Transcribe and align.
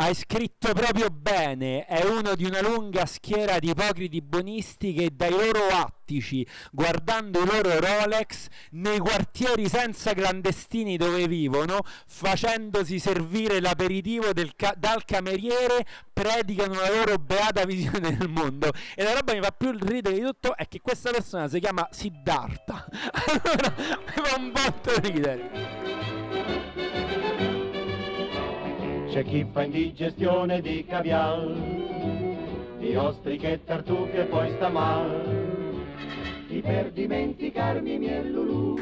Hai 0.00 0.14
scritto 0.14 0.72
proprio 0.72 1.08
bene, 1.10 1.84
è 1.84 2.02
uno 2.06 2.34
di 2.34 2.46
una 2.46 2.62
lunga 2.62 3.04
schiera 3.04 3.58
di 3.58 3.68
ipocriti 3.68 4.22
buonisti 4.22 4.94
che 4.94 5.10
dai 5.12 5.28
loro 5.28 5.66
attici, 5.66 6.44
guardando 6.72 7.42
i 7.42 7.44
loro 7.44 7.78
Rolex, 7.78 8.46
nei 8.70 8.98
quartieri 8.98 9.68
senza 9.68 10.14
clandestini 10.14 10.96
dove 10.96 11.28
vivono, 11.28 11.80
facendosi 12.06 12.98
servire 12.98 13.60
l'aperitivo 13.60 14.30
ca- 14.56 14.74
dal 14.74 15.04
cameriere, 15.04 15.84
predicano 16.14 16.80
la 16.80 16.90
loro 16.90 17.18
beata 17.18 17.66
visione 17.66 18.16
del 18.16 18.30
mondo. 18.30 18.72
E 18.94 19.02
la 19.02 19.12
roba 19.12 19.32
che 19.32 19.38
mi 19.38 19.44
fa 19.44 19.52
più 19.52 19.70
ridere 19.72 20.14
di 20.14 20.22
tutto 20.22 20.56
è 20.56 20.66
che 20.66 20.80
questa 20.80 21.10
persona 21.10 21.46
si 21.46 21.60
chiama 21.60 21.86
Siddhartha. 21.90 22.86
allora, 23.26 23.74
mi 23.76 24.24
fa 24.24 24.36
un 24.38 24.50
botto 24.50 24.98
ridere. 25.00 26.09
C'è 29.10 29.24
chi 29.24 29.44
fa 29.52 29.64
indigestione 29.64 30.60
di 30.60 30.84
caviar, 30.88 31.44
di 32.78 32.94
ostriche 32.94 33.54
e 33.54 33.64
tartufe 33.64 34.22
poi 34.22 34.52
sta 34.54 34.68
mal. 34.68 35.48
Chi 36.46 36.60
per 36.60 36.92
dimenticarmi 36.92 37.98
miei 37.98 38.30
Lulu. 38.30 38.80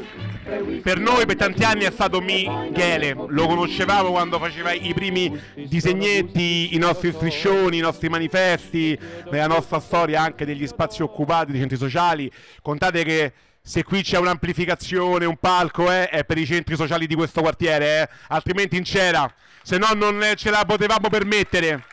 Per 0.83 0.99
noi 0.99 1.25
per 1.25 1.35
tanti 1.35 1.63
anni 1.63 1.83
è 1.83 1.91
stato 1.91 2.21
Michele, 2.21 3.15
lo 3.27 3.47
conoscevamo 3.47 4.11
quando 4.11 4.37
faceva 4.37 4.71
i 4.71 4.93
primi 4.93 5.35
disegnetti, 5.55 6.75
i 6.75 6.77
nostri 6.77 7.11
striscioni, 7.11 7.77
i 7.77 7.81
nostri 7.81 8.07
manifesti, 8.07 8.97
nella 9.31 9.47
nostra 9.47 9.79
storia 9.79 10.21
anche 10.21 10.45
degli 10.45 10.67
spazi 10.67 11.01
occupati, 11.01 11.51
dei 11.51 11.59
centri 11.59 11.77
sociali. 11.77 12.31
Contate 12.61 13.03
che 13.03 13.33
se 13.61 13.83
qui 13.83 14.01
c'è 14.01 14.17
un'amplificazione, 14.17 15.25
un 15.25 15.37
palco, 15.37 15.91
eh, 15.91 16.09
è 16.09 16.23
per 16.23 16.37
i 16.37 16.45
centri 16.45 16.75
sociali 16.75 17.07
di 17.07 17.15
questo 17.15 17.41
quartiere, 17.41 18.01
eh, 18.01 18.09
altrimenti 18.27 18.77
in 18.77 18.83
c'era 18.83 19.31
se 19.69 19.77
no 19.77 19.93
non 19.93 20.33
ce 20.35 20.49
la 20.49 20.65
potevamo 20.65 21.09
permettere. 21.09 21.83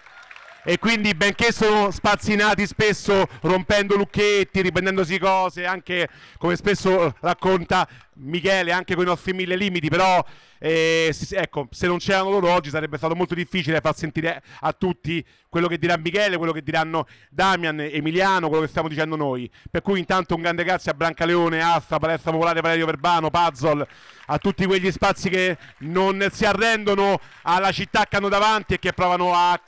E 0.69 0.81
quindi, 0.81 1.15
benché 1.15 1.53
sono 1.53 1.93
spazzinati 1.93 2.67
spesso 2.67 3.29
rompendo 3.43 3.95
lucchetti, 3.95 4.63
riprendendosi 4.63 5.17
cose, 5.17 5.65
anche 5.65 6.09
come 6.39 6.57
spesso 6.57 7.15
racconta 7.21 7.87
Michele, 8.15 8.73
anche 8.73 8.97
con 8.97 9.05
i 9.05 9.07
nostri 9.07 9.33
mille 9.33 9.55
limiti, 9.55 9.89
però 9.89 10.21
eh, 10.59 11.15
ecco, 11.31 11.69
se 11.71 11.87
non 11.87 11.99
c'erano 11.99 12.31
loro 12.31 12.51
oggi 12.51 12.71
sarebbe 12.71 12.97
stato 12.97 13.15
molto 13.15 13.37
difficile 13.37 13.81
far 13.81 13.95
sentire 13.95 14.43
a 14.59 14.73
tutti 14.73 15.25
quello 15.49 15.69
che 15.69 15.79
dirà 15.79 15.97
Michele, 15.99 16.37
quello 16.37 16.51
che 16.51 16.63
diranno 16.63 17.07
Damian, 17.31 17.79
Emiliano, 17.79 18.49
quello 18.49 18.65
che 18.65 18.69
stiamo 18.69 18.89
dicendo 18.89 19.15
noi. 19.15 19.49
Per 19.71 19.83
cui 19.83 20.01
intanto 20.01 20.35
un 20.35 20.41
grande 20.41 20.65
grazie 20.65 20.91
a 20.91 20.95
Brancaleone, 20.95 21.63
Asta, 21.63 22.01
Palestra 22.01 22.33
Popolare, 22.33 22.61
Valerio 22.61 22.87
Verbano, 22.87 23.31
Puzzle, 23.31 23.87
a 24.27 24.39
tutti 24.39 24.67
quegli 24.67 24.91
spazi 24.91 25.29
che 25.29 25.57
non 25.79 26.27
si 26.33 26.45
arrendono 26.45 27.21
alla 27.43 27.71
città 27.71 28.05
che 28.09 28.17
hanno 28.17 28.29
davanti 28.29 28.75
e 28.75 28.79
che 28.81 28.93
provano 28.93 29.33
a 29.33 29.61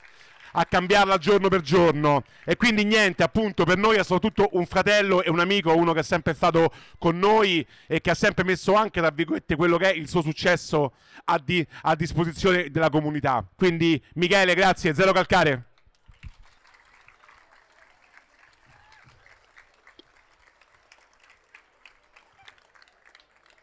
a 0.53 0.65
cambiarla 0.65 1.17
giorno 1.17 1.47
per 1.47 1.61
giorno 1.61 2.23
e 2.45 2.55
quindi 2.55 2.83
niente, 2.83 3.23
appunto 3.23 3.63
per 3.63 3.77
noi 3.77 3.97
è 3.97 4.03
soprattutto 4.03 4.49
un 4.53 4.65
fratello 4.65 5.21
e 5.23 5.29
un 5.29 5.39
amico, 5.39 5.75
uno 5.75 5.93
che 5.93 5.99
è 5.99 6.03
sempre 6.03 6.33
stato 6.33 6.71
con 6.97 7.17
noi 7.17 7.65
e 7.87 8.01
che 8.01 8.09
ha 8.09 8.15
sempre 8.15 8.43
messo 8.43 8.73
anche 8.73 8.99
tra 8.99 9.11
virgolette 9.11 9.55
quello 9.55 9.77
che 9.77 9.91
è 9.91 9.95
il 9.95 10.07
suo 10.07 10.21
successo 10.21 10.93
a, 11.25 11.39
di, 11.43 11.65
a 11.83 11.95
disposizione 11.95 12.69
della 12.69 12.89
comunità. 12.89 13.45
Quindi 13.55 14.01
Michele, 14.13 14.55
grazie, 14.55 14.93
zero 14.93 15.11
calcare. 15.11 15.65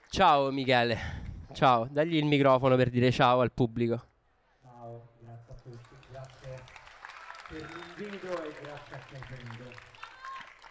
Ciao 0.08 0.50
Michele, 0.50 0.98
ciao, 1.52 1.86
dagli 1.90 2.16
il 2.16 2.24
microfono 2.24 2.74
per 2.74 2.88
dire 2.88 3.10
ciao 3.10 3.40
al 3.40 3.52
pubblico. 3.52 4.15
L'invito 7.96 8.42
e 8.44 8.54
grazie 8.62 8.96
a 8.96 8.98
chi 9.08 9.14
è 9.14 9.18
venuto. 9.36 9.94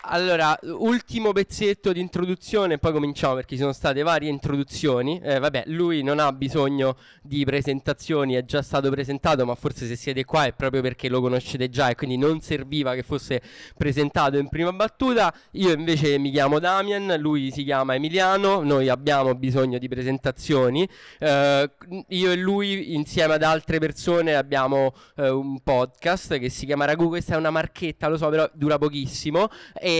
Allora, 0.07 0.55
ultimo 0.61 1.31
pezzetto 1.31 1.91
di 1.91 1.99
introduzione, 1.99 2.77
poi 2.77 2.91
cominciamo 2.91 3.33
perché 3.33 3.55
ci 3.55 3.61
sono 3.61 3.73
state 3.73 4.03
varie 4.03 4.29
introduzioni. 4.29 5.19
Eh, 5.19 5.39
vabbè, 5.39 5.63
lui 5.67 6.03
non 6.03 6.19
ha 6.19 6.31
bisogno 6.31 6.95
di 7.23 7.43
presentazioni, 7.43 8.35
è 8.35 8.45
già 8.45 8.61
stato 8.61 8.91
presentato, 8.91 9.45
ma 9.45 9.55
forse 9.55 9.87
se 9.87 9.95
siete 9.95 10.23
qua 10.23 10.45
è 10.45 10.53
proprio 10.53 10.83
perché 10.83 11.09
lo 11.09 11.21
conoscete 11.21 11.69
già 11.69 11.89
e 11.89 11.95
quindi 11.95 12.17
non 12.17 12.39
serviva 12.41 12.93
che 12.93 13.01
fosse 13.01 13.41
presentato 13.75 14.37
in 14.37 14.47
prima 14.47 14.71
battuta. 14.73 15.33
Io 15.53 15.71
invece 15.71 16.19
mi 16.19 16.29
chiamo 16.29 16.59
Damian, 16.59 17.15
lui 17.19 17.49
si 17.51 17.63
chiama 17.63 17.95
Emiliano, 17.95 18.61
noi 18.61 18.89
abbiamo 18.89 19.33
bisogno 19.33 19.79
di 19.79 19.87
presentazioni. 19.87 20.87
Eh, 21.17 21.71
io 22.09 22.31
e 22.31 22.35
lui 22.35 22.93
insieme 22.93 23.33
ad 23.33 23.43
altre 23.43 23.79
persone 23.79 24.35
abbiamo 24.35 24.93
eh, 25.15 25.29
un 25.29 25.61
podcast 25.61 26.37
che 26.37 26.49
si 26.49 26.67
chiama 26.67 26.85
Ragù, 26.85 27.07
questa 27.07 27.33
è 27.33 27.37
una 27.37 27.49
marchetta, 27.49 28.07
lo 28.07 28.17
so, 28.17 28.29
però 28.29 28.47
dura 28.53 28.77
pochissimo. 28.77 29.49
E 29.73 29.93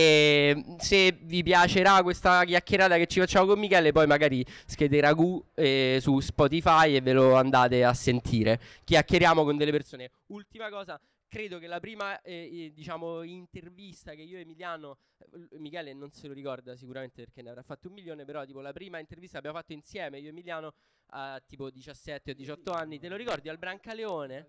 se 0.78 1.18
vi 1.22 1.42
piacerà 1.42 2.02
questa 2.02 2.44
chiacchierata 2.44 2.96
che 2.96 3.06
ci 3.06 3.20
facciamo 3.20 3.46
con 3.46 3.58
Michele, 3.58 3.92
poi 3.92 4.06
magari 4.06 4.44
schede 4.66 5.00
ragù 5.00 5.44
eh, 5.54 5.98
su 6.00 6.20
Spotify 6.20 6.96
e 6.96 7.00
ve 7.00 7.12
lo 7.12 7.34
andate 7.34 7.84
a 7.84 7.94
sentire. 7.94 8.60
Chiacchieriamo 8.84 9.44
con 9.44 9.56
delle 9.56 9.70
persone. 9.70 10.10
Ultima 10.26 10.68
cosa, 10.68 11.00
credo 11.28 11.58
che 11.58 11.66
la 11.66 11.80
prima 11.80 12.20
eh, 12.22 12.72
diciamo, 12.74 13.22
intervista 13.22 14.14
che 14.14 14.22
io 14.22 14.38
e 14.38 14.40
Emiliano, 14.40 14.98
eh, 15.18 15.58
Michele 15.58 15.92
non 15.92 16.10
se 16.10 16.28
lo 16.28 16.32
ricorda 16.32 16.76
sicuramente 16.76 17.24
perché 17.24 17.42
ne 17.42 17.50
avrà 17.50 17.62
fatto 17.62 17.88
un 17.88 17.94
milione, 17.94 18.24
però 18.24 18.44
tipo 18.44 18.60
la 18.60 18.72
prima 18.72 18.98
intervista 18.98 19.38
abbiamo 19.38 19.58
fatto 19.58 19.72
insieme 19.72 20.18
io 20.18 20.26
e 20.26 20.30
Emiliano 20.30 20.72
a 21.10 21.40
tipo 21.46 21.70
17 21.70 22.30
o 22.30 22.34
18 22.34 22.72
anni, 22.72 22.98
te 22.98 23.08
lo 23.08 23.16
ricordi 23.16 23.48
al 23.48 23.58
Brancaleone? 23.58 24.46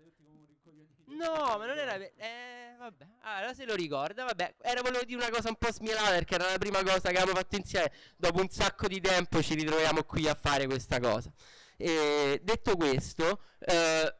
No, 1.08 1.56
ma 1.56 1.66
non 1.66 1.78
era. 1.78 1.94
Eh, 1.96 2.74
vabbè. 2.78 3.06
Allora 3.22 3.54
se 3.54 3.64
lo 3.64 3.74
ricorda, 3.74 4.24
vabbè. 4.24 4.56
Era 4.60 4.82
volevo 4.82 5.04
dire 5.04 5.18
una 5.20 5.30
cosa 5.30 5.48
un 5.48 5.56
po' 5.56 5.72
smielata 5.72 6.10
perché 6.10 6.34
era 6.34 6.50
la 6.50 6.58
prima 6.58 6.82
cosa 6.82 7.10
che 7.10 7.16
avevamo 7.16 7.36
fatto 7.36 7.56
insieme. 7.56 7.92
Dopo 8.16 8.40
un 8.40 8.48
sacco 8.48 8.86
di 8.88 9.00
tempo 9.00 9.42
ci 9.42 9.54
ritroviamo 9.54 10.04
qui 10.04 10.28
a 10.28 10.34
fare 10.34 10.66
questa 10.66 11.00
cosa. 11.00 11.30
E 11.76 12.40
detto 12.42 12.76
questo, 12.76 13.40
eh, 13.60 14.14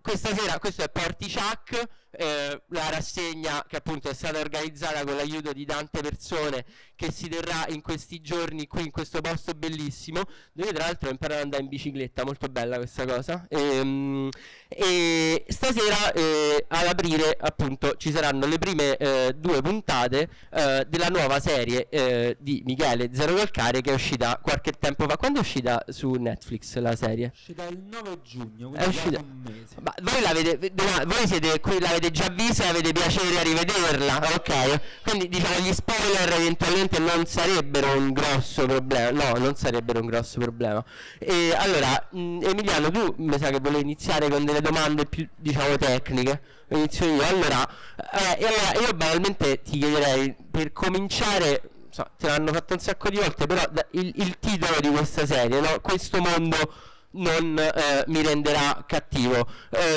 questa 0.00 0.34
sera, 0.34 0.58
questo 0.58 0.82
è 0.82 0.90
Party 0.90 1.30
Chuck 1.30 1.88
eh, 2.12 2.62
la 2.68 2.90
rassegna 2.90 3.64
che 3.66 3.76
appunto 3.76 4.08
è 4.08 4.14
stata 4.14 4.38
organizzata 4.38 5.04
con 5.04 5.16
l'aiuto 5.16 5.52
di 5.52 5.64
tante 5.64 6.00
persone 6.00 6.64
che 6.94 7.10
si 7.10 7.28
terrà 7.28 7.66
in 7.68 7.80
questi 7.80 8.20
giorni 8.20 8.66
qui 8.66 8.82
in 8.82 8.90
questo 8.90 9.20
posto 9.20 9.52
bellissimo 9.54 10.22
dove 10.52 10.72
tra 10.72 10.84
l'altro 10.84 11.08
ho 11.08 11.10
imparato 11.12 11.38
ad 11.38 11.44
andare 11.44 11.62
in 11.62 11.68
bicicletta 11.68 12.24
molto 12.24 12.48
bella 12.48 12.76
questa 12.76 13.06
cosa. 13.06 13.46
E, 13.48 13.58
ehm, 13.58 14.28
e 14.68 15.44
stasera 15.48 16.12
eh, 16.12 16.64
ad 16.68 16.86
aprire 16.86 17.36
appunto 17.38 17.96
ci 17.96 18.12
saranno 18.12 18.46
le 18.46 18.58
prime 18.58 18.96
eh, 18.96 19.34
due 19.36 19.60
puntate 19.60 20.28
eh, 20.50 20.86
della 20.88 21.08
nuova 21.08 21.40
serie 21.40 21.88
eh, 21.88 22.36
di 22.38 22.62
Michele 22.64 23.10
Zero 23.12 23.34
Calcare 23.34 23.80
che 23.80 23.90
è 23.90 23.94
uscita 23.94 24.38
qualche 24.42 24.72
tempo 24.72 25.08
fa. 25.08 25.16
Quando 25.16 25.38
è 25.38 25.42
uscita 25.42 25.84
su 25.88 26.12
Netflix 26.12 26.76
la 26.78 26.94
serie? 26.94 27.26
è 27.26 27.30
uscita 27.32 27.66
il 27.66 27.78
9 27.78 28.20
giugno 28.22 28.72
è 28.74 28.86
uscita 28.86 29.18
un 29.18 29.42
mese. 29.44 29.76
Ma 29.80 29.94
voi, 30.02 30.20
l'avete, 30.20 30.72
voi 30.74 31.26
siete 31.26 31.60
qui 31.60 31.78
l'avete 31.78 32.01
l'avete 32.02 32.10
già 32.10 32.28
vista 32.28 32.64
e 32.64 32.68
avete 32.68 32.92
piacere 32.92 33.38
a 33.38 33.42
rivederla, 33.42 34.16
ok? 34.34 34.80
Quindi 35.02 35.28
diciamo 35.28 35.60
gli 35.60 35.72
spoiler 35.72 36.32
eventualmente 36.32 36.98
non 36.98 37.24
sarebbero 37.26 37.96
un 37.96 38.12
grosso 38.12 38.66
problema, 38.66 39.10
no, 39.10 39.38
non 39.38 39.54
sarebbero 39.54 40.00
un 40.00 40.06
grosso 40.06 40.40
problema. 40.40 40.84
E 41.18 41.54
allora, 41.56 42.08
mh, 42.10 42.40
Emiliano, 42.42 42.90
tu 42.90 43.14
mi 43.18 43.38
sa 43.38 43.50
che 43.50 43.60
volevi 43.60 43.82
iniziare 43.82 44.28
con 44.28 44.44
delle 44.44 44.60
domande 44.60 45.06
più, 45.06 45.26
diciamo, 45.36 45.76
tecniche. 45.76 46.42
Inizio 46.70 47.06
io. 47.06 47.22
Allora, 47.22 47.68
eh, 48.12 48.44
allora 48.44 48.86
io 48.86 48.92
banalmente 48.94 49.62
ti 49.62 49.78
chiederei, 49.78 50.34
per 50.50 50.72
cominciare, 50.72 51.62
so, 51.90 52.10
te 52.18 52.26
l'hanno 52.26 52.52
fatto 52.52 52.74
un 52.74 52.80
sacco 52.80 53.10
di 53.10 53.16
volte, 53.16 53.46
però 53.46 53.62
il, 53.90 54.12
il 54.16 54.38
titolo 54.38 54.80
di 54.80 54.88
questa 54.88 55.26
serie, 55.26 55.60
no? 55.60 55.80
Questo 55.80 56.20
mondo 56.20 56.56
non 57.12 57.58
eh, 57.58 58.04
mi 58.08 58.22
renderà 58.22 58.84
cattivo. 58.86 59.46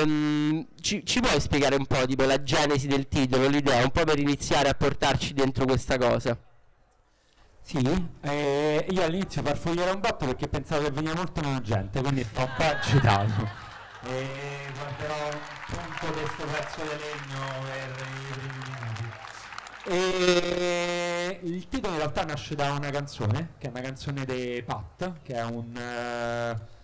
Um, 0.03 0.66
ci, 0.81 1.06
ci, 1.06 1.20
puoi 1.20 1.40
spiegare 1.40 1.76
un 1.76 1.85
po' 1.85 2.06
tipo 2.06 2.23
la 2.26 2.41
genesi 2.44 2.88
del 2.88 3.08
titolo, 3.08 3.47
l'idea, 3.47 3.84
un 3.84 3.91
po' 3.91 4.03
per 4.03 4.20
iniziare 4.20 4.70
a 4.70 4.73
portarci 4.73 5.34
dentro 5.34 5.66
questa 5.66 5.97
cosa? 5.97 6.38
Sì, 7.62 8.08
eh, 8.22 8.85
io 8.90 9.03
all'inizio 9.03 9.41
farfugliare 9.41 9.91
un 9.91 10.00
botto 10.00 10.26
perché 10.26 10.47
pensavo 10.47 10.84
che 10.84 10.91
veniva 10.91 11.16
molto 11.16 11.41
meno 11.41 11.62
gente, 11.62 12.02
quindi 12.02 12.23
sto 12.23 12.41
un 12.41 12.52
po' 12.58 12.64
agitato. 12.64 13.64
E 14.08 14.28
guarderò 14.76 15.16
un 15.29 15.40
punto 15.66 16.14
di 16.14 16.20
questo 16.22 16.46
pezzo 16.46 16.82
di 16.84 16.90
legno 16.90 17.64
per 17.64 18.06
i 18.08 18.34
primi 18.34 18.66
e 19.88 21.40
il 21.44 21.67
titolo 21.67 21.94
in 21.94 22.00
realtà 22.00 22.23
nasce 22.23 22.56
da 22.56 22.72
una 22.72 22.90
canzone, 22.90 23.53
che 23.59 23.67
è 23.67 23.70
una 23.70 23.82
canzone 23.82 24.26
di 24.26 24.64
Pat, 24.66 25.22
che 25.22 25.34
è 25.34 25.44
un... 25.44 25.76
Uh, 25.76 26.59
un 26.59 26.75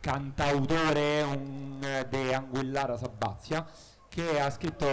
cantautore 0.00 1.22
un, 1.22 2.06
de 2.08 2.34
Anguillara 2.34 2.96
Sabazia 2.96 3.66
che 4.08 4.38
ha 4.38 4.48
scritto 4.48 4.86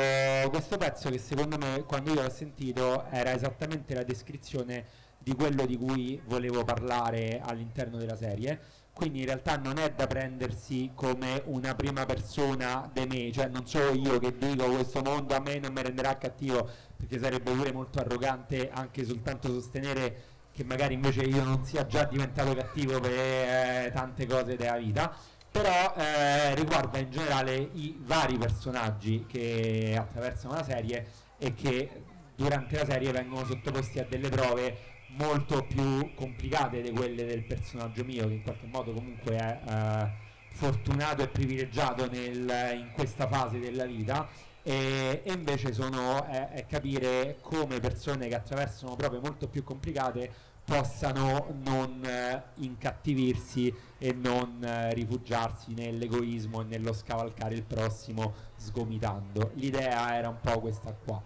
questo 0.49 0.77
pezzo 0.77 1.11
che 1.11 1.19
secondo 1.19 1.57
me 1.57 1.83
quando 1.85 2.11
io 2.11 2.23
l'ho 2.23 2.29
sentito 2.31 3.05
era 3.11 3.31
esattamente 3.33 3.93
la 3.93 4.03
descrizione 4.03 4.85
di 5.19 5.35
quello 5.35 5.67
di 5.67 5.77
cui 5.77 6.19
volevo 6.25 6.63
parlare 6.63 7.39
all'interno 7.43 7.97
della 7.97 8.15
serie. 8.15 8.59
Quindi 8.93 9.19
in 9.19 9.25
realtà 9.25 9.57
non 9.57 9.77
è 9.77 9.91
da 9.91 10.05
prendersi 10.07 10.91
come 10.95 11.41
una 11.45 11.75
prima 11.75 12.05
persona 12.05 12.89
di 12.91 13.05
me, 13.05 13.31
cioè 13.31 13.47
non 13.47 13.65
sono 13.65 13.91
io 13.91 14.19
che 14.19 14.35
dico 14.37 14.65
questo 14.65 15.01
mondo 15.01 15.35
a 15.35 15.39
me 15.39 15.59
non 15.59 15.71
mi 15.71 15.81
renderà 15.81 16.17
cattivo, 16.17 16.67
perché 16.97 17.17
sarebbe 17.19 17.51
pure 17.51 17.71
molto 17.71 17.99
arrogante 17.99 18.69
anche 18.69 19.05
soltanto 19.05 19.47
sostenere 19.47 20.23
che 20.53 20.63
magari 20.63 20.93
invece 20.93 21.21
io 21.21 21.43
non 21.43 21.63
sia 21.63 21.85
già 21.85 22.03
diventato 22.05 22.53
cattivo 22.53 22.99
per 22.99 23.11
eh, 23.11 23.91
tante 23.93 24.25
cose 24.25 24.55
della 24.55 24.77
vita, 24.77 25.15
però 25.51 25.93
eh, 25.95 26.55
riguarda 26.55 26.97
in 26.99 27.11
generale 27.11 27.55
i 27.55 27.97
vari 27.99 28.37
personaggi 28.37 29.25
che 29.27 29.95
attraversano 29.97 30.53
la 30.53 30.63
serie 30.63 31.07
e 31.37 31.53
che 31.53 31.89
durante 32.35 32.77
la 32.77 32.85
serie 32.85 33.11
vengono 33.11 33.45
sottoposti 33.45 33.99
a 33.99 34.05
delle 34.05 34.29
prove 34.29 34.77
molto 35.17 35.63
più 35.63 36.13
complicate 36.15 36.81
di 36.81 36.91
quelle 36.91 37.25
del 37.25 37.43
personaggio 37.43 38.03
mio, 38.05 38.27
che 38.27 38.33
in 38.33 38.43
qualche 38.43 38.67
modo 38.67 38.93
comunque 38.93 39.35
è 39.35 39.59
eh, 39.67 40.11
fortunato 40.53 41.23
e 41.23 41.27
privilegiato 41.27 42.09
nel, 42.09 42.75
in 42.75 42.91
questa 42.93 43.27
fase 43.27 43.59
della 43.59 43.85
vita. 43.85 44.27
E, 44.63 45.21
e 45.23 45.31
invece 45.31 45.73
sono 45.73 46.23
è 46.25 46.65
capire 46.67 47.37
come 47.41 47.79
persone 47.79 48.27
che 48.27 48.35
attraversano 48.35 48.95
prove 48.95 49.19
molto 49.19 49.47
più 49.47 49.63
complicate 49.63 50.49
possano 50.63 51.53
non 51.63 52.03
eh, 52.05 52.43
incattivirsi 52.55 53.73
e 53.97 54.13
non 54.13 54.63
eh, 54.63 54.93
rifugiarsi 54.93 55.73
nell'egoismo 55.73 56.61
e 56.61 56.63
nello 56.65 56.93
scavalcare 56.93 57.55
il 57.55 57.63
prossimo 57.63 58.33
sgomitando. 58.55 59.51
L'idea 59.55 60.15
era 60.15 60.29
un 60.29 60.39
po' 60.39 60.59
questa 60.59 60.93
qua. 60.93 61.21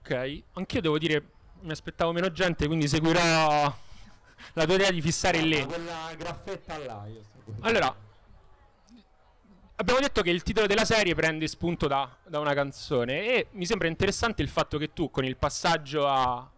Ok, 0.00 0.42
anch'io 0.52 0.80
devo 0.80 0.98
dire 0.98 1.30
mi 1.60 1.70
aspettavo 1.70 2.12
meno 2.12 2.30
gente, 2.30 2.66
quindi 2.66 2.86
seguirò 2.86 3.74
la 4.52 4.64
tua 4.64 4.74
idea 4.74 4.90
di 4.90 5.00
fissare 5.00 5.38
il 5.38 5.48
lì. 5.48 5.64
Quella 5.64 6.12
graffetta 6.16 6.78
là, 6.78 7.06
io 7.06 7.22
sto 7.22 7.54
Allora, 7.60 7.94
abbiamo 9.76 10.00
detto 10.00 10.22
che 10.22 10.30
il 10.30 10.42
titolo 10.42 10.66
della 10.66 10.84
serie 10.84 11.14
prende 11.14 11.46
spunto 11.48 11.86
da, 11.86 12.14
da, 12.26 12.38
una 12.40 12.54
canzone 12.54 13.24
e 13.24 13.46
mi 13.52 13.66
sembra 13.66 13.88
interessante 13.88 14.42
il 14.42 14.48
fatto 14.48 14.78
che 14.78 14.92
tu 14.92 15.10
con 15.10 15.24
il 15.24 15.36
passaggio 15.36 16.06
a, 16.06 16.48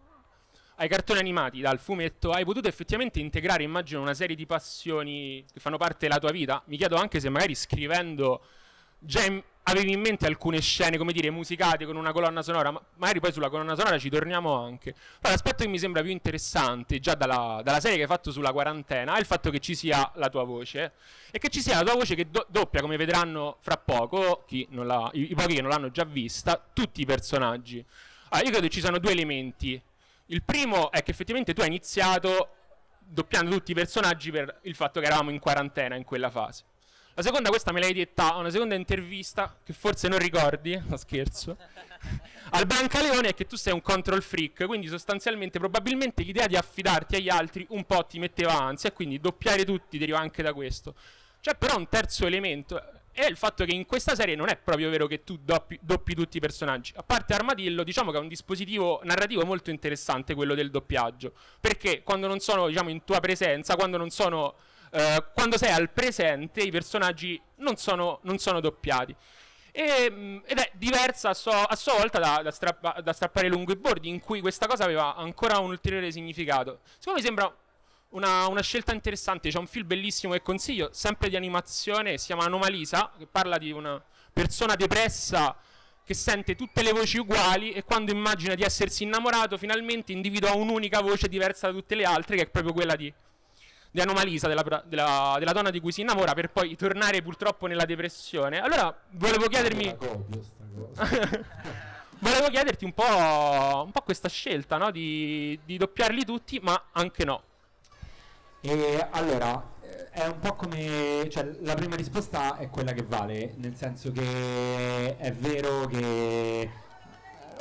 ai 0.75 0.87
cartoni 0.87 1.19
animati 1.19 1.59
dal 1.59 1.79
fumetto 1.79 2.31
hai 2.31 2.45
potuto 2.45 2.67
effettivamente 2.67 3.19
integrare, 3.19 3.63
immagino, 3.63 4.01
una 4.01 4.13
serie 4.13 4.35
di 4.35 4.45
passioni 4.45 5.43
che 5.51 5.59
fanno 5.59 5.77
parte 5.77 6.07
della 6.07 6.19
tua 6.19 6.31
vita. 6.31 6.61
Mi 6.65 6.77
chiedo 6.77 6.95
anche 6.95 7.19
se 7.19 7.29
magari 7.29 7.55
scrivendo 7.55 8.41
già 8.97 9.23
in, 9.25 9.41
avevi 9.63 9.91
in 9.91 9.99
mente 9.99 10.25
alcune 10.25 10.59
scene, 10.61 10.97
come 10.97 11.13
dire, 11.13 11.29
musicate 11.29 11.85
con 11.85 11.95
una 11.95 12.11
colonna 12.11 12.41
sonora, 12.41 12.71
ma 12.71 12.81
magari 12.95 13.19
poi 13.19 13.31
sulla 13.31 13.49
colonna 13.49 13.75
sonora 13.75 13.97
ci 13.97 14.09
torniamo 14.09 14.53
anche. 14.53 14.93
Però 14.93 15.31
l'aspetto 15.31 15.63
che 15.63 15.69
mi 15.69 15.77
sembra 15.77 16.01
più 16.01 16.11
interessante, 16.11 16.99
già 16.99 17.15
dalla, 17.15 17.61
dalla, 17.63 17.79
serie 17.79 17.97
che 17.97 18.03
hai 18.03 18.07
fatto 18.07 18.31
sulla 18.31 18.51
quarantena, 18.51 19.15
è 19.15 19.19
il 19.19 19.25
fatto 19.25 19.49
che 19.49 19.59
ci 19.59 19.75
sia 19.75 20.11
la 20.15 20.29
tua 20.29 20.43
voce 20.43 20.93
e 21.31 21.39
che 21.39 21.49
ci 21.49 21.61
sia 21.61 21.75
la 21.75 21.83
tua 21.83 21.93
voce 21.93 22.15
che 22.15 22.29
do- 22.29 22.45
doppia, 22.49 22.81
come 22.81 22.97
vedranno 22.97 23.57
fra 23.59 23.77
poco, 23.77 24.45
i, 24.49 24.67
i, 24.71 25.35
pochi 25.35 25.55
che 25.55 25.61
non 25.61 25.69
l'hanno 25.69 25.91
già 25.91 26.03
vista, 26.03 26.63
tutti 26.73 27.01
i 27.01 27.05
personaggi. 27.05 27.83
Allora, 28.29 28.47
io 28.47 28.51
credo 28.51 28.67
che 28.67 28.73
ci 28.73 28.79
siano 28.79 28.97
due 28.97 29.11
elementi. 29.11 29.81
Il 30.27 30.43
primo 30.43 30.91
è 30.91 31.03
che 31.03 31.11
effettivamente 31.11 31.53
tu 31.53 31.61
hai 31.61 31.67
iniziato 31.67 32.55
doppiando 32.99 33.49
tutti 33.51 33.71
i 33.71 33.73
personaggi 33.73 34.29
per 34.29 34.59
il 34.63 34.75
fatto 34.75 34.99
che 34.99 35.07
eravamo 35.07 35.31
in 35.31 35.39
quarantena 35.39 35.95
in 35.95 36.03
quella 36.03 36.29
fase. 36.29 36.63
La 37.19 37.25
seconda, 37.25 37.49
questa 37.49 37.73
me 37.73 37.81
l'hai 37.81 37.91
detta 37.91 38.31
a 38.31 38.37
una 38.37 38.49
seconda 38.49 38.75
intervista, 38.75 39.53
che 39.61 39.73
forse 39.73 40.07
non 40.07 40.19
ricordi, 40.19 40.79
no 40.87 40.95
scherzo, 40.95 41.57
al 42.51 42.65
Brancaleone 42.65 43.27
è 43.27 43.33
che 43.33 43.45
tu 43.45 43.57
sei 43.57 43.73
un 43.73 43.81
control 43.81 44.23
freak, 44.23 44.65
quindi 44.65 44.87
sostanzialmente 44.87 45.59
probabilmente 45.59 46.23
l'idea 46.23 46.47
di 46.47 46.55
affidarti 46.55 47.17
agli 47.17 47.27
altri 47.27 47.65
un 47.71 47.83
po' 47.83 48.05
ti 48.05 48.19
metteva 48.19 48.53
ansia 48.53 48.87
e 48.87 48.93
quindi 48.93 49.19
doppiare 49.19 49.65
tutti 49.65 49.97
deriva 49.97 50.17
anche 50.17 50.41
da 50.41 50.53
questo. 50.53 50.95
C'è 51.41 51.57
però 51.57 51.75
un 51.75 51.89
terzo 51.89 52.25
elemento, 52.25 52.81
è 53.11 53.25
il 53.25 53.35
fatto 53.35 53.65
che 53.65 53.73
in 53.73 53.85
questa 53.85 54.15
serie 54.15 54.37
non 54.37 54.47
è 54.47 54.55
proprio 54.55 54.89
vero 54.89 55.05
che 55.05 55.25
tu 55.25 55.37
doppi, 55.43 55.77
doppi 55.81 56.15
tutti 56.15 56.37
i 56.37 56.39
personaggi. 56.39 56.93
A 56.95 57.03
parte 57.03 57.33
Armadillo, 57.33 57.83
diciamo 57.83 58.11
che 58.11 58.17
è 58.17 58.21
un 58.21 58.29
dispositivo 58.29 59.01
narrativo 59.03 59.43
molto 59.43 59.71
interessante 59.71 60.35
quello 60.35 60.55
del 60.55 60.71
doppiaggio, 60.71 61.33
perché 61.59 62.01
quando 62.01 62.27
non 62.27 62.39
sono 62.39 62.69
diciamo, 62.69 62.87
in 62.87 63.03
tua 63.03 63.19
presenza, 63.19 63.75
quando 63.75 63.97
non 63.97 64.09
sono 64.09 64.55
eh, 64.91 65.25
quando 65.33 65.57
sei 65.57 65.71
al 65.71 65.89
presente 65.89 66.61
i 66.61 66.71
personaggi 66.71 67.39
non 67.57 67.75
sono, 67.77 68.19
non 68.23 68.37
sono 68.37 68.59
doppiati. 68.59 69.15
E, 69.71 70.09
mm, 70.09 70.37
ed 70.45 70.57
è 70.57 70.71
diversa 70.73 71.29
a, 71.29 71.33
so, 71.33 71.51
a 71.51 71.75
sua 71.75 71.93
volta 71.93 72.19
da, 72.19 72.41
da, 72.43 72.51
strappa, 72.51 72.99
da, 73.01 73.13
strappare 73.13 73.47
lungo 73.47 73.71
i 73.71 73.75
bordi, 73.75 74.09
in 74.09 74.19
cui 74.19 74.41
questa 74.41 74.67
cosa 74.67 74.83
aveva 74.83 75.15
ancora 75.15 75.59
un 75.59 75.69
ulteriore 75.69 76.11
significato. 76.11 76.79
Secondo 76.97 77.19
me 77.19 77.25
sembra 77.25 77.55
una, 78.09 78.47
una, 78.47 78.61
scelta 78.61 78.93
interessante. 78.93 79.49
C'è 79.49 79.59
un 79.59 79.67
film 79.67 79.87
bellissimo 79.87 80.33
che 80.33 80.41
consiglio, 80.41 80.89
sempre 80.91 81.29
di 81.29 81.35
animazione, 81.35 82.17
si 82.17 82.27
chiama 82.27 82.45
Anomalisa, 82.45 83.11
che 83.17 83.27
parla 83.27 83.57
di 83.57 83.71
una 83.71 84.01
persona 84.33 84.75
depressa 84.75 85.55
che 86.03 86.15
sente 86.15 86.55
tutte 86.55 86.81
le 86.81 86.91
voci 86.91 87.19
uguali 87.19 87.71
e 87.71 87.83
quando 87.83 88.11
immagina 88.11 88.55
di 88.55 88.63
essersi 88.63 89.03
innamorato, 89.03 89.59
finalmente 89.59 90.11
individua 90.11 90.53
un'unica 90.53 91.01
voce 91.01 91.27
diversa 91.27 91.67
da 91.67 91.73
tutte 91.73 91.93
le 91.93 92.03
altre, 92.03 92.35
che 92.35 92.41
è 92.43 92.49
proprio 92.49 92.73
quella 92.73 92.95
di 92.95 93.13
di 93.91 94.01
Anomalisa, 94.01 94.47
della, 94.47 94.63
della, 94.85 95.35
della, 95.39 95.51
donna 95.51 95.71
di 95.71 95.79
cui 95.79 95.91
si 95.91 96.01
innamora, 96.01 96.33
per 96.33 96.51
poi 96.51 96.75
tornare 96.75 97.21
purtroppo 97.21 97.67
nella 97.67 97.85
depressione. 97.85 98.59
Allora, 98.59 98.95
volevo 99.11 99.47
chiedermi... 99.47 99.95
volevo 102.19 102.49
chiederti 102.49 102.85
un 102.85 102.93
po', 102.93 103.83
un 103.85 103.91
po', 103.91 104.01
questa 104.01 104.29
scelta, 104.29 104.77
no? 104.77 104.91
Di, 104.91 105.59
di 105.65 105.77
doppiarli 105.77 106.23
tutti, 106.23 106.59
ma 106.61 106.89
anche 106.91 107.25
no. 107.25 107.43
E 108.61 109.07
allora, 109.11 109.63
eh, 109.81 110.09
è 110.09 110.27
un 110.27 110.39
po' 110.39 110.55
come... 110.55 111.27
Cioè, 111.29 111.57
la 111.61 111.73
prima 111.73 111.95
risposta 111.95 112.57
è 112.57 112.69
quella 112.69 112.91
che 112.91 113.03
vale, 113.03 113.53
nel 113.57 113.75
senso 113.75 114.11
che 114.11 115.17
è 115.17 115.31
vero 115.33 115.87
che 115.87 116.69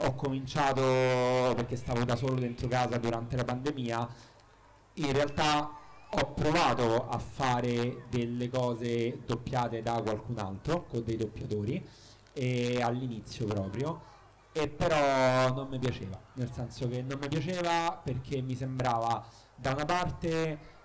ho 0.00 0.14
cominciato 0.14 1.54
perché 1.56 1.76
stavo 1.76 2.04
da 2.04 2.14
solo 2.14 2.34
dentro 2.34 2.68
casa 2.68 2.98
durante 2.98 3.36
la 3.36 3.44
pandemia. 3.44 4.08
In 4.94 5.12
realtà 5.12 5.77
ho 6.10 6.32
provato 6.32 7.08
a 7.08 7.18
fare 7.18 8.04
delle 8.08 8.48
cose 8.48 9.20
doppiate 9.26 9.82
da 9.82 10.00
qualcun 10.02 10.38
altro 10.38 10.86
con 10.86 11.04
dei 11.04 11.16
doppiatori 11.16 11.86
all'inizio 12.80 13.46
proprio 13.46 14.00
e 14.52 14.68
però 14.68 15.52
non 15.52 15.68
mi 15.68 15.78
piaceva. 15.78 16.18
Nel 16.34 16.50
senso 16.52 16.88
che 16.88 17.02
non 17.02 17.18
mi 17.20 17.28
piaceva 17.28 18.00
perché 18.02 18.40
mi 18.40 18.54
sembrava 18.54 19.24
da 19.54 19.72
una 19.72 19.84
parte 19.84 20.76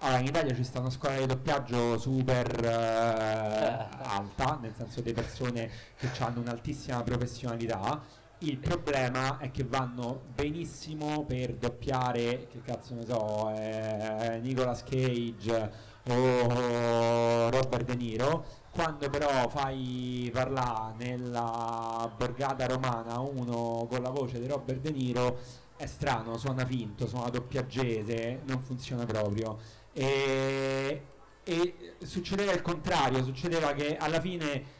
allora, 0.00 0.20
in 0.20 0.26
Italia 0.26 0.54
ci 0.54 0.62
sta 0.62 0.80
una 0.80 0.90
scuola 0.90 1.16
di 1.16 1.26
doppiaggio 1.26 1.98
super 1.98 2.64
eh, 2.64 3.88
alta 4.02 4.58
nel 4.60 4.74
senso 4.76 5.00
di 5.00 5.12
persone 5.14 5.70
che 5.96 6.10
hanno 6.18 6.40
un'altissima 6.40 7.02
professionalità 7.02 8.02
il 8.40 8.58
problema 8.58 9.38
è 9.38 9.50
che 9.50 9.64
vanno 9.64 10.22
benissimo 10.34 11.24
per 11.24 11.54
doppiare, 11.54 12.46
che 12.50 12.60
cazzo 12.62 12.94
ne 12.94 13.04
so, 13.06 13.50
eh, 13.54 14.40
Nicolas 14.42 14.82
Cage 14.82 15.72
o 16.08 17.50
Robert 17.50 17.84
De 17.84 17.94
Niro. 17.94 18.44
Quando 18.70 19.08
però 19.08 19.48
fai 19.48 20.30
parlare 20.32 20.94
nella 20.98 22.12
borgata 22.14 22.66
romana 22.66 23.18
uno 23.20 23.86
con 23.88 24.02
la 24.02 24.10
voce 24.10 24.38
di 24.38 24.46
Robert 24.46 24.80
De 24.80 24.90
Niro 24.90 25.38
è 25.76 25.86
strano, 25.86 26.36
suona 26.36 26.66
finto, 26.66 27.06
suona 27.06 27.30
doppiaggese, 27.30 28.42
non 28.44 28.60
funziona 28.60 29.06
proprio. 29.06 29.58
E, 29.94 31.02
e 31.42 31.74
succedeva 32.02 32.52
il 32.52 32.60
contrario, 32.60 33.24
succedeva 33.24 33.72
che 33.72 33.96
alla 33.96 34.20
fine 34.20 34.75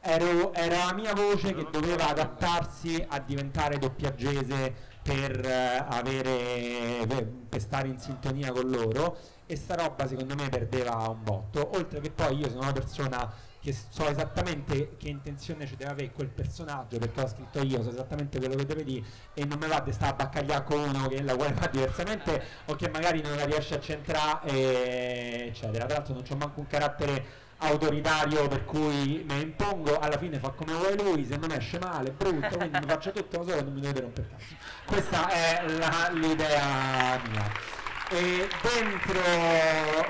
ero, 0.00 0.52
era 0.52 0.86
la 0.86 0.92
mia 0.94 1.14
voce 1.14 1.54
che 1.54 1.66
doveva 1.70 2.08
adattarsi 2.08 3.04
a 3.08 3.18
diventare 3.20 3.78
doppiaggese 3.78 4.94
per, 5.02 5.46
eh, 5.46 5.84
avere, 5.88 7.06
per, 7.48 7.60
stare 7.60 7.88
in 7.88 7.98
sintonia 7.98 8.50
con 8.52 8.68
loro 8.68 9.16
e 9.46 9.54
sta 9.56 9.76
roba 9.76 10.06
secondo 10.08 10.34
me 10.34 10.48
perdeva 10.48 11.08
un 11.08 11.22
botto 11.22 11.70
oltre 11.76 12.00
che 12.00 12.10
poi 12.10 12.38
io 12.38 12.48
sono 12.48 12.62
una 12.62 12.72
persona 12.72 13.32
che 13.60 13.74
so 13.88 14.08
esattamente 14.08 14.96
che 14.96 15.08
intenzione 15.08 15.66
ci 15.66 15.76
deve 15.76 15.90
avere 15.90 16.12
quel 16.12 16.28
personaggio 16.28 16.98
perché 16.98 17.20
l'ho 17.20 17.28
scritto 17.28 17.62
io, 17.62 17.82
so 17.82 17.90
esattamente 17.90 18.38
quello 18.38 18.54
che 18.56 18.66
deve 18.66 18.84
dire 18.84 19.06
e 19.34 19.44
non 19.44 19.58
mi 19.58 19.68
va 19.68 19.80
di 19.80 19.92
stare 19.92 20.12
a 20.12 20.14
baccagliare 20.14 20.64
con 20.64 20.80
uno 20.80 21.08
che 21.08 21.22
la 21.22 21.34
vuole 21.34 21.52
fare 21.52 21.70
diversamente 21.70 22.42
o 22.66 22.74
che 22.74 22.88
magari 22.88 23.22
non 23.22 23.36
la 23.36 23.44
riesce 23.44 23.74
a 23.74 23.80
centrare 23.80 25.46
eccetera. 25.46 25.86
Tra 25.86 25.96
l'altro 25.96 26.14
non 26.14 26.22
c'ho 26.22 26.36
manco 26.36 26.60
un 26.60 26.66
carattere 26.66 27.44
autoritario 27.58 28.48
per 28.48 28.64
cui 28.64 29.24
mi 29.28 29.40
impongo, 29.40 29.98
alla 29.98 30.18
fine 30.18 30.38
fa 30.38 30.50
come 30.50 30.72
vuole 30.72 30.96
lui, 31.02 31.24
se 31.24 31.36
non 31.36 31.50
esce 31.52 31.78
male, 31.78 32.10
brutto, 32.10 32.56
quindi 32.56 32.78
mi 32.78 32.86
faccio 32.86 33.12
tutto 33.12 33.42
solo 33.42 33.56
e 33.56 33.62
non 33.62 33.72
mi 33.72 33.80
dovete 33.80 34.00
rompere 34.00 34.28
cazzo. 34.28 34.54
Questa 34.84 35.28
è 35.28 35.64
la, 35.78 36.10
l'idea 36.12 37.20
mia. 37.28 37.74
E 38.08 38.48
dentro 38.62 39.20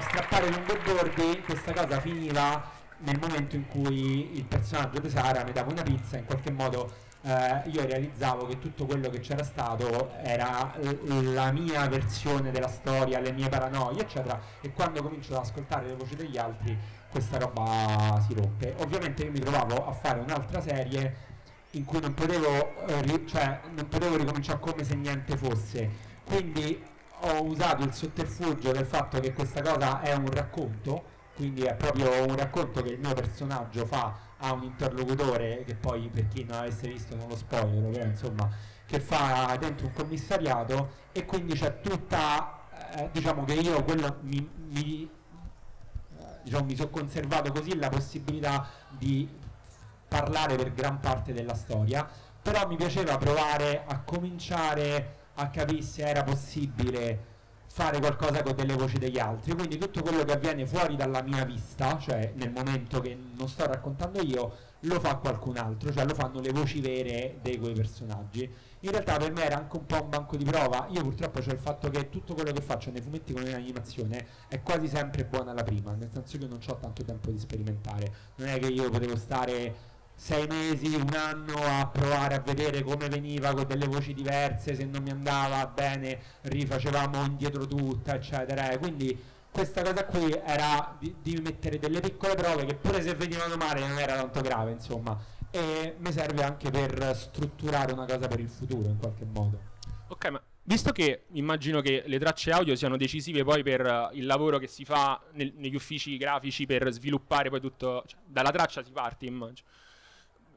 strappare 0.00 0.50
lungo 0.50 0.76
bordi 0.84 1.40
questa 1.42 1.72
cosa 1.72 1.98
finiva 2.00 2.70
nel 2.98 3.18
momento 3.18 3.56
in 3.56 3.66
cui 3.68 4.36
il 4.36 4.44
personaggio 4.44 5.00
di 5.00 5.08
Sara 5.08 5.44
mi 5.44 5.52
dava 5.52 5.70
una 5.70 5.82
pizza 5.82 6.16
in 6.18 6.24
qualche 6.26 6.50
modo 6.50 6.92
eh, 7.22 7.62
io 7.70 7.84
realizzavo 7.84 8.46
che 8.46 8.58
tutto 8.58 8.86
quello 8.86 9.08
che 9.08 9.20
c'era 9.20 9.42
stato 9.42 10.12
era 10.22 10.74
l- 10.80 11.32
la 11.32 11.50
mia 11.50 11.88
versione 11.88 12.50
della 12.50 12.68
storia, 12.68 13.18
le 13.18 13.32
mie 13.32 13.48
paranoie, 13.48 14.00
eccetera, 14.02 14.40
e 14.60 14.72
quando 14.72 15.02
comincio 15.02 15.34
ad 15.34 15.40
ascoltare 15.44 15.88
le 15.88 15.94
voci 15.96 16.14
degli 16.14 16.38
altri 16.38 16.78
questa 17.10 17.38
roba 17.38 18.22
si 18.26 18.34
rompe. 18.34 18.74
Ovviamente 18.78 19.24
io 19.24 19.30
mi 19.30 19.40
trovavo 19.40 19.86
a 19.86 19.92
fare 19.92 20.20
un'altra 20.20 20.60
serie 20.60 21.24
in 21.72 21.84
cui 21.84 22.00
non 22.00 22.14
potevo, 22.14 22.86
eh, 22.86 23.02
ri- 23.02 23.26
cioè, 23.26 23.60
non 23.74 23.88
potevo 23.88 24.16
ricominciare 24.16 24.58
come 24.60 24.84
se 24.84 24.94
niente 24.94 25.36
fosse, 25.36 25.90
quindi 26.24 26.82
ho 27.20 27.42
usato 27.44 27.82
il 27.84 27.92
sotterfugio 27.92 28.72
del 28.72 28.86
fatto 28.86 29.20
che 29.20 29.32
questa 29.32 29.62
cosa 29.62 30.00
è 30.00 30.14
un 30.14 30.30
racconto, 30.30 31.04
quindi 31.34 31.62
è 31.62 31.74
proprio 31.74 32.24
un 32.24 32.36
racconto 32.36 32.82
che 32.82 32.92
il 32.92 32.98
mio 32.98 33.14
personaggio 33.14 33.84
fa 33.86 34.14
a 34.38 34.52
un 34.52 34.62
interlocutore 34.64 35.64
che 35.64 35.74
poi 35.74 36.10
per 36.12 36.28
chi 36.28 36.44
non 36.44 36.58
avesse 36.58 36.88
visto 36.88 37.16
non 37.16 37.28
lo 37.28 37.36
spoiler, 37.36 37.90
però 37.90 38.04
insomma 38.04 38.50
che 38.86 39.00
fa 39.00 39.56
dentro 39.58 39.86
un 39.86 39.92
commissariato 39.92 41.04
e 41.12 41.24
quindi 41.24 41.54
c'è 41.54 41.80
tutta 41.80 42.60
eh, 42.94 43.08
diciamo 43.12 43.44
che 43.44 43.54
io 43.54 43.82
quello 43.82 44.18
mi, 44.22 44.48
mi, 44.68 45.10
diciamo, 46.46 46.64
mi 46.64 46.76
sono 46.76 46.90
conservato 46.90 47.50
così 47.50 47.76
la 47.76 47.88
possibilità 47.88 48.68
di 48.96 49.28
parlare 50.06 50.54
per 50.54 50.72
gran 50.72 51.00
parte 51.00 51.32
della 51.32 51.54
storia 51.54 52.08
però 52.46 52.64
mi 52.68 52.76
piaceva 52.76 53.18
provare 53.18 53.82
a 53.84 53.98
cominciare 54.02 55.14
a 55.34 55.50
capire 55.50 55.82
se 55.82 56.06
era 56.06 56.22
possibile 56.22 57.34
fare 57.66 57.98
qualcosa 57.98 58.44
con 58.44 58.54
delle 58.54 58.74
voci 58.76 58.98
degli 58.98 59.18
altri. 59.18 59.52
Quindi 59.52 59.78
tutto 59.78 60.00
quello 60.00 60.22
che 60.22 60.32
avviene 60.32 60.64
fuori 60.64 60.94
dalla 60.94 61.22
mia 61.22 61.44
vista, 61.44 61.98
cioè 61.98 62.32
nel 62.36 62.52
momento 62.52 63.00
che 63.00 63.18
non 63.36 63.48
sto 63.48 63.66
raccontando 63.66 64.22
io, 64.22 64.52
lo 64.80 65.00
fa 65.00 65.16
qualcun 65.16 65.56
altro, 65.56 65.92
cioè 65.92 66.04
lo 66.04 66.14
fanno 66.14 66.38
le 66.38 66.52
voci 66.52 66.80
vere 66.80 67.38
dei 67.42 67.58
quei 67.58 67.74
personaggi. 67.74 68.48
In 68.86 68.92
realtà 68.92 69.16
per 69.16 69.32
me 69.32 69.42
era 69.42 69.56
anche 69.56 69.76
un 69.76 69.84
po' 69.84 70.00
un 70.00 70.08
banco 70.08 70.36
di 70.36 70.44
prova. 70.44 70.86
Io 70.90 71.02
purtroppo 71.02 71.40
c'è 71.40 71.50
il 71.50 71.58
fatto 71.58 71.90
che 71.90 72.08
tutto 72.08 72.34
quello 72.34 72.52
che 72.52 72.60
faccio 72.60 72.92
nei 72.92 73.00
fumetti 73.00 73.32
come 73.32 73.46
nell'animazione 73.46 74.24
è 74.46 74.62
quasi 74.62 74.86
sempre 74.86 75.24
buona 75.24 75.52
la 75.52 75.64
prima, 75.64 75.92
nel 75.94 76.08
senso 76.12 76.38
che 76.38 76.46
non 76.46 76.60
ho 76.64 76.76
tanto 76.76 77.02
tempo 77.02 77.32
di 77.32 77.38
sperimentare. 77.40 78.12
Non 78.36 78.46
è 78.46 78.60
che 78.60 78.68
io 78.68 78.88
potevo 78.88 79.16
stare 79.16 79.74
sei 80.14 80.46
mesi, 80.46 80.94
un 80.94 81.12
anno 81.16 81.56
a 81.56 81.88
provare 81.88 82.36
a 82.36 82.38
vedere 82.38 82.84
come 82.84 83.08
veniva 83.08 83.52
con 83.54 83.66
delle 83.66 83.88
voci 83.88 84.14
diverse, 84.14 84.76
se 84.76 84.84
non 84.84 85.02
mi 85.02 85.10
andava 85.10 85.66
bene 85.66 86.20
rifacevamo 86.42 87.24
indietro 87.24 87.66
tutta, 87.66 88.14
eccetera. 88.14 88.78
Quindi 88.78 89.20
questa 89.50 89.82
cosa 89.82 90.04
qui 90.04 90.30
era 90.44 90.94
di, 90.96 91.12
di, 91.20 91.40
mettere 91.40 91.80
delle 91.80 91.98
piccole 91.98 92.36
prove 92.36 92.64
che 92.66 92.76
pure 92.76 93.02
se 93.02 93.14
venivano 93.14 93.56
male 93.56 93.80
non 93.80 93.98
era 93.98 94.14
tanto 94.14 94.40
grave, 94.42 94.70
insomma. 94.70 95.18
E 95.50 95.94
mi 95.98 96.12
serve 96.12 96.42
anche 96.42 96.70
per 96.70 97.14
strutturare 97.16 97.92
una 97.92 98.04
cosa 98.04 98.28
per 98.28 98.40
il 98.40 98.48
futuro 98.48 98.88
in 98.88 98.98
qualche 98.98 99.24
modo. 99.24 99.58
Ok, 100.08 100.28
ma 100.28 100.42
visto 100.62 100.92
che 100.92 101.24
immagino 101.32 101.80
che 101.80 102.04
le 102.06 102.18
tracce 102.18 102.50
audio 102.50 102.76
siano 102.76 102.96
decisive 102.96 103.42
poi 103.44 103.62
per 103.62 103.80
uh, 103.84 104.16
il 104.16 104.26
lavoro 104.26 104.58
che 104.58 104.66
si 104.66 104.84
fa 104.84 105.20
nel, 105.32 105.52
negli 105.56 105.74
uffici 105.74 106.16
grafici 106.16 106.66
per 106.66 106.92
sviluppare 106.92 107.50
poi 107.50 107.60
tutto, 107.60 108.04
cioè, 108.06 108.20
dalla 108.24 108.50
traccia 108.50 108.82
si 108.82 108.92
parte, 108.92 109.26
immagino 109.26 109.66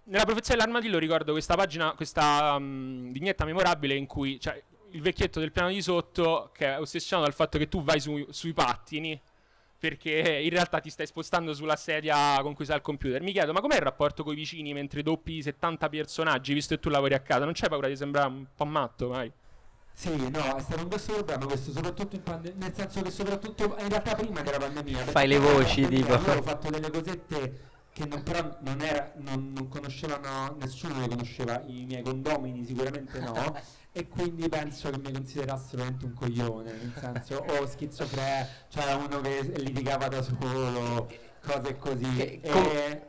nella 0.10 0.26
profezia 0.26 0.56
dell'armadillo 0.56 0.98
ricordo 0.98 1.32
questa 1.32 1.56
pagina, 1.56 1.94
questa 1.94 2.56
um, 2.58 3.12
vignetta 3.12 3.46
memorabile 3.46 3.96
in 3.96 4.08
cui 4.08 4.40
cioè, 4.40 4.62
il 4.92 5.02
vecchietto 5.02 5.40
del 5.40 5.52
piano 5.52 5.70
di 5.70 5.82
sotto 5.82 6.50
che 6.54 6.66
è 6.66 6.80
ossessionato 6.80 7.28
dal 7.28 7.36
fatto 7.36 7.58
che 7.58 7.68
tu 7.68 7.84
vai 7.84 8.00
su, 8.00 8.26
sui 8.32 8.54
pattini 8.54 9.20
perché 9.80 10.40
in 10.44 10.50
realtà 10.50 10.80
ti 10.80 10.90
stai 10.90 11.08
spostando 11.08 11.54
sulla 11.54 11.78
sedia 11.78 12.38
con 12.42 12.54
cui 12.54 12.66
sta 12.66 12.76
il 12.76 12.82
computer. 12.82 13.22
Mi 13.22 13.32
chiedo, 13.32 13.54
ma 13.54 13.62
com'è 13.62 13.76
il 13.76 13.82
rapporto 13.82 14.24
con 14.24 14.34
i 14.34 14.36
vicini 14.36 14.74
mentre 14.74 15.02
doppi 15.02 15.42
70 15.42 15.88
personaggi, 15.88 16.54
visto 16.54 16.76
che 16.76 16.82
tu 16.82 16.90
lavori 16.90 17.14
a 17.14 17.20
casa? 17.20 17.46
Non 17.46 17.54
c'hai 17.54 17.70
paura 17.70 17.88
di 17.88 17.96
sembrare 17.96 18.28
un 18.28 18.46
po' 18.54 18.66
matto, 18.66 19.08
mai? 19.08 19.32
Sì, 19.94 20.16
no, 20.30 20.56
è 20.56 20.62
stato 20.62 20.82
un 20.82 20.88
grosso 20.88 21.14
problema 21.14 21.46
questo, 21.46 21.72
soprattutto 21.72 22.16
in 22.16 22.24
pandemia, 22.24 22.66
nel 22.68 22.74
senso 22.74 23.02
che 23.02 23.12
soprattutto 23.12 23.76
in 23.80 23.90
realtà 23.90 24.16
prima 24.16 24.42
della 24.42 24.58
pandemia. 24.58 24.98
Fai 25.06 25.28
le 25.28 25.40
voci, 25.40 25.88
tipo. 25.88 26.14
Io 26.14 26.38
ho 26.38 26.42
fatto 26.42 26.70
delle 26.70 26.90
cosette 26.90 27.60
che 27.92 28.06
non, 28.06 28.24
però 28.24 28.58
non, 28.62 28.82
era, 28.82 29.12
non, 29.18 29.52
non 29.54 29.68
conoscevano, 29.68 30.56
nessuno 30.60 31.00
le 31.00 31.08
conosceva, 31.08 31.62
i 31.66 31.86
miei 31.86 32.02
condomini 32.02 32.66
sicuramente 32.66 33.20
no, 33.20 33.56
e 33.92 34.08
quindi 34.08 34.48
penso 34.48 34.90
che 34.90 34.98
mi 34.98 35.12
considerassero 35.12 35.78
veramente 35.78 36.06
un 36.06 36.14
coglione, 36.14 36.72
nel 36.72 36.94
senso, 36.98 37.46
o 37.48 37.68
schizofrenico, 37.68 38.48
cioè 38.70 38.94
uno 38.94 39.22
che 39.22 39.42
litigava 39.58 40.08
da 40.08 40.22
solo, 40.22 41.10
cose 41.42 41.76
così. 41.78 42.18
E, 42.18 42.40
e, 42.44 43.09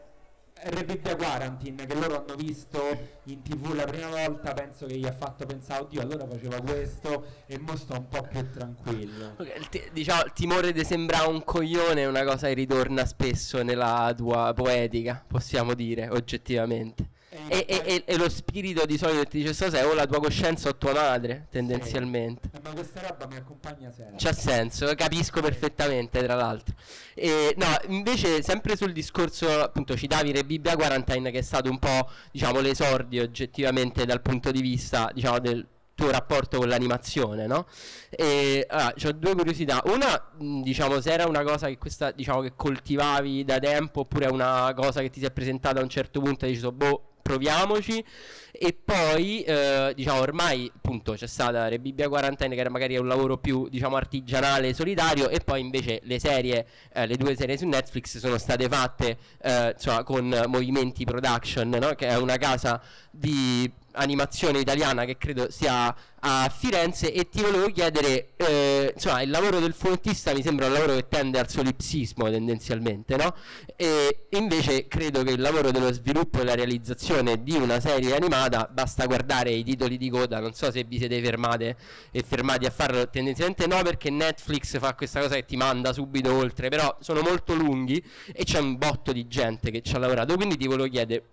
Bibbia 0.85 1.17
Quarantine 1.17 1.87
che 1.87 1.95
loro 1.95 2.23
hanno 2.23 2.35
visto 2.35 2.79
in 3.25 3.43
tv 3.43 3.73
la 3.75 3.85
prima 3.85 4.09
volta 4.09 4.53
penso 4.53 4.85
che 4.87 4.97
gli 4.97 5.07
ha 5.07 5.13
fatto 5.13 5.47
pensare 5.47 5.83
oddio 5.83 6.03
allora 6.03 6.27
faceva 6.27 6.61
questo 6.61 7.25
e 7.47 7.59
mo 7.59 7.77
sto 7.77 7.95
un 7.95 8.09
po' 8.09 8.23
più 8.23 8.51
tranquillo. 8.51 9.35
Okay, 9.39 9.59
il 9.59 9.69
t- 9.69 9.91
diciamo 9.91 10.25
il 10.25 10.33
timore 10.35 10.73
di 10.73 10.85
sembrare 10.85 11.29
un 11.29 11.43
coglione 11.45 12.03
è 12.03 12.07
una 12.07 12.25
cosa 12.25 12.49
che 12.49 12.55
ritorna 12.55 13.07
spesso 13.07 13.63
nella 13.63 14.13
tua 14.15 14.53
poetica 14.55 15.25
possiamo 15.27 15.73
dire 15.75 16.09
oggettivamente 16.09 17.09
e, 17.49 17.65
e, 17.67 18.03
e, 18.05 18.17
lo 18.17 18.29
spirito 18.29 18.87
di 18.87 18.97
solito 18.97 19.25
ti 19.25 19.39
dice 19.39 19.53
stasera 19.53 19.87
o 19.87 19.95
la 19.95 20.07
tua 20.07 20.21
coscienza 20.21 20.69
o 20.69 20.77
tua 20.77 20.93
madre 20.93 21.47
tendenzialmente 21.51 22.49
sì. 22.51 22.57
Eh, 22.57 22.61
ma 22.63 22.71
questa 22.71 23.01
roba 23.01 23.27
mi 23.27 23.37
accompagna 23.37 23.91
sempre 23.91 24.17
c'ha 24.19 24.33
senso 24.33 24.95
capisco 24.95 25.41
perfettamente 25.41 26.23
tra 26.23 26.35
l'altro 26.35 26.75
e, 27.15 27.55
no 27.57 27.67
invece 27.89 28.43
sempre 28.43 28.77
sul 28.77 28.93
discorso 28.93 29.49
appunto 29.61 29.97
citavi 29.97 30.33
Re 30.33 30.45
Bibbia 30.45 30.77
Quarantine 30.77 31.31
che 31.31 31.39
è 31.39 31.43
stato 31.43 31.71
un 31.71 31.79
po' 31.79 32.09
diciamo 32.31 32.61
l'esordio 32.61 33.23
oggettivamente 33.23 34.05
dal 34.05 34.23
punto 34.23 34.51
di 34.51 34.61
vista 34.61 35.11
diciamo 35.13 35.39
del 35.39 35.67
tuo 36.01 36.11
rapporto 36.11 36.59
con 36.59 36.69
l'animazione, 36.69 37.47
no? 37.47 37.67
E 38.09 38.65
allora, 38.71 38.95
ho 39.05 39.13
due 39.13 39.35
curiosità. 39.35 39.83
Una, 39.85 40.31
diciamo, 40.63 40.99
se 41.01 41.13
era 41.13 41.27
una 41.27 41.43
cosa 41.43 41.67
che 41.67 41.77
questa, 41.77 42.11
diciamo, 42.11 42.41
che 42.41 42.55
coltivavi 42.57 43.45
da 43.45 43.59
tempo, 43.59 44.01
oppure 44.01 44.27
è 44.27 44.31
una 44.31 44.73
cosa 44.75 45.03
che 45.03 45.11
ti 45.11 45.21
si 45.21 45.27
è 45.27 45.31
presentata 45.31 45.79
a 45.79 45.83
un 45.83 45.91
certo 45.91 46.21
punto 46.21 46.47
e 46.47 46.49
hai 46.49 46.55
detto, 46.55 46.73
boh, 46.73 47.10
proviamoci 47.23 48.05
e 48.53 48.77
poi 48.85 49.43
eh, 49.43 49.93
diciamo 49.95 50.21
ormai 50.21 50.71
appunto 50.75 51.13
c'è 51.13 51.27
stata 51.27 51.69
Rebibbia 51.69 52.09
Quarantine 52.09 52.55
che 52.55 52.61
era 52.61 52.71
magari 52.71 52.97
un 52.97 53.07
lavoro 53.07 53.39
più 53.39 53.69
diciamo 53.69 53.97
artigianale 53.97 54.75
solitario 54.75 55.29
e 55.29 55.41
poi 55.41 55.61
invece 55.61 56.01
le 56.05 56.19
serie 56.19 56.67
eh, 56.93 57.07
le 57.07 57.17
due 57.17 57.37
serie 57.37 57.57
su 57.57 57.67
Netflix 57.67 58.19
sono 58.19 58.39
state 58.39 58.69
fatte 58.69 59.19
eh, 59.43 59.73
insomma 59.75 60.03
con 60.03 60.45
Movimenti 60.47 61.05
Production 61.05 61.69
no? 61.69 61.95
che 61.95 62.09
è 62.09 62.17
una 62.17 62.37
casa 62.37 62.81
di 63.11 63.71
animazione 64.01 64.59
italiana 64.59 65.05
che 65.05 65.17
credo 65.17 65.51
sia 65.51 65.95
a 66.23 66.53
Firenze 66.55 67.13
e 67.13 67.29
ti 67.29 67.41
volevo 67.41 67.71
chiedere 67.71 68.31
eh, 68.37 68.93
insomma 68.95 69.23
il 69.23 69.31
lavoro 69.31 69.59
del 69.59 69.73
fumettista 69.73 70.35
mi 70.35 70.43
sembra 70.43 70.67
un 70.67 70.73
lavoro 70.73 70.95
che 70.95 71.09
tende 71.09 71.39
al 71.39 71.49
solipsismo 71.49 72.29
tendenzialmente 72.29 73.17
no? 73.17 73.35
e 73.77 74.27
invece 74.31 74.87
credo 74.87 75.23
che 75.23 75.31
il 75.31 75.41
lavoro 75.41 75.71
dello 75.71 75.93
sviluppo 75.93 76.41
e 76.41 76.45
la 76.45 76.55
realizzazione 76.55 77.43
di 77.43 77.57
una 77.57 77.81
serie 77.81 78.15
animata 78.15 78.69
basta 78.71 79.07
guardare 79.07 79.51
i 79.51 79.65
titoli 79.65 79.97
di 79.97 80.11
coda 80.11 80.41
non 80.41 80.53
so 80.53 80.71
se 80.71 80.85
vi 80.85 80.99
siete 80.99 81.23
fermate 81.23 81.77
e 82.11 82.23
fermati 82.23 82.67
a 82.67 82.71
farlo 82.71 83.09
tendenzialmente 83.09 83.67
no 83.67 83.81
perché 83.83 84.11
Netflix 84.11 84.79
fa 84.79 84.95
questa 84.95 85.21
cosa 85.21 85.37
che 85.37 85.47
ti 85.47 85.57
manda 85.57 85.95
subito 85.95 86.35
oltre 86.35 86.69
però 86.69 86.99
sono 87.01 87.23
molto 87.23 87.55
lunghi 87.55 88.05
e 88.33 88.45
c'è 88.45 88.59
un 88.59 88.77
botto 88.77 89.13
di 89.13 89.27
gente 89.27 89.71
che 89.71 89.81
ci 89.81 89.95
ha 89.95 89.99
lavorato 89.99 90.37
quindi 90.37 90.59
ti 90.59 90.67
volevo 90.67 90.89
chiedere 90.89 91.25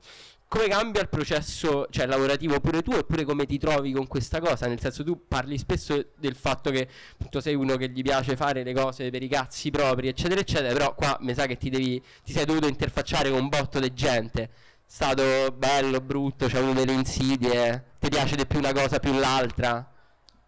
come 0.48 0.68
cambia 0.68 1.01
il 1.01 1.10
processo 1.10 1.88
cioè, 1.89 2.06
lavorativo 2.06 2.60
pure 2.60 2.82
tu 2.82 2.92
eppure 2.92 3.25
come 3.25 3.46
ti 3.46 3.58
trovi 3.58 3.92
con 3.92 4.08
questa 4.08 4.39
cosa? 4.39 4.68
Nel 4.68 4.80
senso 4.80 5.04
tu 5.04 5.27
parli 5.27 5.58
spesso 5.58 6.08
del 6.18 6.36
fatto 6.36 6.72
che 6.72 6.88
appunto 7.13 7.42
sei 7.42 7.56
uno 7.56 7.75
che 7.75 7.89
gli 7.89 8.01
piace 8.01 8.36
fare 8.36 8.63
le 8.63 8.74
cose 8.74 9.10
per 9.10 9.22
i 9.24 9.27
cazzi 9.27 9.72
propri 9.72 10.08
eccetera 10.08 10.39
eccetera 10.39 10.74
però 10.74 10.96
qua 10.96 11.18
mi 11.22 11.34
sa 11.34 11.46
che 11.46 11.58
ti, 11.58 11.70
devi, 11.70 12.01
ti 12.24 12.32
sei 12.32 12.46
dovuto 12.46 12.68
interfacciare 12.68 13.30
con 13.30 13.42
un 13.42 13.50
botto 13.50 13.80
di 13.80 13.94
gente. 13.94 14.50
Stato 14.89 15.51
bello, 15.51 16.00
brutto, 16.00 16.48
c'è 16.48 16.60
avuto 16.60 16.80
delle 16.80 16.94
insidie 16.94 17.96
ti 18.00 18.10
piace 18.10 18.36
di 18.36 18.46
più 18.46 18.60
una 18.60 18.72
cosa 18.72 19.00
più 19.00 19.13
l'altra? 19.18 19.86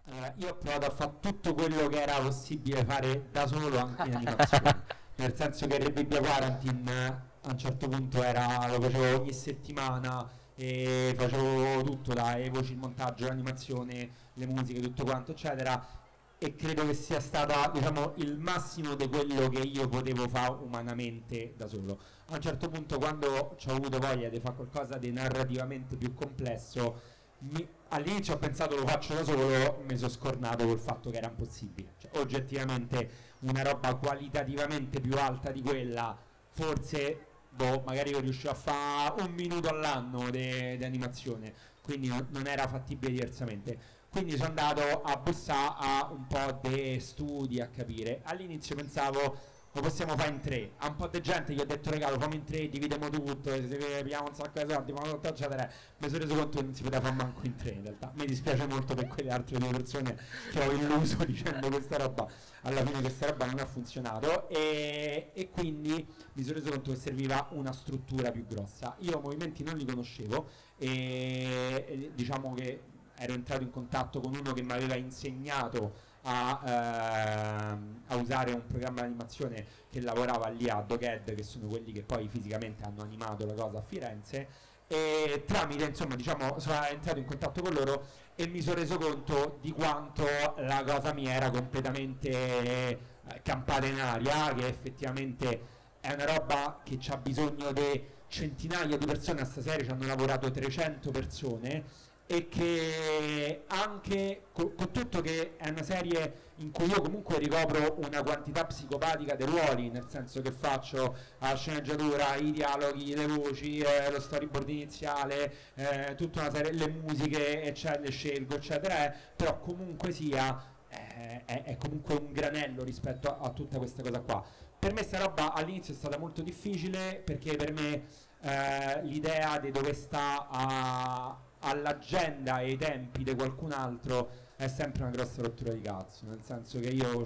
Uh, 0.06 0.42
io 0.42 0.50
ho 0.50 0.56
provato 0.56 0.86
a 0.86 0.90
fare 0.92 1.12
tutto 1.20 1.54
quello 1.54 1.88
che 1.88 2.02
era 2.02 2.14
possibile 2.20 2.86
fare 2.86 3.26
da 3.32 3.46
solo 3.46 3.78
anche 3.78 4.08
in 4.08 4.16
animazione 4.16 4.84
nel 5.18 5.36
senso 5.36 5.68
che 5.68 5.78
Re 5.78 5.92
Bibbia 5.92 6.20
Quarantine 6.20 7.28
a 7.42 7.52
un 7.52 7.58
certo 7.58 7.88
punto 7.88 8.22
era, 8.22 8.68
lo 8.68 8.82
facevo 8.82 9.20
ogni 9.22 9.34
settimana 9.34 10.30
e 10.56 11.14
facevo 11.18 11.84
tutto, 11.84 12.14
dalle 12.14 12.50
voci, 12.50 12.74
il 12.74 12.80
montaggio, 12.80 13.28
l'animazione, 13.28 14.10
le 14.34 14.46
musiche, 14.46 14.82
tutto 14.82 15.04
quanto, 15.06 15.32
eccetera. 15.32 15.98
E 16.38 16.56
credo 16.56 16.86
che 16.86 16.94
sia 16.94 17.20
stata 17.20 17.70
diciamo, 17.70 18.14
il 18.18 18.38
massimo 18.38 18.96
di 18.96 19.08
quello 19.10 19.50
che 19.50 19.60
io 19.60 19.88
potevo 19.88 20.28
fare 20.28 20.58
umanamente 20.62 21.54
da 21.58 21.68
solo. 21.68 22.00
A 22.28 22.36
un 22.36 22.42
certo 22.42 22.70
punto, 22.70 22.98
quando 22.98 23.28
ho 23.28 23.72
avuto 23.72 24.00
voglia 24.00 24.30
di 24.30 24.40
fare 24.40 24.56
qualcosa 24.56 24.98
di 24.98 25.12
narrativamente 25.12 25.96
più 25.96 26.14
complesso, 26.14 27.02
mi, 27.40 27.66
all'inizio 27.90 28.34
ho 28.34 28.38
pensato 28.38 28.76
lo 28.76 28.86
faccio 28.86 29.14
da 29.14 29.24
solo, 29.24 29.82
mi 29.86 29.98
sono 29.98 30.10
scornato 30.10 30.66
col 30.66 30.80
fatto 30.80 31.10
che 31.10 31.18
era 31.18 31.28
impossibile. 31.28 31.94
Cioè, 32.00 32.12
oggettivamente 32.20 33.10
una 33.40 33.62
roba 33.62 33.96
qualitativamente 33.96 35.00
più 35.00 35.16
alta 35.18 35.52
di 35.52 35.62
quella, 35.62 36.18
forse 36.50 37.28
boh, 37.60 37.84
magari 37.86 38.12
io 38.12 38.22
riuscivo 38.22 38.52
a 38.52 38.56
fare 38.56 39.22
un 39.22 39.34
minuto 39.34 39.68
all'anno 39.68 40.30
di 40.30 40.80
animazione, 40.82 41.54
quindi 41.82 42.08
non, 42.08 42.26
non 42.30 42.48
era 42.48 42.66
fattibile 42.70 43.12
diversamente. 43.12 43.98
Quindi 44.10 44.32
sono 44.38 44.48
andato 44.48 45.02
a 45.02 45.18
bussare 45.18 45.76
a 45.78 46.10
un 46.10 46.26
po' 46.26 46.68
di 46.68 46.98
studi 47.02 47.60
a 47.60 47.68
capire. 47.68 48.22
All'inizio 48.24 48.76
pensavo 48.76 49.38
lo 49.80 49.88
possiamo 49.88 50.18
fare 50.18 50.30
in 50.30 50.42
tre. 50.42 50.72
A 50.78 50.88
un 50.88 50.96
po' 50.96 51.08
di 51.08 51.22
gente 51.22 51.54
gli 51.54 51.60
ho 51.60 51.66
detto 51.66 51.90
regalo, 51.90 52.20
fammi 52.20 52.36
in 52.36 52.44
tre, 52.44 52.68
dividiamo 52.68 53.10
tutto, 53.10 53.52
pigliamo 53.52 54.28
un 54.28 54.36
sacco 54.36 54.62
di 54.64 54.72
soldi, 54.72 54.92
ma 54.92 55.02
tutto 55.02 55.28
eccetera. 55.30 55.70
Mi 55.98 56.10
sono 56.10 56.24
reso 56.24 56.36
conto 56.36 56.58
che 56.58 56.64
non 56.66 56.76
si 56.76 56.84
poteva 56.84 57.02
fare 57.02 57.16
manco 57.16 57.46
in 57.46 57.56
tre 57.56 57.70
in 57.72 57.84
realtà. 57.84 58.12
Mi 58.16 58.26
dispiace 58.26 58.68
molto 58.68 58.94
per 58.94 59.08
quelle 59.08 59.32
altre 59.32 59.58
due 59.58 59.70
persone 59.70 60.18
che 60.52 60.60
ho 60.60 60.72
illuso 60.72 61.24
dicendo 61.26 61.70
questa 61.70 61.98
roba. 61.98 62.28
Alla 62.64 62.86
fine 62.86 63.00
questa 63.00 63.28
roba 63.28 63.46
non 63.46 63.60
ha 63.60 63.66
funzionato 63.66 64.50
e, 64.50 65.32
e 65.34 65.50
quindi 65.50 66.06
mi 66.34 66.44
sono 66.44 66.60
reso 66.60 66.72
conto 66.72 66.92
che 66.92 66.98
serviva 66.98 67.48
una 67.52 67.72
struttura 67.72 68.32
più 68.32 68.46
grossa. 68.46 68.96
Io 69.00 69.20
movimenti 69.22 69.64
non 69.64 69.78
li 69.78 69.86
conoscevo 69.86 70.50
e, 70.78 71.86
e 71.88 72.12
diciamo 72.14 72.54
che 72.54 72.82
ero 73.16 73.34
entrato 73.34 73.64
in 73.64 73.70
contatto 73.70 74.20
con 74.20 74.36
uno 74.36 74.54
che 74.54 74.62
mi 74.62 74.72
aveva 74.72 74.96
insegnato 74.96 76.08
a, 76.30 77.72
ehm, 77.72 78.02
a, 78.08 78.16
usare 78.16 78.52
un 78.52 78.66
programma 78.68 79.02
di 79.02 79.08
animazione 79.08 79.66
che 79.90 80.00
lavorava 80.02 80.48
lì 80.50 80.70
a 80.70 80.82
Doghead, 80.82 81.34
che 81.34 81.44
sono 81.44 81.68
quelli 81.68 81.92
che 81.92 82.04
poi 82.04 82.28
fisicamente 82.28 82.84
hanno 82.84 83.02
animato 83.02 83.46
la 83.46 83.54
cosa 83.54 83.80
a 83.80 83.82
Firenze. 83.82 84.48
E 84.88 85.44
tramite, 85.46 85.86
insomma, 85.86 86.16
diciamo, 86.16 86.60
sono 86.60 86.84
entrato 86.86 87.20
in 87.20 87.26
contatto 87.26 87.62
con 87.62 87.74
loro 87.74 88.06
e 88.36 88.48
mi 88.48 88.62
sono 88.62 88.76
reso 88.76 88.98
conto 88.98 89.58
di 89.62 89.72
quanto 89.72 90.26
la 90.58 90.84
cosa 90.84 91.14
mi 91.14 91.28
era 91.28 91.50
completamente 91.50 92.30
eh, 92.30 93.00
campata 93.44 93.86
in 93.86 94.00
aria, 94.00 94.54
che 94.54 94.68
effettivamente 94.68 95.62
è 96.00 96.14
una 96.14 96.26
roba 96.26 96.80
che 96.84 97.00
ha 97.10 97.18
bisogno 97.18 97.72
di 97.72 98.18
centinaia 98.28 98.98
di 98.98 99.06
persone 99.06 99.42
a 99.42 99.46
stasera, 99.46 99.84
ci 99.84 99.90
hanno 99.90 100.06
lavorato 100.06 100.50
300 100.50 101.12
persone 101.12 101.84
e 102.32 102.48
che 102.48 103.64
anche 103.66 104.44
con, 104.52 104.76
con, 104.76 104.92
tutto 104.92 105.20
che 105.20 105.56
è 105.58 105.70
una 105.70 105.82
serie 105.82 106.50
in 106.58 106.70
cui 106.70 106.86
io 106.86 107.02
comunque 107.02 107.40
ricopro 107.40 107.96
una 108.06 108.22
quantità 108.22 108.66
psicopatica 108.66 109.34
dei 109.34 109.48
ruoli, 109.48 109.90
nel 109.90 110.06
senso 110.08 110.40
che 110.44 110.52
faccio 110.52 111.16
la 111.40 111.56
sceneggiatura, 111.56 112.36
i 112.36 112.52
dialoghi, 112.52 113.16
le 113.16 113.26
voci, 113.26 113.80
eh, 113.80 114.12
lo 114.12 114.20
storyboard 114.20 114.70
iniziale, 114.70 115.54
eh, 115.74 116.14
tutta 116.16 116.42
una 116.42 116.52
serie, 116.52 116.72
le 116.74 116.88
musiche, 116.90 117.64
eccetera, 117.64 118.00
le 118.00 118.12
scelgo, 118.12 118.56
eccetera, 118.58 119.12
eh, 119.12 119.18
però 119.36 119.60
comunque 119.60 120.12
sia 120.12 120.56
eh, 120.88 121.46
è, 121.46 121.64
è, 121.64 121.78
comunque 121.78 122.14
un 122.14 122.32
granello 122.32 122.84
rispetto 122.84 123.28
a, 123.28 123.40
a 123.40 123.50
tutta 123.50 123.80
questa 123.80 124.04
cosa 124.04 124.20
qua. 124.20 124.46
Per 124.78 124.94
me 124.94 125.02
sta 125.02 125.18
roba 125.18 125.54
all'inizio 125.54 125.96
è 125.96 125.98
stata 125.98 126.20
molto 126.20 126.44
difficile 126.44 127.24
perché 127.26 127.56
per 127.56 127.74
me 127.74 128.04
eh, 128.42 129.04
l'idea 129.04 129.58
di 129.58 129.72
dove 129.72 129.94
sta 129.94 130.48
a 130.48 131.48
all'agenda 131.60 132.60
e 132.60 132.66
ai 132.66 132.78
tempi 132.78 133.24
di 133.24 133.36
qualcun 133.36 133.72
altro 133.72 134.30
è 134.56 134.68
sempre 134.68 135.04
una 135.04 135.12
grossa 135.12 135.42
rottura 135.42 135.72
di 135.72 135.82
cazzo, 135.82 136.26
nel 136.26 136.42
senso 136.44 136.80
che 136.80 136.90
io 136.90 137.26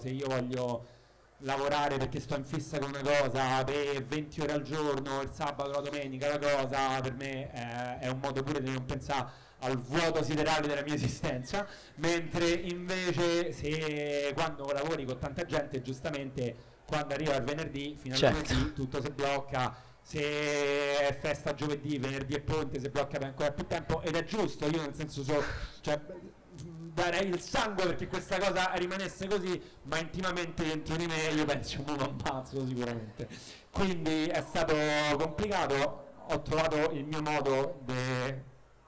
se 0.00 0.08
io 0.08 0.26
voglio 0.26 0.86
lavorare 1.38 1.98
perché 1.98 2.20
sto 2.20 2.36
in 2.36 2.44
fissa 2.44 2.78
con 2.78 2.88
una 2.88 3.00
cosa 3.00 3.62
per 3.64 4.02
20 4.04 4.40
ore 4.40 4.52
al 4.52 4.62
giorno, 4.62 5.20
il 5.20 5.30
sabato, 5.32 5.70
la 5.70 5.80
domenica, 5.80 6.28
la 6.28 6.38
cosa, 6.38 7.00
per 7.00 7.14
me 7.14 7.52
eh, 7.52 7.98
è 8.00 8.08
un 8.08 8.18
modo 8.18 8.42
pure 8.42 8.62
di 8.62 8.70
non 8.70 8.84
pensare 8.84 9.42
al 9.60 9.78
vuoto 9.78 10.22
siderale 10.22 10.66
della 10.66 10.82
mia 10.82 10.94
esistenza, 10.94 11.66
mentre 11.96 12.50
invece 12.50 13.52
se 13.52 14.32
quando 14.34 14.70
lavori 14.72 15.04
con 15.04 15.18
tanta 15.18 15.44
gente, 15.44 15.80
giustamente 15.82 16.72
quando 16.86 17.14
arriva 17.14 17.34
il 17.36 17.44
venerdì, 17.44 17.96
fino 17.98 18.14
al 18.14 18.20
certo. 18.20 18.52
lunedì 18.52 18.72
tutto 18.72 19.00
si 19.00 19.10
blocca 19.10 19.92
se 20.04 20.20
è 20.20 21.16
festa 21.18 21.54
giovedì, 21.54 21.98
venerdì 21.98 22.34
e 22.34 22.40
ponte, 22.40 22.78
se 22.78 22.90
blocca 22.90 23.16
per 23.16 23.28
ancora 23.28 23.50
più 23.52 23.66
tempo 23.66 24.02
ed 24.02 24.14
è 24.14 24.24
giusto, 24.24 24.66
io 24.66 24.82
nel 24.82 24.94
senso 24.94 25.24
so, 25.24 25.42
cioè, 25.80 25.98
darei 26.92 27.28
il 27.28 27.40
sangue 27.40 27.86
perché 27.86 28.06
questa 28.06 28.38
cosa 28.38 28.70
rimanesse 28.74 29.26
così, 29.26 29.60
ma 29.84 29.98
intimamente 29.98 30.62
dentro 30.62 30.96
di 30.96 31.06
me 31.06 31.28
io 31.34 31.46
penso 31.46 31.82
che 31.82 31.90
non 31.90 32.00
ammazzo 32.00 32.66
sicuramente. 32.66 33.28
Quindi 33.70 34.26
è 34.26 34.44
stato 34.46 34.74
complicato, 35.16 36.12
ho 36.26 36.42
trovato 36.42 36.90
il 36.92 37.04
mio 37.06 37.22
modo 37.22 37.80
di 37.84 37.94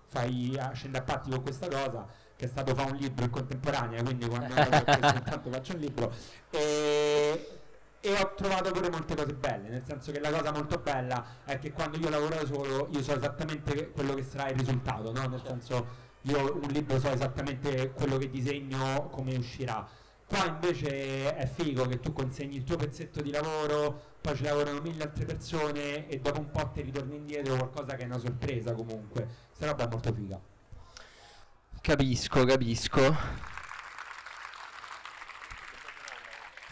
fai 0.05 0.61
scendere 0.75 1.03
a 1.03 1.07
patti 1.07 1.31
con 1.31 1.43
questa 1.43 1.67
cosa 1.67 2.07
che 2.37 2.45
è 2.45 2.49
stato 2.49 2.75
fare 2.75 2.91
un 2.91 2.99
libro 2.99 3.25
in 3.25 3.31
contemporanea, 3.31 4.03
quindi 4.03 4.29
quando 4.29 4.53
intanto 4.55 5.51
faccio 5.51 5.73
un 5.73 5.81
libro 5.81 6.13
e 6.51 7.56
e 8.07 8.23
ho 8.23 8.35
trovato 8.37 8.71
pure 8.71 8.89
molte 8.89 9.17
cose 9.17 9.35
belle, 9.35 9.69
nel 9.69 9.83
senso 9.85 10.13
che 10.13 10.21
la 10.21 10.31
cosa 10.31 10.53
molto 10.53 10.79
bella 10.79 11.25
è 11.45 11.59
che 11.59 11.73
quando 11.73 11.99
io 11.99 12.09
lavoro 12.09 12.37
da 12.37 12.47
solo 12.47 12.89
io 12.93 13.03
so 13.03 13.17
esattamente 13.17 13.91
quello 13.91 14.15
che 14.15 14.23
sarà 14.23 14.49
il 14.49 14.57
risultato, 14.57 15.13
no? 15.13 15.27
nel 15.27 15.43
senso 15.45 16.05
io 16.23 16.55
un 16.63 16.69
libro 16.69 17.01
so 17.01 17.11
esattamente 17.11 17.91
quello 17.91 18.17
che 18.17 18.31
disegno, 18.31 19.09
come 19.11 19.35
uscirà. 19.37 19.85
Qua 20.25 20.45
invece 20.47 21.35
è 21.35 21.47
figo 21.47 21.87
che 21.87 21.99
tu 21.99 22.13
consegni 22.13 22.57
il 22.57 22.65
tuo 22.65 22.77
pezzetto 22.77 23.21
di 23.23 23.31
lavoro, 23.33 24.15
poi 24.21 24.37
ci 24.37 24.45
lavorano 24.45 24.81
mille 24.81 25.03
altre 25.03 25.25
persone 25.25 26.09
e 26.09 26.21
dopo 26.21 26.39
un 26.39 26.51
po' 26.51 26.71
ti 26.73 26.83
ritorni 26.83 27.17
indietro 27.17 27.57
qualcosa 27.57 27.97
che 27.97 28.05
è 28.05 28.07
una 28.07 28.19
sorpresa 28.19 28.73
comunque. 28.73 29.27
Questa 29.49 29.67
roba 29.67 29.85
è 29.85 29.89
molto 29.89 30.13
figa. 30.13 30.41
Capisco, 31.81 32.45
capisco. 32.45 33.56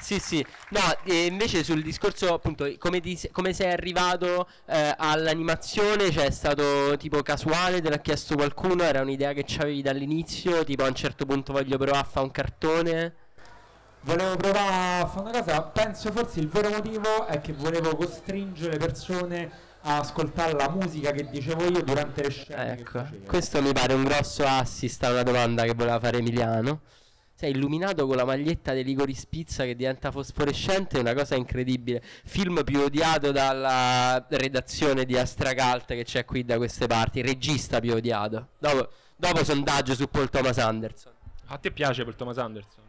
Sì, 0.05 0.19
sì. 0.19 0.47
No, 0.69 0.81
e 1.05 1.25
invece 1.25 1.65
sul 1.65 1.83
discorso, 1.83 2.35
appunto, 2.35 2.71
come, 2.77 3.01
ti, 3.01 3.19
come 3.33 3.55
sei 3.55 3.73
arrivato 3.73 4.47
eh, 4.67 4.95
all'animazione, 4.99 6.11
cioè 6.11 6.27
è 6.27 6.31
stato 6.31 6.95
tipo 6.99 7.23
casuale, 7.23 7.81
te 7.81 7.89
l'ha 7.89 8.01
chiesto 8.01 8.35
qualcuno, 8.35 8.83
era 8.83 9.01
un'idea 9.01 9.33
che 9.33 9.47
avevi 9.61 9.81
dall'inizio, 9.81 10.63
tipo 10.63 10.85
a 10.85 10.89
un 10.89 10.95
certo 10.95 11.25
punto 11.25 11.55
voglio 11.55 11.79
provare 11.79 12.01
a 12.01 12.05
fare 12.05 12.27
un 12.27 12.33
cartone? 12.33 13.15
Volevo 14.03 14.37
provare 14.37 15.03
a 15.03 15.07
fare 15.07 15.29
una 15.31 15.43
cosa, 15.43 15.63
penso 15.63 16.13
forse 16.13 16.41
il 16.41 16.49
vero 16.49 16.69
motivo 16.69 17.27
è 17.27 17.41
che 17.41 17.55
volevo 17.55 17.97
costringere 17.97 18.73
le 18.73 18.79
persone 18.79 19.51
a 19.85 20.01
ascoltare 20.01 20.53
la 20.53 20.69
musica 20.69 21.13
che 21.13 21.31
dicevo 21.31 21.65
io 21.65 21.83
durante 21.83 22.25
le 22.25 22.31
scene. 22.31 22.73
Ecco, 22.79 23.07
questo 23.27 23.63
mi 23.63 23.73
pare 23.73 23.95
un 23.95 24.05
grosso 24.05 24.45
assist 24.45 25.03
a 25.03 25.13
una 25.13 25.23
domanda 25.23 25.63
che 25.63 25.73
voleva 25.73 25.99
fare 25.99 26.19
Emiliano 26.19 26.83
sei 27.45 27.53
illuminato 27.53 28.07
con 28.07 28.17
la 28.17 28.25
maglietta 28.25 28.73
di 28.73 28.83
Ligori 28.83 29.15
Spizza 29.15 29.65
che 29.65 29.77
diventa 29.77 30.11
fosforescente, 30.11 30.97
è 30.97 31.01
una 31.01 31.13
cosa 31.13 31.35
incredibile. 31.35 32.03
Film 32.03 32.65
più 32.65 32.81
odiato 32.81 33.33
dalla 33.33 34.25
redazione 34.31 35.05
di 35.05 35.19
Astracalt 35.19 35.89
che 35.89 36.05
c'è 36.05 36.25
qui 36.25 36.43
da 36.43 36.57
queste 36.57 36.87
parti, 36.87 37.21
regista 37.21 37.81
più 37.81 37.93
odiato. 37.93 38.49
Dopo, 38.59 38.89
dopo 39.15 39.45
sondaggio 39.45 39.95
su 39.95 40.09
Paul 40.09 40.31
Thomas 40.31 40.57
Anderson. 40.57 41.13
A 41.49 41.59
te 41.59 41.71
piace 41.71 42.03
Paul 42.03 42.17
Thomas 42.17 42.39
Anderson? 42.39 42.83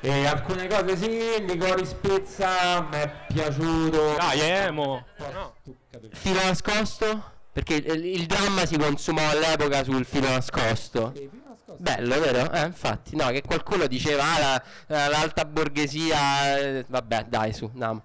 E 0.00 0.26
alcune 0.26 0.66
cose 0.66 0.96
sì, 0.96 1.46
Ligori 1.46 1.86
Spizza 1.86 2.82
mi 2.82 2.96
è 2.96 3.24
piaciuto. 3.28 4.16
Dai, 4.16 4.40
emo. 4.40 5.06
No. 5.32 5.54
Filo 6.10 6.42
nascosto? 6.42 7.30
Perché 7.52 7.76
il, 7.76 8.04
il, 8.04 8.26
dramma 8.26 8.66
si 8.66 8.76
consumò 8.76 9.30
all'epoca 9.30 9.82
sul 9.82 10.04
filo 10.04 10.28
nascosto. 10.28 11.12
Sì, 11.76 11.82
Bello, 11.82 12.20
vero? 12.20 12.50
Eh, 12.52 12.66
infatti, 12.66 13.16
no, 13.16 13.28
che 13.28 13.42
qualcuno 13.42 13.86
diceva 13.86 14.24
ah, 14.24 14.38
la, 14.38 15.08
l'alta 15.08 15.44
borghesia. 15.44 16.58
Eh, 16.58 16.84
vabbè, 16.88 17.24
dai, 17.24 17.52
su, 17.52 17.70
no. 17.74 18.04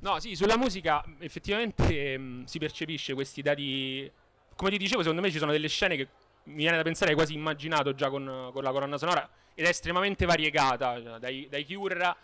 No, 0.00 0.20
sì, 0.20 0.34
sulla 0.34 0.56
musica 0.56 1.02
effettivamente 1.20 2.18
mh, 2.18 2.22
mm, 2.22 2.44
si 2.44 2.58
percepisce 2.58 3.14
questi 3.14 3.42
dati. 3.42 4.10
Come 4.56 4.70
ti 4.70 4.78
dicevo, 4.78 5.00
secondo 5.00 5.22
me 5.22 5.30
ci 5.30 5.38
sono 5.38 5.52
delle 5.52 5.68
scene 5.68 5.96
che 5.96 6.08
mi 6.44 6.56
viene 6.56 6.76
da 6.76 6.82
pensare 6.82 7.10
hai 7.10 7.16
quasi 7.16 7.34
immaginato 7.34 7.94
già 7.94 8.10
con, 8.10 8.50
con 8.52 8.62
la 8.62 8.70
colonna 8.70 8.98
sonora 8.98 9.28
ed 9.54 9.64
è 9.64 9.68
estremamente 9.68 10.26
variegata, 10.26 11.00
cioè, 11.00 11.18
dai, 11.18 11.48
dai 11.48 11.64
Cure 11.64 12.16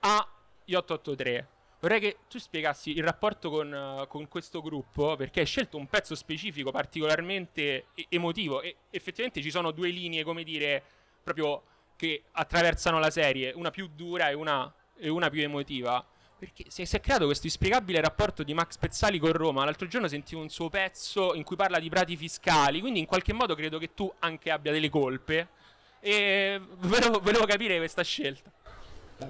a 0.00 0.28
gli 0.64 0.74
883 0.74 1.48
Vorrei 1.80 1.98
che 1.98 2.18
tu 2.28 2.38
spiegassi 2.38 2.90
il 2.90 3.02
rapporto 3.02 3.48
con, 3.48 3.72
uh, 3.72 4.06
con, 4.06 4.28
questo 4.28 4.60
gruppo, 4.60 5.16
perché 5.16 5.40
hai 5.40 5.46
scelto 5.46 5.78
un 5.78 5.86
pezzo 5.86 6.14
specifico 6.14 6.70
particolarmente 6.70 7.86
emotivo 8.10 8.60
e 8.60 8.76
effettivamente 8.90 9.40
ci 9.40 9.50
sono 9.50 9.70
due 9.70 9.88
linee, 9.88 10.22
come 10.22 10.44
dire, 10.44 10.82
proprio 11.22 11.62
che 11.96 12.24
attraversano 12.32 12.98
la 12.98 13.10
serie, 13.10 13.52
una 13.54 13.70
più 13.70 13.88
dura 13.94 14.28
e 14.28 14.34
una, 14.34 14.70
e 14.98 15.08
una 15.08 15.30
più 15.30 15.40
emotiva. 15.40 16.04
Perché 16.38 16.64
si 16.68 16.82
è, 16.82 16.84
si 16.84 16.96
è, 16.96 17.00
creato 17.00 17.24
questo 17.24 17.46
inspiegabile 17.46 18.00
rapporto 18.00 18.42
di 18.42 18.52
Max 18.52 18.76
Pezzali 18.76 19.18
con 19.18 19.32
Roma. 19.32 19.64
L'altro 19.64 19.86
giorno 19.86 20.08
sentivo 20.08 20.42
un 20.42 20.50
suo 20.50 20.68
pezzo 20.68 21.34
in 21.34 21.44
cui 21.44 21.56
parla 21.56 21.78
di 21.78 21.88
prati 21.88 22.14
fiscali, 22.14 22.80
quindi 22.80 22.98
in 22.98 23.06
qualche 23.06 23.32
modo 23.32 23.54
credo 23.54 23.78
che 23.78 23.94
tu 23.94 24.10
anche 24.18 24.50
abbia 24.50 24.70
delle 24.70 24.90
colpe. 24.90 25.48
E 26.00 26.60
volevo, 26.76 27.20
volevo 27.20 27.46
capire 27.46 27.78
questa 27.78 28.02
scelta. 28.02 28.50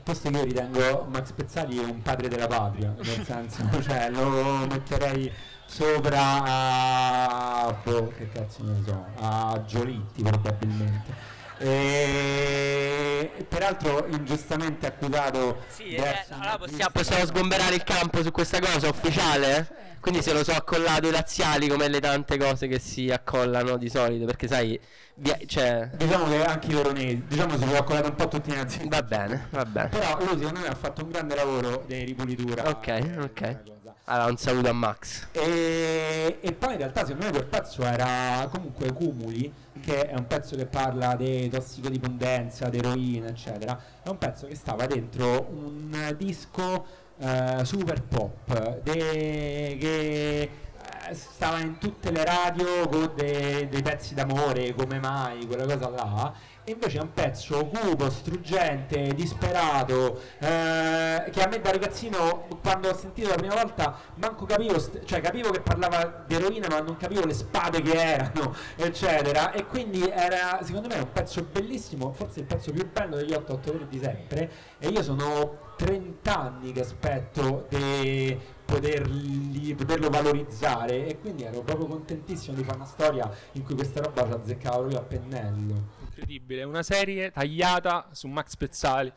Questo 0.05 0.29
io 0.29 0.45
ritengo 0.45 1.07
Max 1.11 1.33
Pezzali 1.33 1.79
un 1.79 2.01
padre 2.03 2.29
della 2.29 2.47
patria, 2.47 2.95
nel 2.97 3.25
senso, 3.25 3.63
cioè 3.83 4.11
lo 4.11 4.67
metterei 4.69 5.33
sopra 5.67 6.43
a 6.45 7.77
boh, 7.83 8.09
che 8.17 8.29
cazzo 8.29 8.63
ne 8.65 8.83
so, 8.85 9.05
a 9.19 9.63
Giolitti 9.67 10.23
probabilmente. 10.23 11.39
E, 11.63 13.31
peraltro 13.47 14.07
ingiustamente 14.11 14.87
accusato 14.87 15.63
Sì, 15.69 15.95
eh, 15.95 16.25
allora 16.31 16.57
possiamo, 16.57 16.91
possiamo 16.91 17.27
sgomberare 17.27 17.75
il 17.75 17.85
campo 17.85 18.23
su 18.23 18.31
questa 18.31 18.59
cosa 18.61 18.89
ufficiale? 18.89 19.89
Quindi 20.01 20.23
se 20.23 20.33
lo 20.33 20.43
so 20.43 20.53
accollato 20.53 21.07
i 21.09 21.11
laziali 21.11 21.69
come 21.69 21.89
le 21.89 22.01
tante 22.01 22.39
cose 22.39 22.67
che 22.67 22.79
si 22.79 23.11
accollano 23.11 23.77
di 23.77 23.91
solito, 23.91 24.25
perché 24.25 24.49
sai, 24.49 24.81
via- 25.17 25.39
cioè, 25.45 25.91
Diciamo 25.93 26.27
che 26.27 26.43
anche 26.43 26.69
i 26.71 26.75
veronesi, 26.75 27.23
diciamo 27.29 27.53
si 27.53 27.59
sono 27.59 27.77
accollati 27.77 28.09
un 28.09 28.15
po' 28.15 28.29
tutti 28.29 28.49
in 28.49 28.59
azienda. 28.59 28.97
va 28.97 29.03
bene, 29.03 29.47
va 29.51 29.65
bene. 29.67 29.89
Però 29.91 30.19
lui 30.21 30.39
secondo 30.39 30.61
me 30.61 30.69
ha 30.69 30.75
fatto 30.75 31.05
un 31.05 31.11
grande 31.11 31.35
lavoro 31.35 31.85
di 31.87 32.05
ripulitura. 32.05 32.67
Ok, 32.71 33.19
ok. 33.21 33.57
Allora, 34.13 34.29
un 34.29 34.37
saluto 34.39 34.69
a 34.69 34.73
Max. 34.73 35.29
E, 35.31 36.39
e 36.41 36.53
poi 36.53 36.73
in 36.73 36.79
realtà 36.79 37.05
secondo 37.05 37.27
me 37.27 37.31
quel 37.31 37.45
pezzo 37.45 37.85
era 37.85 38.49
comunque 38.51 38.93
Cumuli, 38.93 39.53
che 39.81 40.09
è 40.09 40.17
un 40.17 40.27
pezzo 40.27 40.57
che 40.57 40.67
parla 40.67 41.15
di 41.15 41.49
tossicodipendenza, 41.49 42.69
di 42.69 42.79
eroina, 42.79 43.29
eccetera. 43.29 43.81
È 44.03 44.09
un 44.09 44.19
pezzo 44.19 44.49
che 44.49 44.57
stava 44.57 44.87
dentro 44.87 45.47
un 45.53 46.13
disco 46.19 46.85
eh, 47.19 47.61
super 47.63 48.03
pop, 48.03 48.81
de- 48.83 49.77
che 49.79 50.51
stava 51.13 51.59
in 51.59 51.79
tutte 51.79 52.11
le 52.11 52.25
radio 52.25 52.89
con 52.89 53.13
de- 53.15 53.69
dei 53.69 53.83
pezzi 53.83 54.15
d'amore, 54.15 54.75
come 54.75 54.99
mai, 54.99 55.47
quella 55.47 55.65
cosa 55.65 55.89
là. 55.91 56.33
E 56.63 56.73
invece 56.73 56.99
è 56.99 57.01
un 57.01 57.13
pezzo 57.13 57.67
cupo, 57.67 58.11
struggente, 58.11 59.15
disperato, 59.15 60.21
eh, 60.39 61.31
che 61.33 61.43
a 61.43 61.49
me 61.49 61.61
da 61.61 61.71
ragazzino, 61.71 62.47
quando 62.63 62.91
ho 62.91 62.95
sentito 62.95 63.29
la 63.29 63.35
prima 63.35 63.55
volta, 63.55 63.97
manco 64.17 64.45
capivo, 64.45 64.79
cioè 65.05 65.21
capivo 65.21 65.51
che 65.51 65.61
parlava 65.63 66.25
di 66.27 66.35
eroina, 66.35 66.69
ma 66.69 66.81
non 66.81 66.97
capivo 66.97 67.25
le 67.25 67.33
spade 67.33 67.81
che 67.81 67.95
erano, 67.95 68.55
eccetera. 68.77 69.53
E 69.53 69.67
quindi 69.67 70.07
era, 70.09 70.61
secondo 70.63 70.89
me, 70.89 70.99
un 70.99 71.11
pezzo 71.11 71.43
bellissimo, 71.51 72.13
forse 72.13 72.41
il 72.41 72.47
pezzo 72.47 72.73
più 72.73 72.89
bello 72.91 73.17
degli 73.17 73.33
883 73.33 73.89
di 73.89 73.99
sempre. 73.99 74.51
E 74.79 74.89
io 74.89 75.03
sono 75.03 75.69
30 75.77 76.39
anni 76.39 76.73
che 76.73 76.81
aspetto 76.81 77.67
di 77.71 78.39
poterli- 78.71 79.75
poterlo 79.75 80.09
valorizzare 80.09 81.07
e 81.07 81.19
quindi 81.19 81.43
ero 81.45 81.61
proprio 81.63 81.87
contentissimo 81.87 82.57
di 82.57 82.63
fare 82.65 82.77
una 82.77 82.87
storia 82.87 83.31
in 83.53 83.65
cui 83.65 83.75
questa 83.75 84.01
roba 84.01 84.27
ci 84.27 84.33
azzeccava 84.33 84.77
proprio 84.79 84.99
a 84.99 85.03
pennello. 85.03 85.85
Incredibile, 86.07 86.63
una 86.65 86.83
serie 86.83 87.31
tagliata 87.31 88.09
su 88.13 88.27
Max 88.29 88.57
Pezzali. 88.57 89.13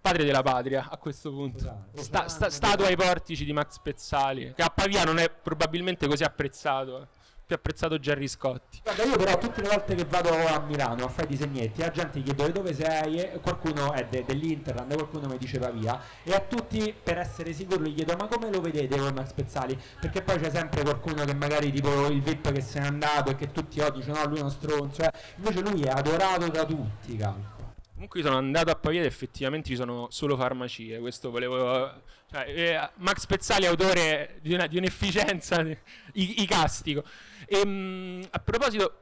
Padre 0.00 0.24
della 0.24 0.42
patria 0.42 0.88
a 0.90 0.96
questo 0.96 1.30
punto. 1.30 1.58
Scusate, 1.58 2.02
Sta- 2.02 2.28
sta- 2.28 2.28
scusate. 2.28 2.50
statua 2.50 2.86
ai 2.88 2.96
portici 2.96 3.44
di 3.44 3.52
Max 3.52 3.78
Pezzali, 3.78 4.52
che 4.54 4.62
a 4.62 4.68
Pavia 4.70 5.04
non 5.04 5.18
è 5.18 5.30
probabilmente 5.30 6.08
così 6.08 6.24
apprezzato. 6.24 7.08
Più 7.52 7.60
apprezzato 7.60 7.98
Gerry 7.98 8.28
Scotti. 8.28 8.80
Guarda, 8.82 9.04
io 9.04 9.16
però 9.16 9.36
tutte 9.36 9.60
le 9.60 9.68
volte 9.68 9.94
che 9.94 10.06
vado 10.06 10.30
a 10.30 10.58
Milano 10.60 11.04
a 11.04 11.08
fare 11.08 11.26
i 11.26 11.32
disegnetti, 11.32 11.80
la 11.80 11.90
gente 11.90 12.22
chiede 12.22 12.50
dove 12.50 12.72
sei, 12.72 13.28
qualcuno 13.42 13.92
è 13.92 14.06
de- 14.06 14.24
dell'Interland, 14.24 14.94
qualcuno 14.94 15.26
mi 15.26 15.36
dice 15.36 15.58
via 15.74 16.00
e 16.22 16.32
a 16.32 16.40
tutti 16.40 16.94
per 17.02 17.18
essere 17.18 17.52
sicuro 17.52 17.84
gli 17.84 17.94
chiedo 17.94 18.16
ma 18.16 18.26
come 18.26 18.50
lo 18.50 18.62
vedete 18.62 18.96
voi 18.96 19.12
Max 19.12 19.34
Pezzali? 19.34 19.78
Perché 20.00 20.22
poi 20.22 20.38
c'è 20.38 20.48
sempre 20.48 20.82
qualcuno 20.82 21.26
che 21.26 21.34
magari 21.34 21.70
tipo 21.70 22.06
il 22.06 22.22
VIP 22.22 22.52
che 22.52 22.62
se 22.62 22.80
n'è 22.80 22.86
andato 22.86 23.32
e 23.32 23.34
che 23.34 23.52
tutti 23.52 23.80
oggi 23.80 24.00
dicono 24.00 24.22
no 24.22 24.28
lui 24.28 24.38
è 24.38 24.40
uno 24.40 24.50
stronzo, 24.50 25.02
eh. 25.02 25.10
invece 25.36 25.60
lui 25.60 25.82
è 25.82 25.90
adorato 25.90 26.48
da 26.48 26.64
tutti, 26.64 27.16
calco. 27.18 27.60
Comunque 27.92 28.22
sono 28.22 28.38
andato 28.38 28.70
a 28.70 28.76
Pavia 28.76 29.00
ed 29.00 29.06
effettivamente 29.06 29.68
ci 29.68 29.76
sono 29.76 30.06
solo 30.10 30.36
farmacie. 30.36 30.98
Questo 31.00 31.30
volevo. 31.30 32.00
Cioè, 32.32 32.44
eh, 32.48 32.90
Max 32.96 33.26
Pezzali, 33.26 33.66
autore 33.66 34.38
di, 34.40 34.54
una- 34.54 34.66
di 34.66 34.78
un'efficienza, 34.78 35.60
i, 35.60 36.42
i 36.42 36.46
castigo. 36.46 37.04
Ehm, 37.46 38.26
a 38.30 38.38
proposito 38.38 39.00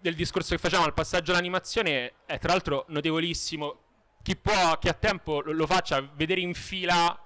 del 0.00 0.14
discorso 0.14 0.54
che 0.54 0.60
facciamo 0.60 0.84
al 0.84 0.94
passaggio 0.94 1.32
all'animazione, 1.32 2.12
è 2.24 2.38
tra 2.38 2.52
l'altro 2.52 2.86
notevolissimo. 2.88 3.80
Chi 4.22 4.36
può, 4.36 4.78
chi 4.78 4.88
ha 4.88 4.94
tempo, 4.94 5.42
lo, 5.42 5.52
lo 5.52 5.66
faccia 5.66 6.00
vedere 6.14 6.40
in 6.40 6.54
fila 6.54 7.18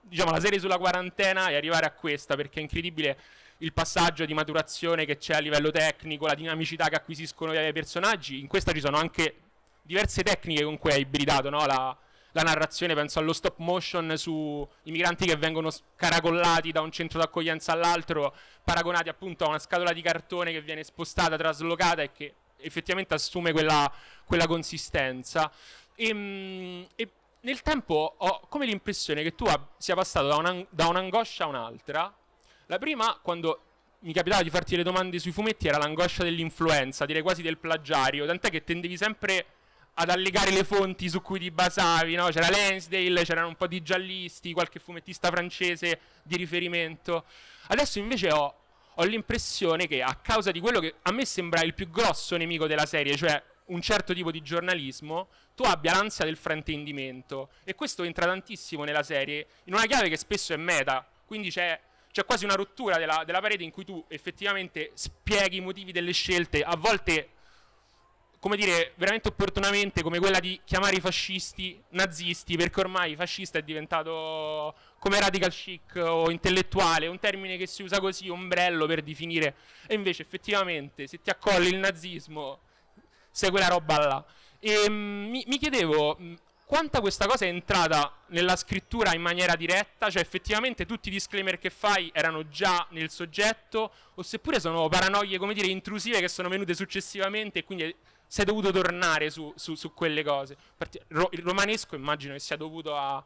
diciamo, 0.00 0.30
la 0.30 0.40
serie 0.40 0.60
sulla 0.60 0.78
quarantena 0.78 1.48
e 1.48 1.56
arrivare 1.56 1.86
a 1.86 1.90
questa, 1.90 2.36
perché 2.36 2.60
è 2.60 2.62
incredibile 2.62 3.18
il 3.58 3.72
passaggio 3.72 4.24
di 4.24 4.32
maturazione 4.32 5.04
che 5.04 5.16
c'è 5.18 5.34
a 5.34 5.40
livello 5.40 5.72
tecnico, 5.72 6.26
la 6.26 6.34
dinamicità 6.34 6.88
che 6.88 6.94
acquisiscono 6.94 7.52
i 7.52 7.72
personaggi. 7.72 8.38
In 8.38 8.46
questa 8.46 8.72
ci 8.72 8.80
sono 8.80 8.96
anche 8.96 9.34
diverse 9.82 10.22
tecniche 10.22 10.62
con 10.62 10.78
cui 10.78 10.90
è 10.92 10.96
ibridato 10.96 11.50
no? 11.50 11.66
la, 11.66 11.96
la 12.32 12.42
narrazione, 12.42 12.94
penso 12.94 13.18
allo 13.18 13.32
stop 13.32 13.58
motion 13.58 14.16
su 14.16 14.66
i 14.84 14.90
migranti 14.90 15.26
che 15.26 15.36
vengono 15.36 15.70
caracollati 15.96 16.72
da 16.72 16.80
un 16.80 16.90
centro 16.90 17.18
d'accoglienza 17.18 17.72
all'altro, 17.72 18.34
paragonati 18.64 19.08
appunto 19.08 19.44
a 19.44 19.48
una 19.48 19.58
scatola 19.58 19.92
di 19.92 20.02
cartone 20.02 20.52
che 20.52 20.60
viene 20.60 20.84
spostata, 20.84 21.36
traslocata 21.36 22.02
e 22.02 22.12
che 22.12 22.34
effettivamente 22.58 23.14
assume 23.14 23.52
quella, 23.52 23.90
quella 24.24 24.46
consistenza. 24.46 25.50
E, 25.94 26.14
mm, 26.14 26.82
e 26.94 27.10
nel 27.42 27.62
tempo 27.62 28.14
ho 28.18 28.40
come 28.48 28.66
l'impressione 28.66 29.22
che 29.22 29.34
tu 29.34 29.46
sia 29.78 29.94
passato 29.94 30.28
da, 30.28 30.36
una- 30.36 30.66
da 30.68 30.86
un'angoscia 30.88 31.44
a 31.44 31.48
un'altra. 31.48 32.14
La 32.66 32.78
prima, 32.78 33.18
quando 33.22 33.62
mi 34.00 34.12
capitava 34.12 34.42
di 34.42 34.50
farti 34.50 34.76
le 34.76 34.82
domande 34.82 35.18
sui 35.18 35.32
fumetti, 35.32 35.68
era 35.68 35.78
l'angoscia 35.78 36.22
dell'influenza, 36.22 37.04
direi 37.04 37.22
quasi 37.22 37.42
del 37.42 37.58
plagiario, 37.58 38.26
tant'è 38.26 38.50
che 38.50 38.64
tendevi 38.64 38.96
sempre 38.96 39.46
ad 39.94 40.08
allegare 40.08 40.50
le 40.50 40.64
fonti 40.64 41.08
su 41.08 41.20
cui 41.20 41.38
ti 41.38 41.50
basavi, 41.50 42.14
no? 42.14 42.28
C'era 42.28 42.48
Lansdale, 42.48 43.24
c'erano 43.24 43.48
un 43.48 43.56
po' 43.56 43.66
di 43.66 43.82
giallisti, 43.82 44.52
qualche 44.52 44.78
fumettista 44.78 45.30
francese 45.30 46.00
di 46.22 46.36
riferimento. 46.36 47.24
Adesso 47.68 47.98
invece 47.98 48.32
ho, 48.32 48.54
ho 48.94 49.04
l'impressione 49.04 49.86
che 49.86 50.02
a 50.02 50.14
causa 50.14 50.50
di 50.50 50.60
quello 50.60 50.80
che 50.80 50.94
a 51.02 51.12
me 51.12 51.24
sembra 51.24 51.62
il 51.62 51.74
più 51.74 51.90
grosso 51.90 52.36
nemico 52.36 52.66
della 52.66 52.86
serie, 52.86 53.16
cioè 53.16 53.42
un 53.66 53.80
certo 53.80 54.12
tipo 54.14 54.30
di 54.30 54.42
giornalismo, 54.42 55.28
tu 55.54 55.62
abbia 55.64 55.92
l'ansia 55.92 56.24
del 56.24 56.36
fraintendimento. 56.36 57.50
E 57.64 57.74
questo 57.74 58.02
entra 58.02 58.26
tantissimo 58.26 58.84
nella 58.84 59.02
serie, 59.02 59.46
in 59.64 59.74
una 59.74 59.86
chiave 59.86 60.08
che 60.08 60.16
spesso 60.16 60.52
è 60.52 60.56
meta. 60.56 61.06
Quindi 61.24 61.50
c'è, 61.50 61.78
c'è 62.10 62.24
quasi 62.24 62.44
una 62.44 62.54
rottura 62.54 62.98
della, 62.98 63.22
della 63.24 63.40
parete 63.40 63.62
in 63.62 63.70
cui 63.70 63.84
tu 63.84 64.04
effettivamente 64.08 64.90
spieghi 64.94 65.58
i 65.58 65.60
motivi 65.60 65.92
delle 65.92 66.12
scelte, 66.12 66.62
a 66.62 66.76
volte 66.76 67.28
come 68.40 68.56
dire, 68.56 68.94
veramente 68.96 69.28
opportunamente, 69.28 70.02
come 70.02 70.18
quella 70.18 70.40
di 70.40 70.58
chiamare 70.64 70.96
i 70.96 71.00
fascisti 71.00 71.80
nazisti, 71.90 72.56
perché 72.56 72.80
ormai 72.80 73.14
fascista 73.14 73.58
è 73.58 73.62
diventato 73.62 74.74
come 74.98 75.20
radical 75.20 75.50
chic 75.50 75.96
o 75.96 76.30
intellettuale, 76.30 77.06
un 77.06 77.18
termine 77.18 77.58
che 77.58 77.66
si 77.66 77.82
usa 77.82 78.00
così, 78.00 78.30
ombrello 78.30 78.86
per 78.86 79.02
definire, 79.02 79.56
e 79.86 79.94
invece 79.94 80.22
effettivamente 80.22 81.06
se 81.06 81.20
ti 81.20 81.28
accolli 81.28 81.68
il 81.68 81.76
nazismo, 81.76 82.60
sei 83.30 83.50
quella 83.50 83.68
roba 83.68 83.98
là. 83.98 84.24
E 84.58 84.88
mm, 84.88 85.28
mi, 85.28 85.44
mi 85.46 85.58
chiedevo 85.58 86.16
mm, 86.18 86.34
quanta 86.64 87.00
questa 87.00 87.26
cosa 87.26 87.44
è 87.44 87.48
entrata 87.48 88.10
nella 88.28 88.56
scrittura 88.56 89.12
in 89.12 89.20
maniera 89.20 89.54
diretta, 89.54 90.08
cioè 90.08 90.22
effettivamente 90.22 90.86
tutti 90.86 91.08
i 91.08 91.12
disclaimer 91.12 91.58
che 91.58 91.68
fai 91.68 92.10
erano 92.14 92.48
già 92.48 92.86
nel 92.92 93.10
soggetto, 93.10 93.92
o 94.14 94.22
seppure 94.22 94.60
sono 94.60 94.88
paranoie, 94.88 95.36
come 95.36 95.52
dire, 95.52 95.66
intrusive 95.66 96.20
che 96.20 96.28
sono 96.28 96.48
venute 96.48 96.72
successivamente 96.72 97.58
e 97.58 97.64
quindi 97.64 97.94
sei 98.30 98.44
dovuto 98.44 98.70
tornare 98.70 99.28
su, 99.28 99.52
su- 99.56 99.74
su 99.74 99.92
quelle 99.92 100.22
cose. 100.22 100.56
Ro- 101.08 101.30
il 101.32 101.42
romanesco 101.42 101.96
immagino 101.96 102.32
che 102.34 102.38
sia 102.38 102.56
dovuto 102.56 102.96
a, 102.96 103.16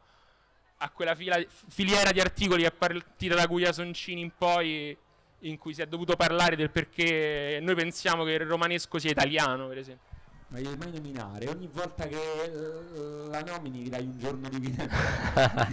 a 0.77 0.89
quella 0.89 1.13
fila- 1.13 1.45
filiera 1.67 2.11
di 2.11 2.19
articoli 2.19 2.63
che 2.63 2.69
è 2.69 2.71
partita 2.71 3.35
da 3.35 3.45
Guia 3.45 3.71
Soncini 3.71 4.21
in 4.21 4.31
poi, 4.35 4.97
in 5.41 5.59
cui 5.59 5.75
si 5.75 5.83
è 5.83 5.85
dovuto 5.85 6.15
parlare 6.15 6.55
del 6.55 6.71
perché 6.71 7.59
noi 7.61 7.75
pensiamo 7.75 8.23
che 8.23 8.31
il 8.31 8.47
romanesco 8.47 8.97
sia 8.97 9.11
italiano, 9.11 9.67
per 9.67 9.77
esempio. 9.77 10.13
Ma 10.47 10.59
devi 10.59 10.75
mai 10.75 10.91
nominare, 10.91 11.49
ogni 11.49 11.69
volta 11.71 12.07
che 12.07 12.43
eh, 12.43 13.27
la 13.29 13.41
nomini 13.41 13.81
gli 13.81 13.89
dai 13.89 14.05
un 14.05 14.17
giorno 14.17 14.49
di 14.49 14.57
vita. 14.57 14.87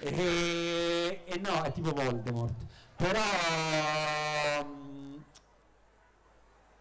e, 0.00 1.20
e 1.22 1.38
no, 1.38 1.62
è 1.64 1.70
tipo 1.70 1.90
Voldemort. 1.90 2.54
Però... 2.96 3.20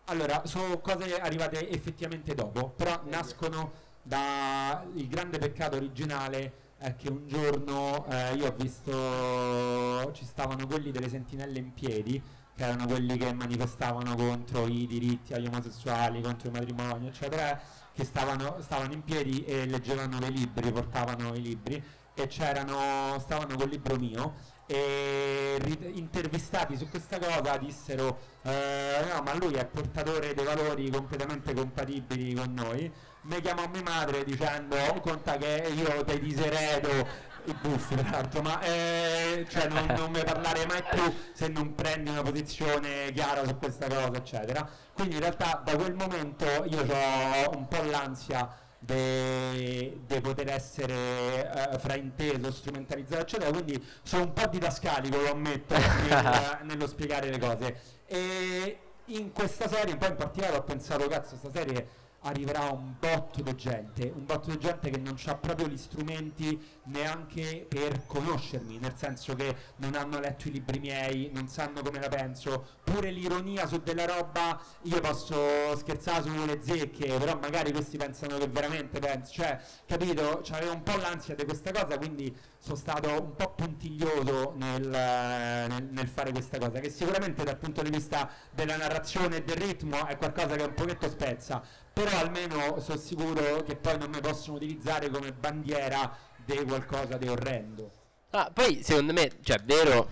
allora, 0.05 0.41
sono 0.45 0.79
cose 0.79 1.19
arrivate 1.19 1.69
effettivamente 1.69 2.33
dopo, 2.35 2.69
però 2.69 3.01
nascono 3.05 3.71
dal 4.01 4.85
grande 5.07 5.37
peccato 5.37 5.77
originale 5.77 6.61
è 6.77 6.95
che 6.97 7.09
un 7.09 7.25
giorno 7.25 8.05
eh, 8.09 8.33
io 8.33 8.47
ho 8.47 8.55
visto 8.57 10.11
ci 10.13 10.25
stavano 10.25 10.67
quelli 10.67 10.91
delle 10.91 11.07
sentinelle 11.07 11.57
in 11.59 11.73
piedi 11.73 12.21
che 12.55 12.63
erano 12.63 12.85
quelli 12.85 13.17
che 13.17 13.33
manifestavano 13.33 14.15
contro 14.15 14.67
i 14.67 14.85
diritti 14.85 15.33
agli 15.33 15.47
omosessuali, 15.47 16.21
contro 16.21 16.49
il 16.49 16.53
matrimonio, 16.53 17.07
eccetera, 17.07 17.59
che 17.93 18.03
stavano, 18.03 18.57
stavano 18.61 18.93
in 18.93 19.03
piedi 19.03 19.43
e 19.45 19.65
leggevano 19.65 20.19
dei 20.19 20.31
libri, 20.31 20.71
portavano 20.71 21.33
i 21.33 21.41
libri 21.41 21.81
e 22.13 22.27
c'erano, 22.27 23.17
stavano 23.19 23.55
col 23.55 23.69
libro 23.69 23.95
mio 23.95 24.33
e 24.65 25.59
intervistati 25.93 26.77
su 26.77 26.89
questa 26.89 27.19
cosa 27.19 27.57
dissero 27.57 28.17
eh, 28.43 29.05
no 29.13 29.21
ma 29.21 29.33
lui 29.35 29.55
è 29.55 29.65
portatore 29.65 30.33
dei 30.33 30.45
valori 30.45 30.89
completamente 30.89 31.53
compatibili 31.53 32.33
con 32.33 32.53
noi 32.53 32.91
mi 33.23 33.41
chiamò 33.41 33.67
mia 33.67 33.81
madre 33.83 34.23
dicendo 34.23 34.75
"Oh, 34.77 34.99
conta 34.99 35.37
che 35.37 35.71
io 35.75 36.03
ti 36.05 36.19
diseredo 36.19 37.31
i 37.45 37.53
buffi 37.61 37.95
tra 37.95 38.09
l'altro, 38.09 38.41
ma 38.41 38.61
eh, 38.61 39.45
cioè 39.49 39.67
non, 39.67 39.85
non 39.97 40.11
ne 40.11 40.23
parlare 40.23 40.65
mai 40.65 40.81
più 40.89 41.13
se 41.33 41.47
non 41.49 41.75
prendi 41.75 42.09
una 42.09 42.21
posizione 42.21 43.11
chiara 43.11 43.45
su 43.45 43.57
questa 43.57 43.87
cosa, 43.87 44.13
eccetera. 44.15 44.67
Quindi 44.93 45.15
in 45.15 45.21
realtà 45.21 45.61
da 45.63 45.75
quel 45.75 45.93
momento 45.93 46.45
io 46.65 46.81
ho 46.81 47.49
un 47.55 47.67
po' 47.67 47.81
l'ansia 47.83 48.49
di 48.85 50.19
poter 50.21 50.49
essere 50.49 51.71
eh, 51.73 51.79
frainteso, 51.79 52.51
strumentalizzato, 52.51 53.21
eccetera, 53.21 53.51
quindi 53.51 53.83
sono 54.03 54.23
un 54.23 54.33
po' 54.33 54.47
didascalico, 54.47 55.17
lo 55.17 55.31
ammetto, 55.31 55.75
nel, 56.07 56.59
nello 56.63 56.87
spiegare 56.87 57.29
le 57.29 57.39
cose. 57.39 57.75
E 58.05 58.77
in 59.05 59.31
questa 59.31 59.67
serie, 59.67 59.93
un 59.93 59.99
po' 59.99 60.07
in 60.07 60.15
particolare 60.15 60.57
ho 60.57 60.63
pensato, 60.63 61.07
cazzo, 61.07 61.37
questa 61.37 61.59
serie 61.59 61.87
arriverà 62.23 62.71
un 62.71 62.93
botto 62.99 63.41
di 63.41 63.55
gente, 63.55 64.11
un 64.13 64.25
botto 64.25 64.49
di 64.49 64.57
gente 64.57 64.89
che 64.89 64.97
non 64.97 65.15
ha 65.25 65.35
proprio 65.35 65.67
gli 65.67 65.77
strumenti 65.77 66.61
neanche 66.85 67.65
per 67.67 68.05
conoscermi, 68.05 68.77
nel 68.77 68.93
senso 68.95 69.35
che 69.35 69.55
non 69.77 69.95
hanno 69.95 70.19
letto 70.19 70.47
i 70.47 70.51
libri 70.51 70.79
miei, 70.79 71.29
non 71.33 71.47
sanno 71.47 71.81
come 71.81 71.99
la 71.99 72.09
penso, 72.09 72.65
pure 72.83 73.11
l'ironia 73.11 73.67
su 73.67 73.81
della 73.81 74.05
roba, 74.05 74.59
io 74.83 74.99
posso 74.99 75.75
scherzare 75.77 76.23
sulle 76.23 76.61
zecche, 76.61 77.17
però 77.17 77.37
magari 77.39 77.71
questi 77.71 77.97
pensano 77.97 78.37
che 78.37 78.47
veramente 78.47 78.99
penso, 78.99 79.33
cioè, 79.33 79.59
capito? 79.85 80.41
C'avevo 80.43 80.73
un 80.73 80.83
po' 80.83 80.97
l'ansia 80.97 81.35
di 81.35 81.45
questa 81.45 81.71
cosa, 81.71 81.97
quindi 81.97 82.35
sono 82.63 82.77
stato 82.77 83.09
un 83.21 83.35
po' 83.35 83.51
puntiglioso 83.55 84.53
nel, 84.55 84.87
nel, 84.87 85.83
nel, 85.91 86.07
fare 86.07 86.31
questa 86.31 86.57
cosa, 86.57 86.79
che 86.79 86.89
sicuramente 86.89 87.43
dal 87.43 87.57
punto 87.57 87.81
di 87.81 87.89
vista 87.89 88.29
della 88.51 88.77
narrazione 88.77 89.37
e 89.37 89.43
del 89.43 89.57
ritmo 89.57 90.07
è 90.07 90.15
qualcosa 90.15 90.55
che 90.55 90.63
un 90.63 90.73
pochetto 90.73 91.09
spezza, 91.09 91.61
però 91.91 92.17
almeno 92.17 92.79
sono 92.79 92.97
sicuro 92.97 93.63
che 93.63 93.75
poi 93.75 93.97
non 93.97 94.09
mi 94.11 94.21
possono 94.21 94.55
utilizzare 94.55 95.09
come 95.09 95.33
bandiera 95.33 96.15
di 96.45 96.63
qualcosa 96.63 97.17
di 97.17 97.27
orrendo. 97.27 97.91
Ah, 98.29 98.49
poi 98.53 98.81
secondo 98.81 99.11
me, 99.11 99.29
cioè, 99.41 99.57
vero, 99.65 100.07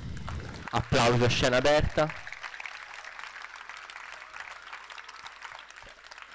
applauso 0.71 1.23
a 1.23 1.29
scena 1.29 1.55
aperta. 1.55 2.30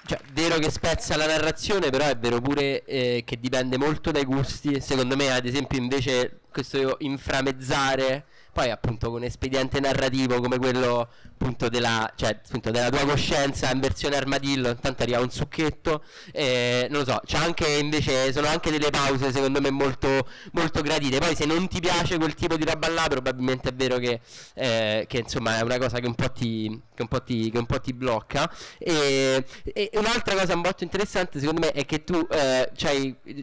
Cioè, 0.07 0.21
vero 0.31 0.57
che 0.57 0.71
spezza 0.71 1.17
la 1.17 1.27
narrazione, 1.27 1.89
però 1.89 2.05
è 2.05 2.17
vero 2.17 2.39
pure 2.39 2.85
eh, 2.85 3.23
che 3.25 3.37
dipende 3.41 3.77
molto 3.77 4.09
dai 4.09 4.23
gusti. 4.23 4.79
Secondo 4.79 5.17
me, 5.17 5.33
ad 5.33 5.45
esempio, 5.45 5.77
invece 5.77 6.39
questo 6.49 6.95
inframezzare 6.99 8.25
poi 8.57 8.71
appunto 8.71 9.11
con 9.11 9.23
espediente 9.23 9.79
narrativo 9.79 10.41
come 10.41 10.57
quello 10.57 11.07
appunto 11.39 11.69
della, 11.69 12.11
cioè, 12.15 12.39
appunto 12.43 12.71
della 12.71 12.89
tua 12.89 13.05
coscienza 13.05 13.69
in 13.71 13.79
versione 13.79 14.15
armadillo, 14.15 14.69
intanto 14.69 15.03
arriva 15.03 15.19
un 15.19 15.29
succhetto, 15.29 16.03
e, 16.31 16.87
non 16.89 17.01
lo 17.01 17.05
so, 17.05 17.21
c'è 17.23 17.37
anche 17.37 17.67
invece, 17.67 18.33
sono 18.33 18.47
anche 18.47 18.71
delle 18.71 18.89
pause 18.89 19.31
secondo 19.31 19.61
me 19.61 19.69
molto, 19.69 20.27
molto 20.53 20.81
gradite, 20.81 21.19
poi 21.19 21.35
se 21.35 21.45
non 21.45 21.67
ti 21.67 21.79
piace 21.79 22.17
quel 22.17 22.33
tipo 22.33 22.57
di 22.57 22.65
roba 22.65 22.89
là 22.89 23.05
probabilmente 23.07 23.69
è 23.69 23.73
vero 23.73 23.97
che, 23.99 24.21
eh, 24.55 25.05
che 25.07 25.17
insomma 25.19 25.59
è 25.59 25.61
una 25.61 25.77
cosa 25.77 25.99
che 25.99 26.07
un 26.07 26.15
po' 26.15 26.31
ti, 26.31 26.81
che 26.95 27.01
un 27.03 27.07
po 27.07 27.21
ti, 27.21 27.51
che 27.51 27.57
un 27.59 27.67
po 27.67 27.79
ti 27.79 27.93
blocca. 27.93 28.51
E, 28.79 29.45
e, 29.71 29.91
un'altra 29.93 30.33
cosa 30.33 30.55
molto 30.55 30.83
interessante 30.83 31.39
secondo 31.39 31.61
me 31.61 31.71
è 31.73 31.85
che 31.85 32.03
tu 32.03 32.25
eh, 32.31 32.71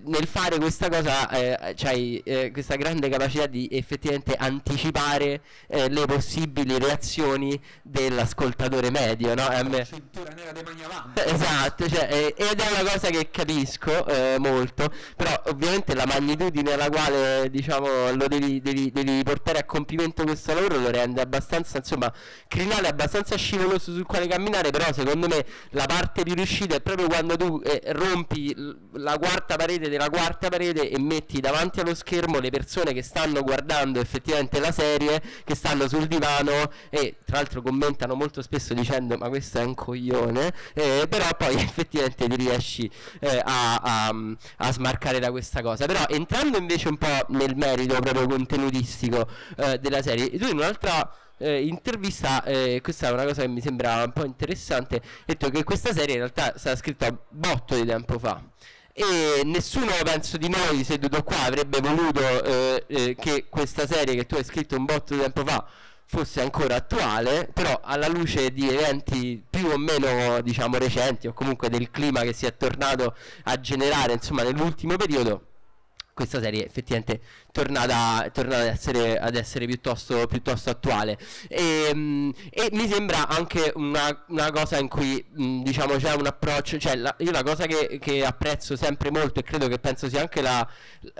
nel 0.06 0.26
fare 0.26 0.58
questa 0.58 0.88
cosa 0.88 1.30
eh, 1.30 1.76
hai 1.84 2.20
eh, 2.24 2.50
questa 2.50 2.74
grande 2.74 3.08
capacità 3.08 3.46
di 3.46 3.68
effettivamente 3.70 4.34
anticipare 4.34 5.03
anticipare 5.04 5.40
eh, 5.68 5.88
le 5.88 6.06
possibili 6.06 6.78
reazioni 6.78 7.60
dell'ascoltatore 7.82 8.90
medio, 8.90 9.34
no? 9.34 9.48
Me... 9.68 9.84
Cintura 9.84 10.32
nera 10.32 10.52
dei 10.52 10.62
magnavanti. 10.62 11.20
Esatto, 11.24 11.88
cioè, 11.88 12.08
eh, 12.10 12.34
ed 12.36 12.58
è 12.58 12.80
una 12.80 12.90
cosa 12.90 13.08
che 13.10 13.30
capisco 13.30 14.06
eh, 14.06 14.36
molto, 14.38 14.90
però 15.16 15.42
ovviamente 15.46 15.94
la 15.94 16.06
magnitudine 16.06 16.72
alla 16.72 16.88
quale 16.88 17.48
diciamo 17.50 18.12
lo 18.12 18.26
devi, 18.28 18.60
devi, 18.60 18.90
devi, 18.90 19.22
portare 19.22 19.58
a 19.58 19.64
compimento 19.64 20.24
questo 20.24 20.54
lavoro 20.54 20.78
lo 20.78 20.90
rende 20.90 21.20
abbastanza, 21.20 21.78
insomma, 21.78 22.12
crinale, 22.48 22.88
abbastanza 22.88 23.36
scivoloso 23.36 23.92
sul 23.92 24.06
quale 24.06 24.26
camminare, 24.26 24.70
però 24.70 24.92
secondo 24.92 25.28
me 25.28 25.44
la 25.70 25.86
parte 25.86 26.22
più 26.22 26.34
riuscita 26.34 26.76
è 26.76 26.80
proprio 26.80 27.08
quando 27.08 27.36
tu 27.36 27.60
eh, 27.64 27.82
rompi 27.92 28.54
la 28.94 29.18
quarta 29.18 29.56
parete 29.56 29.88
della 29.88 30.08
quarta 30.08 30.48
parete 30.48 30.88
e 30.88 30.98
metti 30.98 31.40
davanti 31.40 31.80
allo 31.80 31.94
schermo 31.94 32.38
le 32.38 32.50
persone 32.50 32.92
che 32.92 33.02
stanno 33.02 33.42
guardando 33.42 34.00
effettivamente 34.00 34.60
la 34.60 34.72
serie 34.72 34.93
serie 34.94 35.22
che 35.44 35.54
stanno 35.54 35.88
sul 35.88 36.06
divano 36.06 36.70
e 36.90 37.16
tra 37.24 37.36
l'altro 37.36 37.62
commentano 37.62 38.14
molto 38.14 38.42
spesso 38.42 38.74
dicendo 38.74 39.16
ma 39.16 39.28
questo 39.28 39.58
è 39.58 39.64
un 39.64 39.74
coglione 39.74 40.52
eh, 40.74 41.06
però 41.08 41.26
poi 41.36 41.54
effettivamente 41.60 42.28
ti 42.28 42.36
riesci 42.36 42.90
eh, 43.20 43.40
a, 43.44 43.76
a, 43.76 44.14
a, 44.56 44.72
smarcare 44.72 45.18
da 45.18 45.30
questa 45.30 45.62
cosa. 45.62 45.86
Però 45.86 46.04
entrando 46.08 46.58
invece 46.58 46.88
un 46.88 46.98
po' 46.98 47.26
nel 47.28 47.56
merito 47.56 47.98
proprio 48.00 48.26
contenutistico 48.26 49.28
eh, 49.56 49.78
della 49.78 50.02
serie 50.02 50.30
tu 50.38 50.46
in 50.46 50.56
un'altra 50.56 51.10
eh, 51.38 51.66
intervista, 51.66 52.42
eh, 52.44 52.80
questa 52.82 53.08
è 53.08 53.12
una 53.12 53.24
cosa 53.24 53.42
che 53.42 53.48
mi 53.48 53.60
sembra 53.60 54.04
un 54.04 54.12
po' 54.12 54.24
interessante, 54.24 55.00
detto 55.24 55.50
che 55.50 55.64
questa 55.64 55.92
serie 55.92 56.14
in 56.14 56.20
realtà 56.20 56.54
è 56.54 56.58
stata 56.58 56.76
scritta 56.76 57.16
botto 57.28 57.74
di 57.74 57.84
tempo 57.84 58.18
fa 58.18 58.42
e 58.96 59.42
nessuno 59.44 59.90
penso 60.04 60.36
di 60.36 60.48
noi 60.48 60.84
seduto 60.84 61.24
qua 61.24 61.42
avrebbe 61.42 61.80
voluto 61.80 62.20
eh, 62.44 62.84
eh, 62.86 63.16
che 63.18 63.46
questa 63.48 63.88
serie 63.88 64.14
che 64.14 64.24
tu 64.24 64.36
hai 64.36 64.44
scritto 64.44 64.76
un 64.76 64.84
botto 64.84 65.14
di 65.14 65.20
tempo 65.20 65.44
fa 65.44 65.66
fosse 66.06 66.40
ancora 66.40 66.76
attuale, 66.76 67.50
però 67.52 67.80
alla 67.82 68.06
luce 68.06 68.52
di 68.52 68.68
eventi 68.68 69.42
più 69.50 69.66
o 69.66 69.78
meno 69.78 70.40
diciamo 70.42 70.78
recenti 70.78 71.26
o 71.26 71.32
comunque 71.32 71.68
del 71.68 71.90
clima 71.90 72.20
che 72.22 72.32
si 72.32 72.46
è 72.46 72.56
tornato 72.56 73.16
a 73.44 73.60
generare 73.60 74.12
insomma 74.12 74.44
nell'ultimo 74.44 74.94
periodo 74.96 75.46
questa 76.12 76.40
serie 76.40 76.64
effettivamente 76.64 77.20
tornata, 77.54 78.28
tornata 78.32 78.62
ad, 78.62 78.66
essere, 78.66 79.16
ad 79.16 79.36
essere 79.36 79.66
piuttosto, 79.66 80.26
piuttosto 80.26 80.70
attuale. 80.70 81.16
E, 81.46 81.86
ehm, 81.88 82.32
e, 82.50 82.68
mi 82.72 82.88
sembra 82.88 83.28
anche 83.28 83.72
una, 83.76 84.24
una 84.28 84.50
cosa 84.50 84.76
in 84.78 84.88
cui 84.88 85.24
mh, 85.24 85.62
diciamo 85.62 85.94
c'è 85.94 86.14
un 86.14 86.26
approccio 86.26 86.78
cioè 86.78 86.96
la, 86.96 87.14
io 87.18 87.30
la 87.30 87.44
cosa 87.44 87.66
che, 87.66 88.00
che, 88.00 88.24
apprezzo 88.24 88.74
sempre 88.74 89.12
molto 89.12 89.38
e 89.38 89.44
credo 89.44 89.68
che 89.68 89.78
penso 89.78 90.08
sia 90.08 90.22
anche 90.22 90.42
la, 90.42 90.66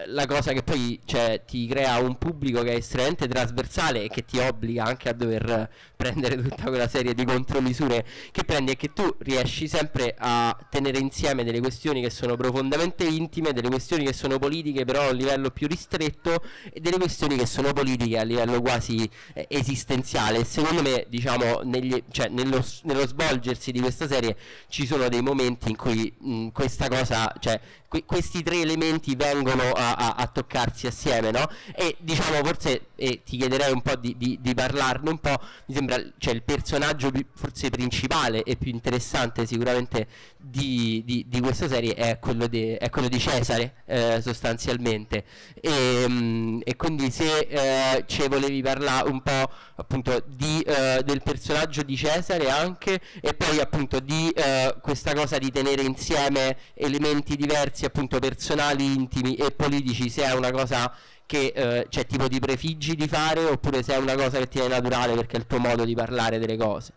la 0.07 0.27
cosa 0.27 0.53
che 0.53 0.65
poi 0.65 1.01
cioè, 1.05 1.45
ti 1.47 1.69
crea 1.69 1.99
un 1.99 2.19
pubblico 2.19 2.63
che 2.63 2.73
è 2.73 2.77
estremamente 2.77 3.29
trasversale 3.29 4.03
e 4.03 4.09
che 4.09 4.25
ti 4.25 4.39
obbliga 4.39 4.85
anche 4.85 5.09
a 5.09 5.13
dover 5.13 5.71
prendere 5.95 6.43
tutta 6.43 6.65
quella 6.65 6.89
serie 6.89 7.15
di 7.15 7.25
contromisure 7.25 8.05
che 8.33 8.43
prendi 8.43 8.73
è 8.73 8.77
che 8.77 8.93
tu 8.93 9.15
riesci 9.19 9.69
sempre 9.69 10.17
a 10.19 10.57
tenere 10.69 10.99
insieme 10.99 11.45
delle 11.45 11.61
questioni 11.61 12.03
che 12.03 12.11
sono 12.11 12.35
profondamente 12.35 13.05
intime 13.05 13.53
delle 13.53 13.69
questioni 13.69 14.05
che 14.05 14.13
sono 14.13 14.41
politiche 14.41 14.85
però 14.85 15.03
a 15.03 15.11
un 15.11 15.17
livello 15.17 15.51
più 15.51 15.69
ristretto 15.69 16.24
e 16.33 16.81
delle 16.81 16.97
questioni 16.99 17.37
che 17.37 17.47
sono 17.47 17.73
politiche 17.73 18.19
a 18.19 18.23
livello 18.23 18.61
quasi 18.61 19.09
eh, 19.35 19.47
esistenziale. 19.49 20.45
Secondo 20.45 20.83
me, 20.83 21.07
diciamo, 21.09 21.61
negli, 21.63 22.03
cioè, 22.11 22.29
nello, 22.29 22.65
nello, 22.83 23.07
svolgersi 23.07 23.73
di 23.73 23.81
questa 23.81 24.07
serie 24.07 24.37
ci 24.69 24.87
sono 24.87 25.09
dei 25.09 25.23
momenti 25.23 25.69
in 25.69 25.77
cui 25.77 26.13
mh, 26.19 26.49
questa 26.49 26.89
cosa, 26.89 27.33
cioè, 27.39 27.61
que- 27.95 28.05
questi 28.05 28.43
tre 28.43 28.61
elementi 28.61 29.15
vengono 29.15 29.71
a, 29.71 29.95
a, 29.95 30.15
a, 30.17 30.27
toccarsi 30.27 30.89
assieme, 30.89 31.31
no? 31.31 31.49
E 31.77 31.97
diciamo, 32.01 32.45
forse, 32.45 32.89
e 32.97 33.23
ti 33.25 33.37
chiederei 33.37 33.73
un 33.73 33.83
po' 33.83 33.95
di, 33.97 34.17
di, 34.19 34.39
di 34.41 34.55
parlarne 34.55 35.11
un 35.11 35.19
po', 35.19 35.39
mi 35.67 35.75
sembra, 35.75 36.03
cioè, 36.19 36.35
il 36.35 36.43
personaggio 36.43 37.11
forse 37.35 37.71
principale 37.71 38.43
e 38.43 38.57
più 38.57 38.71
interessante 38.73 39.47
sicuramente 39.47 40.09
di, 40.37 41.25
di, 41.27 41.41
questa 41.41 41.69
serie 41.69 41.95
è 41.95 42.19
quello, 42.19 42.49
è 42.51 42.91
quello 42.91 43.09
di 43.09 43.19
Cesare, 43.19 43.75
eh, 43.87 44.21
sostanzialmente. 44.23 45.25
E, 45.61 46.09
mh, 46.09 46.61
e, 46.65 46.77
quindi 46.77 47.11
se 47.11 47.39
eh, 47.39 48.05
ci 48.07 48.27
volevi 48.29 48.61
parlare 48.63 49.09
un 49.09 49.23
po' 49.23 49.51
appunto 49.77 50.13
eh, 50.17 51.03
del 51.05 51.23
personaggio 51.23 51.83
di 51.83 51.97
Cesare 51.97 52.51
anche, 52.51 53.01
e 53.21 53.35
poi 53.35 53.61
appunto 53.61 54.01
di 54.01 54.31
eh, 54.31 54.77
questa 54.83 55.15
cosa 55.15 55.39
di 55.39 55.51
tenere 55.51 55.83
insieme 55.83 56.57
elementi 56.75 57.37
diversi, 57.37 57.84
appunto 57.87 58.19
personali, 58.19 58.85
intimi 58.85 59.35
e 59.35 59.51
politici, 59.51 60.11
se 60.11 60.25
è 60.25 60.33
una 60.35 60.51
cosa 60.51 60.93
che 61.27 61.53
eh, 61.55 61.87
cioè, 61.89 62.07
tipo 62.07 62.29
ti 62.29 62.39
prefiggi 62.39 62.95
di 62.95 63.09
fare 63.09 63.45
oppure 63.45 63.83
se 63.83 63.95
è 63.95 63.97
una 63.97 64.15
cosa 64.15 64.39
che 64.39 64.49
ti 64.49 64.59
è 64.59 64.69
naturale 64.69 65.15
perché 65.15 65.37
è 65.37 65.41
il 65.41 65.47
tuo 65.47 65.59
modo 65.59 65.85
di 65.85 65.95
parlare 65.95 66.39
delle 66.39 66.57
cose. 66.57 66.93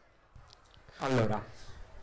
Allora, 1.00 1.44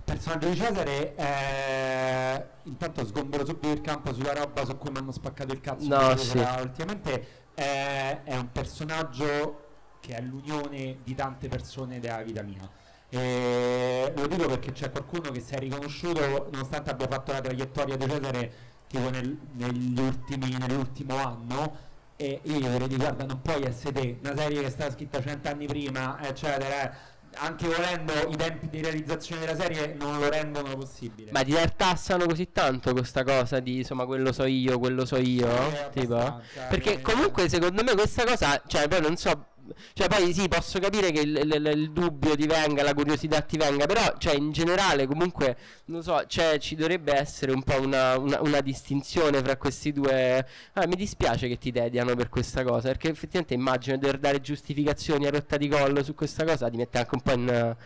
personaggio 0.05 0.49
di 0.49 0.57
Cesare 0.57 1.15
è... 1.15 2.47
intanto 2.65 3.05
sgombero 3.07 3.45
subito 3.45 3.73
il 3.73 3.81
campo 3.81 4.13
sulla 4.13 4.33
roba 4.33 4.65
su 4.65 4.77
cui 4.77 4.91
mi 4.91 4.99
hanno 4.99 5.13
spaccato 5.13 5.53
il 5.53 5.61
cazzo 5.61 5.89
no, 5.89 6.17
sì. 6.17 6.39
ultimamente 6.39 7.27
è... 7.55 8.21
è, 8.25 8.37
un 8.37 8.53
personaggio 8.53 9.63
che 10.01 10.15
è 10.15 10.21
l'unione 10.21 10.99
di 11.03 11.15
tante 11.15 11.49
persone 11.49 11.99
della 11.99 12.23
vita 12.23 12.43
mia 12.43 12.69
e 13.09 14.13
lo 14.15 14.27
dico 14.27 14.47
perché 14.47 14.73
c'è 14.73 14.91
qualcuno 14.91 15.31
che 15.31 15.41
si 15.41 15.55
è 15.55 15.59
riconosciuto 15.59 16.49
nonostante 16.51 16.91
abbia 16.91 17.07
fatto 17.09 17.33
la 17.33 17.41
traiettoria 17.41 17.97
di 17.97 18.09
Cesare 18.09 18.53
tipo 18.95 19.11
nel, 19.11 19.37
negli 19.55 19.99
ultimi, 19.99 20.57
nell'ultimo 20.57 21.17
anno 21.17 21.77
e 22.17 22.41
io 22.45 22.59
gli 22.59 22.69
direi 22.69 22.97
guarda 22.97 23.25
non 23.25 23.43
puoi 23.43 23.65
essere 23.65 23.93
te 23.93 24.19
una 24.23 24.37
serie 24.37 24.61
che 24.61 24.67
è 24.67 24.71
stata 24.71 24.93
scritta 24.93 25.21
cent'anni 25.21 25.67
prima 25.67 26.17
eccetera 26.23 27.13
anche 27.37 27.67
volendo 27.67 28.13
i 28.31 28.37
tempi 28.37 28.69
di 28.69 28.81
realizzazione 28.81 29.45
della 29.45 29.57
serie 29.57 29.97
non 29.99 30.21
lo 30.21 30.29
rendono 30.31 30.77
possibile. 30.77 31.33
Ma 31.33 31.43
ti 31.43 31.51
tartassano 31.51 32.27
così 32.27 32.53
tanto 32.53 32.93
questa 32.93 33.25
cosa 33.25 33.59
di 33.59 33.79
insomma 33.79 34.07
quello 34.07 34.33
so 34.33 34.45
io, 34.45 34.79
quello 34.79 35.05
so 35.05 35.17
io, 35.17 35.49
Eh, 35.49 35.89
tipo? 35.93 36.41
Perché 36.69 36.93
eh, 36.93 37.01
comunque 37.01 37.49
secondo 37.49 37.83
me 37.83 37.95
questa 37.95 38.25
cosa, 38.25 38.63
cioè 38.69 38.87
poi 38.87 39.01
non 39.01 39.17
so, 39.17 39.47
cioè 39.93 40.09
poi 40.09 40.33
sì 40.33 40.49
posso 40.49 40.79
capire 40.79 41.11
che 41.11 41.21
il, 41.21 41.37
il- 41.37 41.71
il 41.75 41.91
dubbio 41.93 42.35
ti 42.37 42.47
venga, 42.47 42.83
la 42.83 42.95
curiosità 42.95 43.41
ti 43.41 43.57
venga, 43.57 43.87
però 43.87 44.15
cioè 44.19 44.35
in 44.35 44.53
generale 44.53 45.07
comunque, 45.07 45.57
non 45.87 46.03
so, 46.03 46.25
cioè 46.27 46.59
ci 46.59 46.75
dovrebbe 46.75 47.15
essere 47.15 47.53
un 47.53 47.63
po' 47.63 47.81
una, 47.81 48.17
una- 48.19 48.41
una 48.41 48.61
distinzione 48.61 49.43
fra 49.43 49.57
questi 49.57 49.93
due... 49.93 50.47
Ah, 50.75 50.87
mi 50.87 50.97
dispiace 50.97 51.49
che 51.49 51.59
ti 51.59 51.73
tediano 51.73 52.15
per 52.15 52.29
questa 52.29 52.63
cosa, 52.65 52.89
perché 52.89 53.09
effettivamente 53.11 53.55
immagino 53.55 53.97
dover 53.97 54.19
dare 54.19 54.41
giustificazioni 54.41 55.27
a 55.27 55.31
rotta 55.31 55.57
di 55.57 55.69
collo 55.69 56.03
su 56.03 56.15
questa 56.15 56.45
cosa, 56.45 56.69
ti 56.71 56.77
mette 56.77 56.99
anche 56.99 57.15
un 57.15 57.21
po' 57.21 57.33
in... 57.33 57.77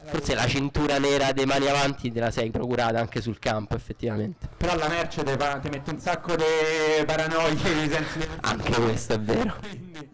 Forse 0.00 0.34
la 0.36 0.46
cintura 0.46 0.98
nera 0.98 1.32
dei 1.32 1.44
mani 1.44 1.66
avanti 1.66 2.12
te 2.12 2.20
la 2.20 2.30
sei 2.30 2.50
procurata 2.52 3.00
anche 3.00 3.20
sul 3.20 3.40
campo, 3.40 3.74
effettivamente. 3.74 4.48
Però 4.56 4.76
la 4.76 4.86
merce 4.88 5.24
te 5.24 5.36
mette 5.36 5.90
un 5.90 5.98
sacco 5.98 6.36
di 6.36 6.44
paranoie 7.04 7.56
Anche 8.42 8.80
questo 8.80 9.14
è 9.14 9.20
vero. 9.20 9.56
quindi, 9.58 10.08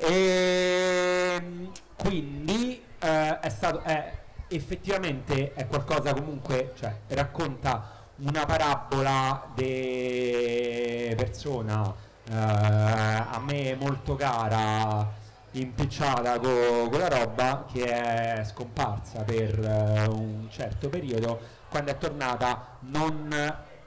ehm, 0.00 1.70
quindi, 1.96 2.82
eh, 2.98 3.38
è 3.40 3.48
stato 3.48 3.80
è- 3.82 4.18
effettivamente 4.48 5.52
è 5.54 5.66
qualcosa 5.66 6.12
comunque 6.12 6.72
cioè 6.76 6.92
racconta 7.08 7.98
una 8.16 8.44
parabola 8.44 9.46
di 9.54 11.14
persona 11.16 11.94
eh, 12.28 12.34
a 12.34 13.40
me 13.44 13.76
molto 13.76 14.16
cara 14.16 15.08
impicciata 15.52 16.38
co- 16.38 16.88
con 16.88 16.98
la 16.98 17.08
roba 17.08 17.64
che 17.72 17.84
è 17.84 18.44
scomparsa 18.44 19.22
per 19.22 19.58
eh, 19.58 20.06
un 20.08 20.48
certo 20.50 20.88
periodo 20.88 21.40
quando 21.68 21.90
è 21.92 21.98
tornata 21.98 22.76
non 22.80 23.32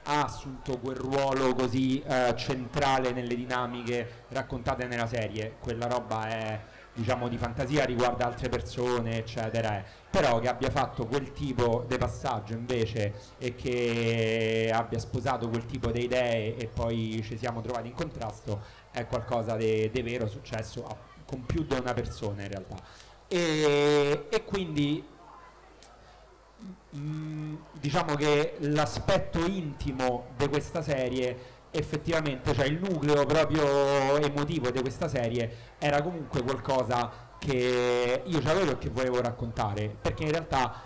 ha 0.04 0.24
assunto 0.24 0.78
quel 0.78 0.96
ruolo 0.96 1.54
così 1.54 2.00
eh, 2.02 2.34
centrale 2.36 3.12
nelle 3.12 3.34
dinamiche 3.34 4.24
raccontate 4.28 4.86
nella 4.86 5.06
serie. 5.06 5.56
Quella 5.60 5.86
roba 5.86 6.28
è 6.28 6.60
diciamo 6.92 7.26
di 7.28 7.36
fantasia, 7.36 7.84
riguarda 7.84 8.26
altre 8.26 8.48
persone, 8.48 9.16
eccetera. 9.18 9.78
eh. 9.78 9.84
Però 10.10 10.38
che 10.38 10.48
abbia 10.48 10.70
fatto 10.70 11.06
quel 11.06 11.32
tipo 11.32 11.84
di 11.88 11.96
passaggio 11.98 12.52
invece 12.52 13.12
e 13.38 13.54
che 13.56 14.70
abbia 14.72 14.98
sposato 15.00 15.48
quel 15.48 15.66
tipo 15.66 15.90
di 15.90 16.04
idee 16.04 16.56
e 16.56 16.66
poi 16.68 17.20
ci 17.24 17.36
siamo 17.36 17.60
trovati 17.62 17.88
in 17.88 17.94
contrasto 17.94 18.60
è 18.92 19.06
qualcosa 19.06 19.56
di 19.56 19.90
vero 20.04 20.28
successo 20.28 20.86
a- 20.86 20.96
con 21.26 21.44
più 21.46 21.64
di 21.64 21.74
una 21.74 21.94
persona 21.94 22.42
in 22.42 22.48
realtà. 22.48 22.76
E, 23.26 24.26
e 24.30 24.44
quindi 24.44 25.04
Mm, 26.96 27.56
diciamo 27.72 28.14
che 28.14 28.56
l'aspetto 28.60 29.44
intimo 29.44 30.26
di 30.36 30.48
questa 30.48 30.80
serie 30.80 31.52
effettivamente, 31.70 32.54
cioè 32.54 32.66
il 32.66 32.78
nucleo 32.78 33.26
proprio 33.26 34.16
emotivo 34.16 34.70
di 34.70 34.80
questa 34.80 35.08
serie 35.08 35.72
era 35.78 36.00
comunque 36.02 36.42
qualcosa 36.42 37.10
che 37.38 38.22
io 38.24 38.38
avevo 38.38 38.72
e 38.72 38.78
che 38.78 38.90
volevo 38.90 39.20
raccontare, 39.20 39.94
perché 40.00 40.22
in 40.22 40.30
realtà 40.30 40.82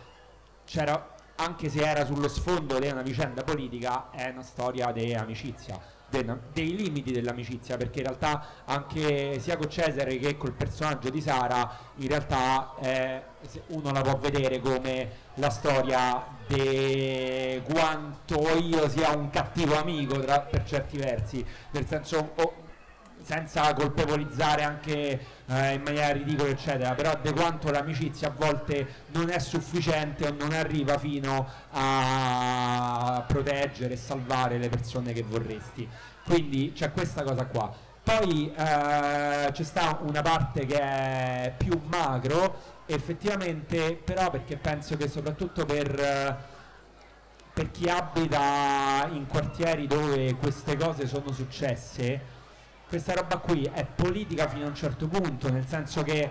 c'era, 0.65 1.15
anche 1.37 1.69
se 1.69 1.87
era 1.87 2.07
sullo 2.07 2.29
sfondo 2.29 2.79
di 2.79 2.89
una 2.89 3.03
vicenda 3.03 3.45
politica, 3.45 4.11
è 4.11 4.31
una 4.31 4.43
storia 4.43 4.91
di 4.93 5.13
amicizia, 5.15 5.79
dei 6.11 6.77
limiti 6.77 7.13
dell'amicizia, 7.13 7.77
perché 7.77 7.99
in 7.99 8.07
realtà 8.07 8.47
anche 8.65 9.39
sia 9.41 9.57
con 9.57 9.69
Cesare 9.69 10.19
che 10.19 10.37
col 10.37 10.53
personaggio 10.53 11.11
di 11.11 11.21
Sara, 11.21 11.71
in 11.97 12.09
realtà 12.09 12.75
eh, 12.81 13.23
uno 13.69 13.93
la 13.93 14.01
può 14.01 14.17
vedere 14.17 14.61
come 14.61 15.11
la 15.35 15.51
storia 15.51 16.25
di 16.47 17.61
quanto 17.65 18.41
io 18.57 18.89
sia 18.89 19.15
un 19.15 19.31
cattivo 19.31 19.77
amico 19.77 20.19
tra- 20.21 20.41
per 20.41 20.65
certi 20.65 20.97
versi, 20.97 21.45
nel 21.73 21.87
senso... 21.87 22.33
oh, 22.37 22.67
senza 23.29 23.75
colpevolizzare 23.75 24.63
anche 24.63 25.21
eh, 25.45 25.75
in 25.75 25.83
maniera 25.83 26.13
ridicola 26.13 26.49
eccetera. 26.49 26.95
Però 26.95 27.13
di 27.21 27.31
quanto 27.33 27.71
l'amicizia 27.71 28.29
a 28.29 28.33
volte 28.35 28.87
non 29.13 29.29
è 29.29 29.39
sufficiente 29.39 30.29
o 30.29 30.35
non 30.39 30.53
arriva 30.53 30.97
fino 30.97 31.47
a 31.73 33.23
proteggere 33.27 33.93
e 33.93 33.97
salvare 33.99 34.57
le 34.57 34.71
persone 34.71 35.13
che 35.13 35.23
vorresti. 35.23 35.87
Quindi 36.25 36.73
c'è 36.73 36.91
questa 36.93 37.23
cosa 37.23 37.45
qua. 37.45 37.71
Poi 38.03 38.51
eh, 38.51 39.51
c'è 39.53 39.63
sta 39.63 39.99
una 40.01 40.23
parte 40.23 40.65
che 40.65 40.79
è 40.79 41.55
più 41.55 41.79
macro 41.85 42.77
effettivamente 42.87 44.01
però 44.03 44.31
perché 44.31 44.57
penso 44.57 44.97
che 44.97 45.09
soprattutto 45.09 45.67
per 45.67 46.57
per 47.53 47.71
chi 47.71 47.87
abita 47.91 49.07
in 49.13 49.27
quartieri 49.27 49.87
dove 49.87 50.37
queste 50.37 50.75
cose 50.79 51.07
sono 51.07 51.33
successe 51.33 52.37
questa 52.89 53.13
roba 53.15 53.37
qui 53.37 53.69
è 53.73 53.85
politica 53.85 54.49
fino 54.49 54.65
a 54.65 54.69
un 54.69 54.75
certo 54.75 55.07
punto, 55.09 55.51
nel 55.51 55.67
senso 55.67 56.03
che 56.03 56.31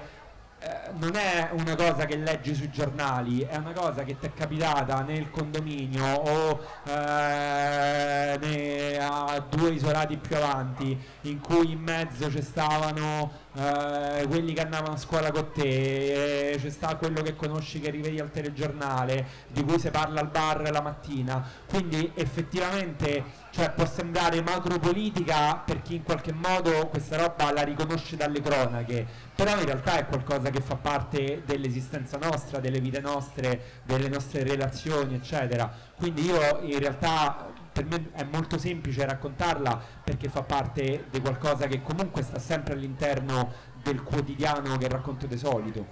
eh, 0.60 0.92
non 0.98 1.16
è 1.16 1.50
una 1.52 1.76
cosa 1.76 2.06
che 2.06 2.16
leggi 2.18 2.56
sui 2.56 2.72
giornali, 2.72 3.42
è 3.42 3.58
una 3.58 3.74
cosa 3.74 4.04
che 4.04 4.18
ti 4.18 4.26
è 4.26 4.34
capitata 4.34 5.02
nel 5.02 5.30
condominio 5.30 6.04
o 6.04 6.60
eh, 6.86 8.40
ne- 8.42 8.98
a 8.98 9.40
due 9.48 9.70
isolati 9.70 10.18
più 10.18 10.36
avanti, 10.36 11.00
in 11.22 11.40
cui 11.42 11.74
in 11.74 11.80
mezzo 11.80 12.32
ci 12.32 12.42
stavano 12.42 13.32
eh, 13.54 14.26
quelli 14.28 14.54
che 14.54 14.62
andavano 14.62 14.94
a 14.94 14.98
scuola 14.98 15.32
con 15.32 15.52
te, 15.54 16.54
eh, 16.54 16.58
c'è 16.58 16.70
sta 16.72 16.96
quello 16.96 17.22
che 17.22 17.36
conosci 17.36 17.80
che 17.80 17.92
rivedi 17.92 18.20
al 18.20 18.32
telegiornale, 18.32 19.26
di 19.50 19.64
cui 19.64 19.78
si 19.78 19.92
parla 19.92 20.22
al 20.22 20.30
bar 20.30 20.72
la 20.72 20.82
mattina. 20.82 21.48
Quindi 21.68 22.12
effettivamente 22.16 23.24
cioè, 23.58 23.72
può 23.72 23.88
sembrare 23.88 24.40
macropolitica 24.44 25.56
per 25.56 25.82
chi 25.82 25.96
in 25.96 26.04
qualche 26.04 26.32
modo 26.32 26.90
questa 26.90 27.18
roba 27.18 27.52
la 27.52 27.64
riconosce 27.64 28.16
dalle 28.16 28.40
cronache, 28.40 29.04
però 29.34 29.58
in 29.58 29.66
realtà 29.66 29.98
è 29.98 30.06
qualcosa 30.06 30.52
che 30.52 30.62
fa 30.62 30.76
parte 30.76 31.42
dell'esistenza 31.44 32.20
nostra, 32.20 32.60
delle 32.60 32.80
vite 32.80 33.00
nostre, 33.00 33.82
delle 33.84 34.10
nostre 34.10 34.44
relazioni, 34.44 35.16
eccetera. 35.16 35.74
Quindi 35.96 36.26
io 36.26 36.60
in 36.62 36.78
realtà 36.78 37.52
per 37.72 37.86
me 37.86 38.12
è 38.12 38.24
molto 38.26 38.60
semplice 38.60 39.04
raccontarla 39.08 39.82
perché 40.04 40.30
fa 40.30 40.44
parte 40.44 41.06
di 41.10 41.20
qualcosa 41.20 41.66
che 41.66 41.82
comunque 41.82 42.22
sta 42.22 42.38
sempre 42.38 42.76
all'interno 42.76 43.52
del 43.82 44.04
quotidiano 44.04 44.78
che 44.78 44.88
racconto 44.88 45.26
di 45.26 45.38
solito. 45.38 45.84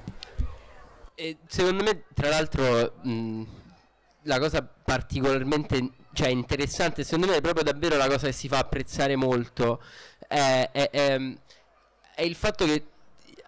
E 1.16 1.38
secondo 1.48 1.82
me, 1.82 2.04
tra 2.14 2.30
l'altro, 2.30 2.94
mh, 3.02 3.44
la 4.24 4.38
cosa 4.38 4.62
particolarmente 4.62 6.04
cioè, 6.16 6.30
interessante, 6.30 7.04
secondo 7.04 7.28
me 7.28 7.36
è 7.38 7.42
proprio 7.42 7.64
davvero 7.64 7.98
la 7.98 8.08
cosa 8.08 8.28
che 8.28 8.34
si 8.34 8.48
fa 8.48 8.60
apprezzare 8.60 9.16
molto, 9.16 9.82
è, 10.28 10.70
è- 10.72 10.90
è- 10.90 11.20
è 12.16 12.22
il 12.24 12.36
fatto 12.36 12.66
che 12.66 12.86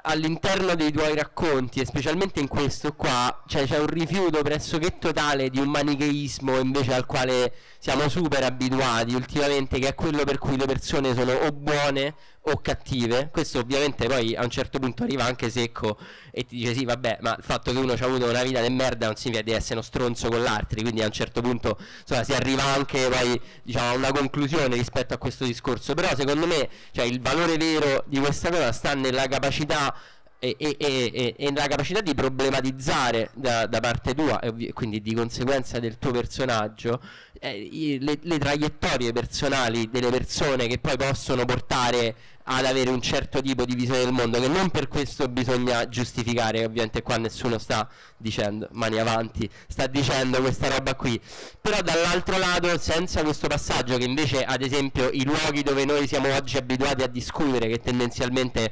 all'interno 0.09 0.75
dei 0.75 0.91
tuoi 0.91 1.15
racconti, 1.15 1.79
e 1.81 1.85
specialmente 1.85 2.39
in 2.39 2.47
questo 2.47 2.93
qua, 2.93 3.43
cioè, 3.47 3.65
c'è 3.65 3.77
un 3.79 3.87
rifiuto 3.87 4.41
pressoché 4.41 4.97
totale 4.99 5.49
di 5.49 5.59
un 5.59 5.69
manicheismo 5.69 6.57
invece 6.59 6.93
al 6.93 7.05
quale 7.05 7.53
siamo 7.79 8.07
super 8.07 8.43
abituati 8.43 9.13
ultimamente, 9.15 9.79
che 9.79 9.87
è 9.89 9.95
quello 9.95 10.23
per 10.23 10.37
cui 10.37 10.55
le 10.57 10.65
persone 10.65 11.13
sono 11.13 11.33
o 11.33 11.51
buone 11.51 12.13
o 12.41 12.57
cattive. 12.61 13.29
Questo 13.31 13.59
ovviamente 13.59 14.07
poi 14.07 14.35
a 14.35 14.43
un 14.43 14.49
certo 14.49 14.79
punto 14.79 15.03
arriva 15.03 15.25
anche 15.25 15.49
secco 15.49 15.97
e 16.31 16.45
ti 16.45 16.57
dice 16.57 16.73
sì 16.73 16.85
vabbè 16.85 17.17
ma 17.21 17.35
il 17.37 17.43
fatto 17.43 17.71
che 17.71 17.77
uno 17.77 17.93
ha 17.93 18.05
avuto 18.05 18.29
una 18.29 18.43
vita 18.43 18.61
di 18.61 18.69
merda 18.69 19.07
non 19.07 19.15
significa 19.15 19.43
di 19.43 19.51
essere 19.51 19.73
uno 19.73 19.81
stronzo 19.81 20.29
con 20.29 20.43
l'altri 20.43 20.81
quindi 20.81 21.01
a 21.01 21.05
un 21.05 21.11
certo 21.11 21.41
punto 21.41 21.77
insomma, 22.01 22.23
si 22.23 22.33
arriva 22.33 22.63
anche 22.63 23.09
poi 23.09 23.41
diciamo 23.63 23.89
a 23.89 23.95
una 23.95 24.11
conclusione 24.11 24.75
rispetto 24.75 25.13
a 25.13 25.17
questo 25.17 25.45
discorso 25.45 25.93
però 25.95 26.15
secondo 26.15 26.45
me 26.45 26.69
cioè, 26.91 27.05
il 27.05 27.19
valore 27.21 27.57
vero 27.57 28.03
di 28.05 28.19
questa 28.19 28.49
cosa 28.49 28.71
sta 28.71 28.93
nella 28.93 29.27
capacità 29.27 29.93
e, 30.39 30.55
e- 30.57 30.75
e- 30.79 31.35
e- 31.37 31.49
nella 31.51 31.67
capacità 31.67 32.01
di 32.01 32.13
problematizzare 32.13 33.31
da, 33.33 33.65
da 33.65 33.79
parte 33.79 34.13
tua 34.13 34.39
e 34.39 34.71
quindi 34.73 35.01
di 35.01 35.13
conseguenza 35.13 35.79
del 35.79 35.97
tuo 35.97 36.11
personaggio 36.11 37.01
eh, 37.39 37.97
le, 37.99 38.19
le 38.21 38.37
traiettorie 38.37 39.11
personali 39.13 39.89
delle 39.89 40.09
persone 40.09 40.67
che 40.67 40.77
poi 40.79 40.97
possono 40.97 41.45
portare 41.45 42.15
ad 42.49 42.65
avere 42.65 42.89
un 42.89 43.01
certo 43.01 43.41
tipo 43.41 43.65
di 43.65 43.75
visione 43.75 44.03
del 44.03 44.13
mondo 44.13 44.39
che 44.39 44.47
non 44.47 44.69
per 44.69 44.87
questo 44.87 45.27
bisogna 45.27 45.87
giustificare 45.89 46.63
ovviamente 46.63 47.01
qua 47.01 47.17
nessuno 47.17 47.57
sta 47.57 47.89
dicendo 48.15 48.69
mani 48.71 48.99
avanti 48.99 49.49
sta 49.67 49.87
dicendo 49.87 50.39
questa 50.39 50.69
roba 50.69 50.95
qui. 50.95 51.19
Però 51.59 51.81
dall'altro 51.81 52.37
lato 52.37 52.77
senza 52.79 53.21
questo 53.23 53.47
passaggio 53.47 53.97
che 53.97 54.05
invece 54.05 54.43
ad 54.43 54.61
esempio 54.61 55.09
i 55.11 55.25
luoghi 55.25 55.61
dove 55.61 55.83
noi 55.83 56.07
siamo 56.07 56.33
oggi 56.33 56.55
abituati 56.57 57.03
a 57.03 57.07
discutere 57.07 57.67
che 57.67 57.79
tendenzialmente 57.81 58.71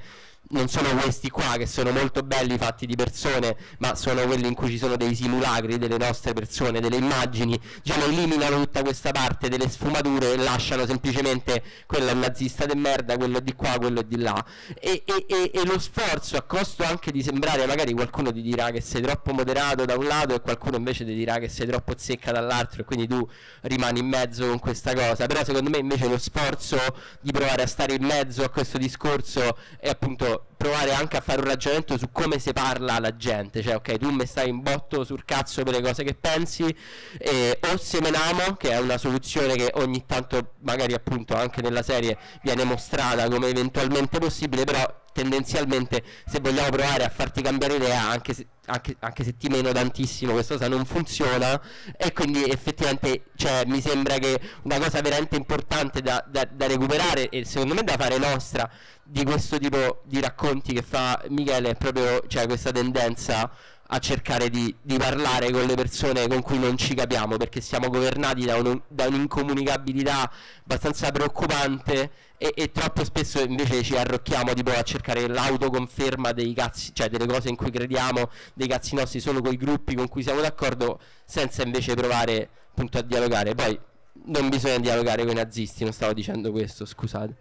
non 0.49 0.67
sono 0.67 0.89
questi 0.95 1.29
qua 1.29 1.55
che 1.57 1.65
sono 1.65 1.91
molto 1.91 2.21
belli 2.21 2.57
fatti 2.57 2.85
di 2.85 2.95
persone, 2.95 3.55
ma 3.79 3.95
sono 3.95 4.21
quelli 4.23 4.47
in 4.47 4.53
cui 4.53 4.69
ci 4.69 4.77
sono 4.77 4.95
dei 4.95 5.15
simulacri 5.15 5.77
delle 5.77 5.97
nostre 5.97 6.33
persone, 6.33 6.79
delle 6.79 6.97
immagini, 6.97 7.59
diciamo 7.81 8.05
eliminano 8.05 8.57
tutta 8.57 8.83
questa 8.83 9.11
parte 9.11 9.49
delle 9.49 9.69
sfumature 9.69 10.33
e 10.33 10.37
lasciano 10.37 10.85
semplicemente 10.85 11.63
quello 11.87 12.13
nazista 12.13 12.65
di 12.65 12.77
merda, 12.77 13.17
quello 13.17 13.39
di 13.39 13.53
qua, 13.53 13.75
quello 13.79 14.01
di 14.01 14.17
là. 14.17 14.45
E, 14.79 15.03
e, 15.05 15.25
e, 15.27 15.51
e, 15.53 15.65
lo 15.65 15.79
sforzo 15.79 16.37
a 16.37 16.41
costo 16.43 16.83
anche 16.83 17.11
di 17.11 17.23
sembrare, 17.23 17.65
magari 17.65 17.93
qualcuno 17.93 18.31
ti 18.31 18.41
dirà 18.41 18.69
che 18.71 18.81
sei 18.81 19.01
troppo 19.01 19.33
moderato 19.33 19.85
da 19.85 19.95
un 19.95 20.05
lato 20.05 20.35
e 20.35 20.41
qualcuno 20.41 20.77
invece 20.77 21.05
ti 21.05 21.15
dirà 21.15 21.39
che 21.39 21.49
sei 21.49 21.65
troppo 21.67 21.93
zecca 21.97 22.31
dall'altro 22.31 22.81
e 22.81 22.85
quindi 22.85 23.07
tu 23.07 23.27
rimani 23.61 23.99
in 23.99 24.07
mezzo 24.07 24.47
con 24.47 24.59
questa 24.59 24.93
cosa, 24.93 25.25
però 25.25 25.43
secondo 25.43 25.69
me 25.69 25.77
invece 25.77 26.07
lo 26.07 26.17
sforzo 26.17 26.77
di 27.21 27.31
provare 27.31 27.63
a 27.63 27.67
stare 27.67 27.93
in 27.95 28.03
mezzo 28.03 28.43
a 28.43 28.49
questo 28.49 28.77
discorso 28.77 29.57
è 29.79 29.89
appunto 29.89 30.34
up 30.35 30.54
provare 30.57 30.93
anche 30.93 31.17
a 31.17 31.21
fare 31.21 31.39
un 31.39 31.47
ragionamento 31.47 31.97
su 31.97 32.11
come 32.11 32.39
si 32.39 32.53
parla 32.53 32.93
alla 32.93 33.15
gente, 33.15 33.61
cioè 33.61 33.75
ok 33.75 33.97
tu 33.97 34.09
mi 34.09 34.25
stai 34.25 34.49
in 34.49 34.61
botto 34.61 35.03
sul 35.03 35.25
cazzo 35.25 35.63
per 35.63 35.73
le 35.73 35.81
cose 35.81 36.03
che 36.03 36.13
pensi 36.13 36.75
eh, 37.17 37.59
o 37.71 37.77
semenamo 37.77 38.55
che 38.57 38.71
è 38.71 38.79
una 38.79 38.97
soluzione 38.97 39.55
che 39.55 39.71
ogni 39.75 40.05
tanto 40.05 40.53
magari 40.61 40.93
appunto 40.93 41.35
anche 41.35 41.61
nella 41.61 41.83
serie 41.83 42.17
viene 42.43 42.63
mostrata 42.63 43.27
come 43.27 43.47
eventualmente 43.47 44.19
possibile 44.19 44.63
però 44.63 45.03
tendenzialmente 45.15 46.03
se 46.25 46.41
vogliamo 46.41 46.69
provare 46.71 47.05
a 47.05 47.09
farti 47.09 47.41
cambiare 47.41 47.75
idea 47.75 48.01
anche 48.01 48.33
se, 48.33 48.47
anche, 48.65 48.97
anche 48.99 49.23
se 49.23 49.37
ti 49.37 49.47
meno 49.47 49.71
tantissimo 49.71 50.33
questa 50.33 50.55
cosa 50.55 50.67
non 50.67 50.83
funziona 50.83 51.61
e 51.95 52.11
quindi 52.11 52.43
effettivamente 52.43 53.27
cioè, 53.37 53.63
mi 53.65 53.79
sembra 53.79 54.17
che 54.17 54.37
una 54.63 54.77
cosa 54.77 54.99
veramente 54.99 55.37
importante 55.37 56.01
da, 56.01 56.21
da, 56.27 56.45
da 56.51 56.67
recuperare 56.67 57.29
e 57.29 57.45
secondo 57.45 57.73
me 57.75 57.83
da 57.83 57.95
fare 57.97 58.17
nostra 58.17 58.69
di 59.07 59.23
questo 59.23 59.57
tipo 59.57 60.01
di 60.03 60.19
racconti 60.45 60.73
che 60.73 60.81
fa 60.83 61.23
Michele 61.29 61.71
è 61.71 61.75
proprio 61.75 62.23
cioè, 62.27 62.45
questa 62.45 62.71
tendenza 62.71 63.49
a 63.87 63.99
cercare 63.99 64.49
di, 64.49 64.73
di, 64.81 64.97
parlare 64.97 65.51
con 65.51 65.63
le 65.65 65.75
persone 65.75 66.27
con 66.27 66.41
cui 66.41 66.57
non 66.57 66.75
ci 66.75 66.95
capiamo 66.95 67.37
perché 67.37 67.61
siamo 67.61 67.89
governati 67.89 68.43
da, 68.43 68.57
un, 68.57 68.81
da 68.87 69.05
un'incomunicabilità 69.05 70.31
abbastanza 70.63 71.11
preoccupante 71.11 72.09
e, 72.37 72.51
e, 72.55 72.71
troppo 72.71 73.03
spesso 73.03 73.41
invece 73.41 73.83
ci 73.83 73.95
arrocchiamo 73.95 74.53
tipo 74.53 74.71
a 74.71 74.81
cercare 74.81 75.27
l'autoconferma 75.27 76.31
dei 76.31 76.53
cazzi, 76.53 76.93
cioè 76.93 77.09
delle 77.09 77.27
cose 77.27 77.49
in 77.49 77.55
cui 77.55 77.69
crediamo, 77.69 78.29
dei 78.53 78.67
cazzi 78.67 78.95
nostri 78.95 79.19
solo 79.19 79.41
con 79.41 79.53
i 79.53 79.57
gruppi 79.57 79.93
con 79.93 80.07
cui 80.09 80.23
siamo 80.23 80.41
d'accordo 80.41 80.99
senza 81.23 81.61
invece 81.61 81.93
provare 81.93 82.49
appunto 82.71 82.97
a 82.97 83.01
dialogare. 83.01 83.53
Poi 83.53 83.79
non 84.25 84.49
bisogna 84.49 84.79
dialogare 84.79 85.23
con 85.23 85.31
i 85.31 85.35
nazisti, 85.35 85.83
non 85.83 85.93
stavo 85.93 86.13
dicendo 86.13 86.51
questo, 86.51 86.85
scusate. 86.85 87.35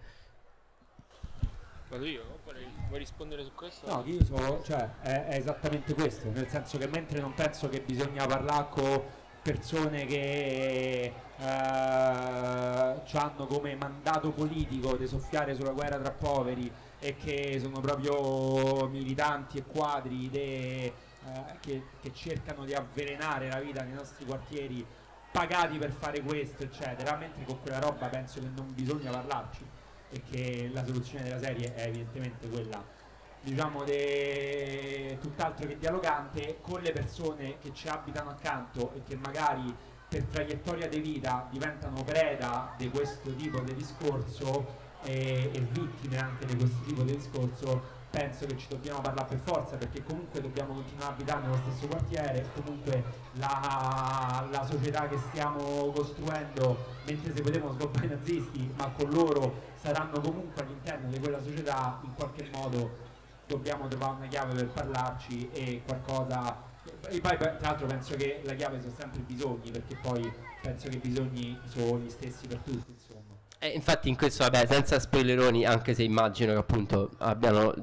Vado 1.89 2.05
io? 2.05 2.34
Vuoi 2.95 3.07
rispondere 3.07 3.43
su 3.43 3.53
questo? 3.55 3.89
No, 3.89 4.05
io 4.07 4.25
so, 4.25 4.63
cioè, 4.63 4.89
è, 5.01 5.27
è, 5.27 5.35
esattamente 5.35 5.95
questo, 5.95 6.31
nel 6.31 6.49
senso 6.49 6.79
che 6.79 6.87
mentre 6.87 7.19
non 7.19 7.35
penso 7.35 7.69
che 7.69 7.81
bisogna 7.81 8.25
parlare 8.25 8.69
con 8.71 9.03
persone 9.43 10.07
che 10.07 11.13
eh, 11.37 11.45
hanno 11.45 13.47
come 13.49 13.75
mandato 13.75 14.31
politico 14.31 14.97
di 14.97 15.09
soffiare 15.09 15.57
sulla 15.57 15.73
guerra 15.73 15.99
tra 15.99 16.13
poveri 16.13 16.71
e 17.01 17.17
che 17.17 17.59
sono 17.61 17.81
proprio 17.81 18.87
militanti 18.87 19.59
e 19.59 19.65
quadri 19.65 20.31
de, 20.31 20.85
eh, 20.85 20.93
che, 21.59 21.83
che 22.01 22.15
cercano 22.15 22.65
di 22.65 22.75
avvelenare 22.75 23.49
la 23.49 23.59
vita 23.59 23.83
nei 23.83 23.95
nostri 23.95 24.25
quartieri 24.25 24.87
pagati 25.33 25.79
per 25.79 25.91
fare 25.91 26.21
questo 26.21 26.63
eccetera 26.63 27.17
mentre 27.17 27.45
con 27.45 27.61
quella 27.61 27.81
roba 27.81 28.07
penso 28.07 28.39
che 28.39 28.47
non 28.55 28.73
bisogna 28.73 29.11
parlarci 29.11 29.74
e 30.15 30.23
che 30.31 30.71
la 30.73 30.85
soluzione 30.85 31.25
della 31.25 31.41
serie 31.41 31.75
è 31.75 31.89
evidentemente 31.89 32.49
quella 32.49 32.83
diciamo 33.41 33.83
de... 33.83 35.19
tutt'altro 35.21 35.67
che 35.67 35.77
dialogante 35.77 36.59
con 36.61 36.81
le 36.81 36.93
persone 36.93 37.59
che 37.61 37.73
ci 37.75 37.89
abitano 37.89 38.31
accanto 38.31 38.93
e 38.95 39.03
che 39.03 39.17
magari 39.17 39.75
per 40.09 40.25
traiettoria 40.25 40.89
di 40.89 41.01
vita 41.01 41.49
diventano 41.51 42.05
preda 42.05 42.75
di 42.77 42.89
questo 42.89 43.35
tipo 43.35 43.61
di 43.61 43.75
discorso 43.75 44.83
e, 45.03 45.51
e 45.53 45.61
vittime 45.73 46.19
anche 46.19 46.47
di 46.47 46.57
questo 46.57 46.83
tipo 46.87 47.03
di 47.03 47.17
discorso 47.17 47.94
penso 48.15 48.47
che 48.47 48.57
ci 48.57 48.67
dobbiamo 48.69 49.01
parlare 49.01 49.27
per 49.29 49.41
forza 49.43 49.77
perché 49.77 50.05
comunque 50.05 50.41
dobbiamo 50.41 50.75
continuare 50.75 51.11
a 51.11 51.15
abitare 51.15 51.41
nello 51.43 51.59
stesso 51.67 51.89
quartiere 51.89 52.47
comunque 52.55 53.03
la, 53.33 54.47
la 54.51 54.65
società 54.65 55.09
che 55.09 55.19
stiamo 55.31 55.91
costruendo 55.91 56.77
mentre 57.07 57.35
se 57.35 57.43
vedremo 57.43 57.73
sgobbare 57.73 58.07
i 58.07 58.09
nazisti 58.11 58.73
ma 58.77 58.89
con 58.97 59.11
loro 59.11 59.73
saranno 59.75 60.21
comunque 60.21 60.63
all'interno 60.63 61.11
di 61.11 61.19
quella 61.19 61.43
società, 61.43 62.01
in 62.05 62.15
qualche 62.15 62.49
modo 62.53 63.03
dobbiamo 63.47 63.89
trovare 63.89 64.17
una 64.19 64.27
chiave 64.29 64.55
per 64.55 64.69
parlarci 64.69 65.51
e 65.53 65.83
qualcosa 65.85 66.73
e 67.09 67.21
poi 67.21 67.37
tra 67.37 67.57
l'altro 67.61 67.87
penso 67.87 68.15
che 68.15 68.43
la 68.45 68.55
chiave 68.55 68.81
sono 68.81 68.95
sempre 68.97 69.21
i 69.21 69.25
bisogni 69.25 69.71
perché 69.71 69.97
poi 70.01 70.33
penso 70.63 70.89
che 70.89 70.97
i 70.97 71.01
bisogni 71.01 71.59
sono 71.67 71.99
gli 71.99 72.11
stessi 72.11 72.47
per 72.47 72.59
tutti 72.59 72.91
insomma. 72.91 73.35
Eh, 73.59 73.69
infatti 73.69 74.09
in 74.09 74.17
questo 74.17 74.45
vabbè 74.45 74.67
senza 74.67 74.99
spoileroni 74.99 75.65
anche 75.65 75.95
se 75.95 76.03
immagino 76.03 76.53
che 76.53 76.59
appunto 76.59 77.11
abbiano 77.19 77.75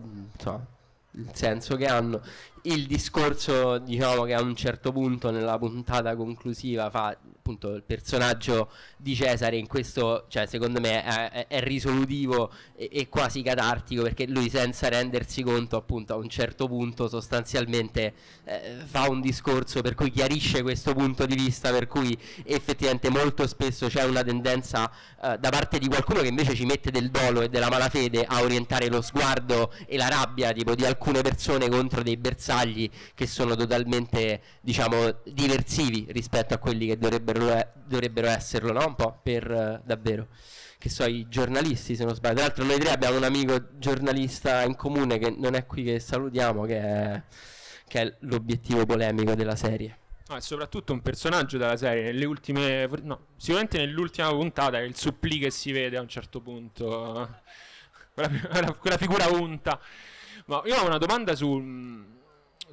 insomma, 0.41 0.65
il 1.13 1.29
senso 1.33 1.75
che 1.75 1.85
hanno 1.85 2.21
il 2.63 2.85
discorso 2.87 3.79
diciamo 3.79 4.23
che 4.23 4.33
a 4.33 4.41
un 4.41 4.55
certo 4.55 4.91
punto 4.91 5.31
nella 5.31 5.57
puntata 5.57 6.15
conclusiva 6.15 6.89
fa 6.89 7.07
appunto 7.07 7.73
il 7.73 7.83
personaggio 7.83 8.71
di 9.02 9.16
Cesare 9.16 9.58
in 9.58 9.66
questo, 9.66 10.26
cioè 10.30 10.45
secondo 10.45 10.80
me 10.80 11.04
è, 11.04 11.47
è 11.47 11.60
risolutivo 11.62 12.52
e, 12.76 12.89
e, 12.91 13.10
quasi 13.10 13.41
catartico 13.41 14.04
perché 14.04 14.28
lui 14.28 14.47
senza 14.49 14.89
rendersi 14.89 15.41
conto 15.41 15.76
appunto 15.76 16.14
a 16.14 16.18
un 16.18 16.30
certo 16.30 16.68
punto 16.68 17.08
sostanzialmente 17.08 18.14
eh, 18.43 18.78
fa 18.86 19.10
un 19.10 19.20
discorso 19.20 19.82
per 19.82 19.95
cui 19.95 20.12
chiarisce 20.12 20.62
questo 20.62 20.93
punto 20.93 21.26
di 21.26 21.36
vista 21.36 21.72
per 21.72 21.88
cui 21.88 22.16
effettivamente 22.45 23.10
molto 23.10 23.47
spesso 23.47 23.88
c'è 23.88 24.04
una 24.04 24.24
tendenza 24.24 24.91
eh, 25.24 25.38
da 25.39 25.49
parte 25.49 25.80
di 25.80 25.88
qualcuno 25.88 26.22
che 26.22 26.28
invece 26.28 26.54
ci 26.54 26.66
mette 26.66 26.91
del 26.91 27.10
dolo 27.10 27.41
e 27.41 27.49
della 27.49 27.70
malafede 27.70 28.24
a 28.24 28.41
orientare 28.41 28.88
lo 28.88 29.02
sguardo 29.02 29.74
e 29.88 29.97
la 29.97 30.10
rabbia 30.10 30.52
tipo 30.52 30.76
di 30.76 30.86
alcune 30.86 31.22
persone 31.22 31.70
contro 31.70 32.04
dei 32.04 32.18
bersagli 32.18 32.88
che 33.16 33.26
sono 33.26 33.56
totalmente 33.56 34.41
diciamo 34.62 35.22
diversivi 35.26 36.06
rispetto 36.10 36.54
a 36.54 36.58
quelli 36.58 36.86
che 36.86 36.99
dovrebbero, 36.99 37.68
dovrebbero 37.88 38.28
esserlo 38.28 38.72
no? 38.72 38.90
Un 38.91 38.95
po' 38.95 39.19
per 39.21 39.49
uh, 39.49 39.81
davvero 39.85 40.27
che 40.77 40.89
so 40.89 41.05
i 41.05 41.27
giornalisti 41.29 41.95
se 41.95 42.05
non 42.05 42.15
sbaglio 42.15 42.35
tra 42.35 42.45
l'altro 42.45 42.63
noi 42.63 42.79
tre 42.79 42.89
abbiamo 42.89 43.17
un 43.17 43.23
amico 43.23 43.77
giornalista 43.77 44.63
in 44.63 44.75
comune 44.75 45.19
che 45.19 45.29
non 45.29 45.53
è 45.53 45.65
qui 45.65 45.83
che 45.83 45.99
salutiamo 45.99 46.65
che 46.65 46.79
è, 46.79 47.23
che 47.87 48.01
è 48.01 48.15
l'obiettivo 48.21 48.85
polemico 48.85 49.35
della 49.35 49.55
serie 49.55 49.97
è 50.35 50.39
soprattutto 50.39 50.93
un 50.93 51.01
personaggio 51.01 51.57
della 51.57 51.77
serie. 51.77 52.03
Nelle 52.03 52.25
ultime, 52.25 52.87
no, 53.03 53.27
sicuramente 53.35 53.77
nell'ultima 53.77 54.29
puntata 54.29 54.77
è 54.77 54.81
il 54.81 54.95
supplì 54.95 55.39
che 55.39 55.51
si 55.51 55.71
vede 55.71 55.97
a 55.97 56.01
un 56.01 56.07
certo 56.07 56.39
punto. 56.39 57.39
Quella, 58.13 58.73
quella 58.73 58.97
figura 58.97 59.27
unta. 59.27 59.79
Ma 60.45 60.61
io 60.65 60.75
ho 60.75 60.85
una 60.85 60.97
domanda 60.97 61.33
su. 61.33 61.47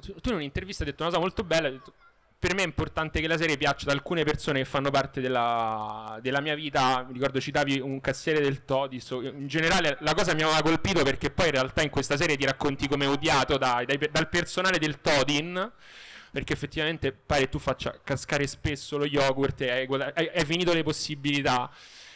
Tu 0.01 0.29
in 0.29 0.35
un'intervista 0.35 0.83
hai 0.83 0.89
detto 0.89 1.03
una 1.03 1.11
cosa 1.11 1.21
molto 1.21 1.43
bella. 1.45 1.67
Hai 1.67 1.73
detto, 1.73 1.93
per 2.39 2.55
me 2.55 2.61
è 2.61 2.65
importante 2.65 3.19
che 3.19 3.27
la 3.27 3.37
serie 3.37 3.57
piaccia 3.57 3.85
ad 3.85 3.91
alcune 3.91 4.23
persone 4.23 4.59
che 4.59 4.65
fanno 4.65 4.89
parte 4.89 5.19
della, 5.19 6.17
della 6.21 6.39
mia 6.39 6.55
vita. 6.55 7.03
Mi 7.05 7.11
ricordo 7.11 7.41
citavi 7.41 7.81
un 7.81 7.99
cassiere 7.99 8.39
del 8.39 8.63
Todis. 8.63 9.09
In 9.09 9.47
generale 9.47 9.97
la 9.99 10.13
cosa 10.13 10.33
mi 10.33 10.43
aveva 10.43 10.61
colpito 10.61 11.03
perché 11.03 11.31
poi 11.31 11.47
in 11.47 11.51
realtà 11.51 11.81
in 11.81 11.89
questa 11.89 12.15
serie 12.15 12.37
ti 12.37 12.45
racconti 12.45 12.87
come 12.87 13.05
odiato 13.07 13.57
dai, 13.57 13.85
dai, 13.85 13.99
dal 14.09 14.29
personale 14.29 14.79
del 14.79 15.01
Todin. 15.01 15.69
Perché 16.31 16.53
effettivamente 16.53 17.11
pare 17.11 17.49
tu 17.49 17.59
faccia 17.59 17.99
cascare 18.01 18.47
spesso 18.47 18.97
lo 18.97 19.05
yogurt 19.05 19.59
e 19.61 19.71
hai, 19.71 19.87
hai, 20.13 20.31
hai 20.33 20.45
finito 20.45 20.71
le 20.71 20.83
possibilità. 20.83 21.69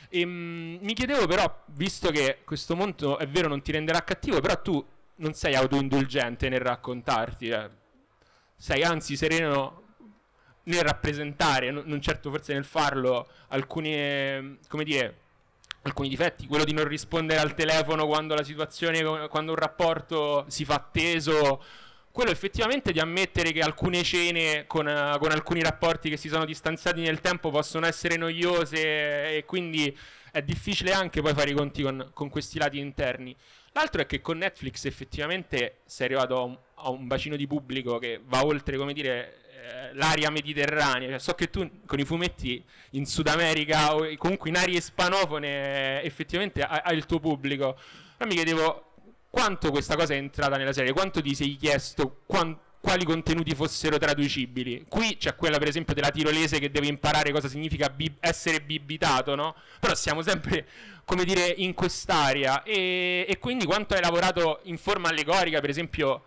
E, 0.08 0.24
um, 0.24 0.78
mi 0.80 0.94
chiedevo 0.94 1.28
però, 1.28 1.64
visto 1.74 2.12
che 2.12 2.44
questo 2.46 2.78
mondo 2.78 3.18
è 3.18 3.28
vero 3.28 3.50
non 3.50 3.62
ti 3.62 3.74
renderà 3.74 4.02
cattivo, 4.06 4.40
però 4.40 4.62
tu 4.62 4.86
non 5.16 5.34
sei 5.34 5.56
autoindulgente 5.56 6.48
nel 6.48 6.62
raccontarti, 6.62 7.50
eh. 7.50 7.70
sei 8.56 8.84
anzi 8.84 9.18
sereno 9.18 9.83
nel 10.64 10.82
rappresentare, 10.82 11.72
non 11.72 12.02
certo 12.02 12.30
forse 12.30 12.54
nel 12.54 12.66
farlo, 12.66 13.28
alcuni, 13.50 14.58
come 14.68 14.84
dire, 14.84 15.18
alcuni 15.84 16.10
difetti, 16.10 16.48
quello 16.48 16.64
di 16.64 16.74
non 16.74 16.88
rispondere 16.88 17.40
al 17.40 17.54
telefono 17.54 18.08
quando 18.08 18.36
la 18.36 18.44
situazione, 18.44 19.28
quando 19.28 19.52
un 19.52 19.58
rapporto 19.58 20.46
si 20.48 20.64
fa 20.66 20.86
teso, 20.92 21.62
quello 22.12 22.32
effettivamente 22.32 22.92
di 22.92 23.00
ammettere 23.00 23.52
che 23.52 23.62
alcune 23.62 24.04
cene 24.04 24.66
con, 24.68 24.86
con, 25.20 25.32
alcuni 25.32 25.62
rapporti 25.62 26.10
che 26.10 26.18
si 26.18 26.30
sono 26.30 26.46
distanziati 26.46 27.02
nel 27.02 27.20
tempo 27.20 27.50
possono 27.50 27.88
essere 27.88 28.18
noiose 28.18 29.38
e 29.38 29.44
quindi 29.46 29.98
è 30.32 30.42
difficile 30.42 30.94
anche 30.94 31.22
poi 31.22 31.34
fare 31.34 31.50
i 31.50 31.54
conti 31.54 31.82
con, 31.82 32.12
con 32.14 32.30
questi 32.30 32.60
lati 32.60 32.80
interni. 32.80 33.36
L'altro 33.74 34.02
è 34.02 34.06
che 34.06 34.22
con 34.22 34.38
Netflix 34.38 34.86
effettivamente 34.86 35.80
sei 35.86 36.06
arrivato 36.06 36.38
a 36.38 36.42
un, 36.44 36.58
a 36.76 36.90
un 36.92 37.08
bacino 37.08 37.36
di 37.36 37.48
pubblico 37.48 37.98
che 37.98 38.22
va 38.24 38.46
oltre, 38.46 38.78
come 38.78 38.94
dire, 38.94 39.43
eh, 39.64 39.94
l'area 39.94 40.30
mediterranea. 40.30 41.08
Cioè, 41.10 41.20
so 41.20 41.34
che 41.36 41.50
tu 41.50 41.70
con 41.86 41.98
i 41.98 42.04
fumetti 42.04 42.62
in 42.92 43.06
Sud 43.06 43.28
America 43.28 43.96
o 43.96 44.06
comunque 44.18 44.50
in 44.50 44.58
aree 44.58 44.76
ispanofone 44.78 46.02
effettivamente 46.04 46.62
hai, 46.62 46.98
il 46.98 47.06
tuo 47.06 47.20
pubblico. 47.20 47.78
Però 48.18 48.30
mi 48.30 48.36
chiedevo 48.36 48.92
quanto 49.30 49.72
questa 49.72 49.96
cosa 49.96 50.14
è 50.14 50.18
entrata 50.18 50.58
nella 50.58 50.74
serie, 50.74 50.92
quanto 50.92 51.22
ti 51.22 51.34
sei 51.34 51.56
chiesto 51.56 52.24
quan- 52.26 52.60
quali 52.82 53.06
contenuti 53.06 53.56
fossero 53.56 53.98
traducibili. 53.98 54.86
Qui 54.90 55.16
c'è 55.16 55.36
quella, 55.36 55.58
per 55.58 55.70
esempio, 55.70 55.94
della 55.94 56.10
tirolese 56.12 56.60
che 56.60 56.70
deve 56.70 56.88
imparare 56.88 57.32
cosa 57.32 57.48
significa 57.48 57.88
bi- 57.88 58.14
essere 58.20 58.60
bibitato, 58.60 59.36
no? 59.36 59.56
Però 59.80 59.96
siamo 59.96 60.22
sempre, 60.22 60.68
come 61.06 61.24
dire, 61.24 61.54
in 61.56 61.74
quest'area. 61.74 62.64
E, 62.64 63.26
e 63.28 63.40
quindi 63.40 63.64
quanto 63.64 63.94
hai 63.94 64.02
lavorato 64.02 64.60
in 64.64 64.78
forma 64.78 65.08
allegorica, 65.08 65.62
per 65.62 65.70
esempio, 65.70 66.26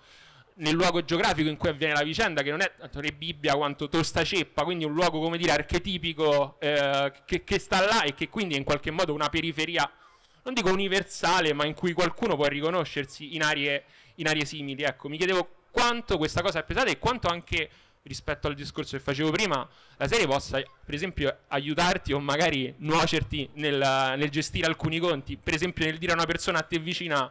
nel 0.59 0.75
luogo 0.75 1.05
geografico 1.05 1.49
in 1.49 1.57
cui 1.57 1.69
avviene 1.69 1.95
la 1.95 2.03
vicenda, 2.03 2.43
che 2.43 2.51
non 2.51 2.61
è 2.61 2.73
tanto 2.79 3.01
Re 3.01 3.13
Bibbia 3.13 3.55
quanto 3.55 3.89
Tosta 3.89 4.25
Ceppa, 4.25 4.65
quindi 4.65 4.85
un 4.85 4.93
luogo, 4.93 5.21
come 5.21 5.37
dire, 5.39 5.53
archetipico 5.53 6.57
eh, 6.61 7.13
che, 7.25 7.45
che 7.45 7.59
sta 7.59 7.85
là 7.85 8.03
e 8.03 8.15
che 8.15 8.29
quindi 8.29 8.55
è 8.55 8.59
in 8.59 8.65
qualche 8.65 8.91
modo 8.91 9.13
una 9.13 9.29
periferia 9.29 9.91
non 10.47 10.55
dico 10.55 10.71
universale, 10.71 11.53
ma 11.53 11.67
in 11.67 11.75
cui 11.75 11.93
qualcuno 11.93 12.37
può 12.37 12.47
riconoscersi 12.47 13.35
in 13.35 13.43
aree, 13.43 13.85
in 14.17 14.29
aree 14.29 14.45
simili. 14.45 14.85
Ecco, 14.85 15.09
mi 15.09 15.17
chiedevo 15.17 15.49
quanto 15.73 16.17
questa 16.17 16.41
cosa 16.41 16.61
è 16.61 16.65
pesata 16.65 16.89
e 16.89 17.01
quanto 17.01 17.27
anche 17.27 17.69
rispetto 18.05 18.47
al 18.47 18.55
discorso 18.55 18.97
che 18.97 19.03
facevo 19.03 19.33
prima, 19.33 19.69
la 19.97 20.07
serie 20.07 20.27
possa, 20.27 20.63
per 20.85 20.95
esempio, 20.95 21.37
aiutarti 21.49 22.13
o 22.13 22.21
magari 22.21 22.73
nuocerti 22.79 23.51
nel, 23.55 24.15
nel 24.17 24.31
gestire 24.31 24.67
alcuni 24.67 25.01
conti. 25.01 25.37
Per 25.37 25.53
esempio, 25.53 25.85
nel 25.85 25.99
dire 25.99 26.13
a 26.13 26.15
una 26.15 26.27
persona 26.27 26.61
a 26.61 26.63
te 26.63 26.79
vicina, 26.79 27.29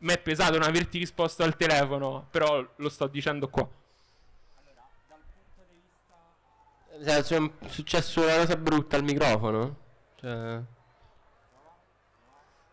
mi 0.00 0.12
è 0.12 0.18
pesato 0.18 0.58
non 0.58 0.68
averti 0.68 0.98
risposto 0.98 1.42
al 1.42 1.56
telefono, 1.56 2.26
però 2.30 2.66
lo 2.76 2.88
sto 2.88 3.06
dicendo 3.06 3.48
qua. 3.48 3.68
Cioè, 7.02 7.22
È 7.22 7.68
successo 7.68 8.20
una 8.22 8.36
cosa 8.36 8.56
brutta 8.56 8.96
al 8.96 9.04
microfono? 9.04 9.76
Cioè... 10.16 10.62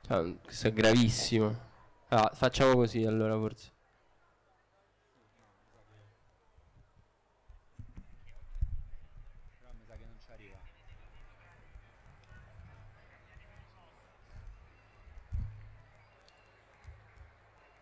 Cioè, 0.05 0.35
questo 0.41 0.67
è 0.67 0.73
gravissimo. 0.73 1.65
Ah, 2.09 2.31
facciamo 2.33 2.75
così 2.75 3.03
allora 3.03 3.35
forse. 3.35 3.71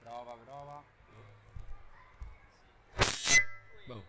Prova, 0.01 0.35
prova. 0.45 0.83
Boh. 3.87 4.03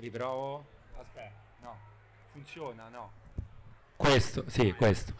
Riprovo. 0.00 0.64
Aspetta, 0.98 1.30
no. 1.60 1.76
Funziona, 2.32 2.88
no. 2.88 3.12
Questo, 3.96 4.44
sì, 4.48 4.72
questo. 4.72 5.12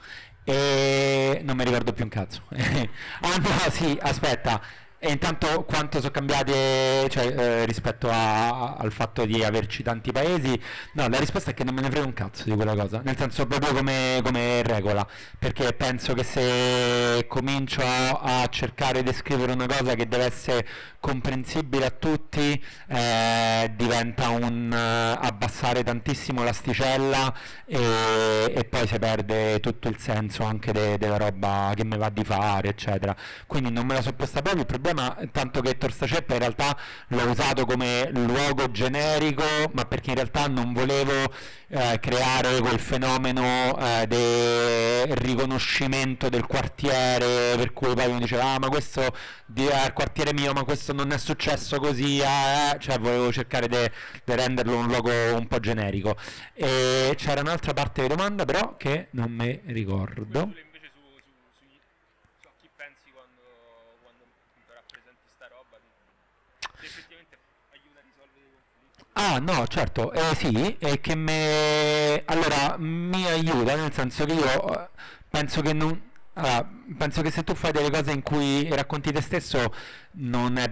E 0.43 1.41
non 1.45 1.55
mi 1.57 1.64
ricordo 1.64 1.93
più 1.93 2.05
un 2.05 2.09
cazzo. 2.11 2.43
ah 2.49 3.37
no, 3.37 3.70
sì, 3.70 3.99
aspetta. 4.01 4.61
E 5.03 5.11
intanto 5.11 5.64
quanto 5.64 5.98
sono 5.98 6.11
cambiate 6.11 7.09
cioè, 7.09 7.26
eh, 7.34 7.64
rispetto 7.64 8.11
a- 8.11 8.74
al 8.74 8.92
fatto 8.92 9.24
di 9.24 9.42
averci 9.42 9.82
tanti 9.82 10.12
paesi? 10.12 10.61
No, 10.92 11.09
la 11.09 11.18
risposta 11.18 11.53
è 11.53 11.55
che 11.55 11.64
non 11.64 11.72
me 11.74 11.80
ne 11.80 11.88
frega 11.90 12.05
un 12.05 12.12
cazzo 12.12 12.44
di 12.44 12.55
quella 12.55 12.74
cosa, 12.74 13.01
nel 13.03 13.16
senso 13.16 13.46
proprio 13.46 13.72
come, 13.72 14.20
come 14.22 14.62
regola, 14.62 15.07
perché 15.38 15.72
penso 15.72 16.12
che 16.12 16.22
se 16.22 17.24
comincio 17.28 17.80
a, 17.82 18.46
cercare 18.51 19.03
di 19.03 19.12
scrivere 19.14 19.53
una 19.53 19.66
cosa 19.66 19.94
che 19.94 20.07
deve 20.07 20.24
essere 20.24 20.66
comprensibile 21.01 21.86
a 21.86 21.90
tutti, 21.90 22.62
eh, 22.88 23.72
diventa 23.74 24.28
un 24.28 24.70
eh, 24.70 25.26
abbassare 25.26 25.82
tantissimo 25.82 26.42
l'asticella 26.44 27.32
e, 27.64 28.53
e 28.55 28.64
poi 28.64 28.86
si 28.86 28.98
perde 28.98 29.61
tutto 29.61 29.88
il 29.88 29.98
senso 29.98 30.44
anche 30.44 30.72
de- 30.72 30.98
della 30.98 31.16
roba 31.16 31.72
che 31.74 31.84
mi 31.84 31.96
va 31.96 32.11
di 32.11 32.22
fare, 32.24 32.68
eccetera. 32.68 33.16
Quindi 33.46 33.70
non 33.70 33.86
me 33.86 33.94
la 33.94 34.03
so 34.03 34.12
posta 34.12 34.42
proprio, 34.42 34.62
il 34.62 34.66
problema 34.66 34.88
tanto 35.30 35.61
che 35.61 35.76
Torstaceppa 35.76 36.34
in 36.34 36.41
realtà 36.41 36.76
l'ho 37.09 37.28
usato 37.28 37.64
come 37.66 38.11
luogo 38.12 38.70
generico, 38.70 39.45
ma 39.72 39.84
perché 39.84 40.11
in 40.11 40.16
realtà 40.16 40.47
non 40.47 40.72
volevo 40.72 41.32
eh, 41.68 41.99
creare 42.01 42.61
quel 42.61 42.80
fenomeno 42.80 43.78
eh, 43.78 44.07
del 44.07 45.16
riconoscimento 45.16 46.28
del 46.28 46.47
quartiere, 46.47 47.57
per 47.57 47.72
cui 47.72 47.95
poi 47.95 48.09
uno 48.09 48.18
diceva 48.18 48.45
ah 48.55 48.59
ma 48.59 48.68
questo 48.68 49.01
è 49.03 49.84
il 49.86 49.93
quartiere 49.95 50.32
mio, 50.32 50.53
ma 50.53 50.64
questo 50.64 50.93
non 50.93 51.12
è 51.12 51.18
successo 51.18 51.78
così, 51.78 52.20
eh, 52.20 52.76
cioè 52.78 52.99
volevo 52.99 53.32
cercare 53.32 53.68
di 53.68 53.91
renderlo 54.24 54.76
un 54.76 54.86
luogo 54.86 55.11
un 55.36 55.47
po' 55.47 55.61
generico. 55.61 56.16
E 56.55 57.14
c'era 57.16 57.41
un'altra 57.41 57.72
parte 57.72 58.03
di 58.03 58.09
domanda 58.09 58.45
però 58.45 58.76
che 58.76 59.09
non 59.12 59.30
mi 59.30 59.61
ricordo. 59.66 60.41
invece 60.41 60.91
su, 60.93 61.01
su, 61.22 61.32
su, 61.59 61.64
su 62.41 62.49
a 62.49 62.53
chi 62.61 62.68
pensi 62.74 63.11
quando, 63.12 63.43
quando 64.03 64.24
appunto 64.24 64.72
rappresenti 64.74 65.22
sta 65.34 65.47
roba, 65.49 65.78
se 66.78 66.86
effettivamente 66.86 67.38
aiuta 67.72 67.99
a 67.99 68.03
risolvere 68.03 68.47
i 68.47 68.53
conflitti. 68.53 69.09
Ah 69.22 69.38
no, 69.38 69.66
certo, 69.66 70.12
eh, 70.12 70.34
sì, 70.34 70.76
è 70.78 70.98
che 71.00 71.14
me... 71.14 72.22
allora 72.24 72.76
mi 72.78 73.26
aiuta, 73.26 73.74
nel 73.76 73.92
senso 73.92 74.24
che 74.24 74.32
io 74.32 74.72
eh, 74.74 74.88
penso 75.28 75.60
che 75.60 75.74
non... 75.74 76.00
allora, 76.32 76.66
penso 76.96 77.20
che 77.20 77.30
se 77.30 77.44
tu 77.44 77.54
fai 77.54 77.70
delle 77.70 77.90
cose 77.90 78.12
in 78.12 78.22
cui 78.22 78.66
racconti 78.70 79.12
te 79.12 79.20
stesso 79.20 79.74
non 80.12 80.56
è, 80.56 80.68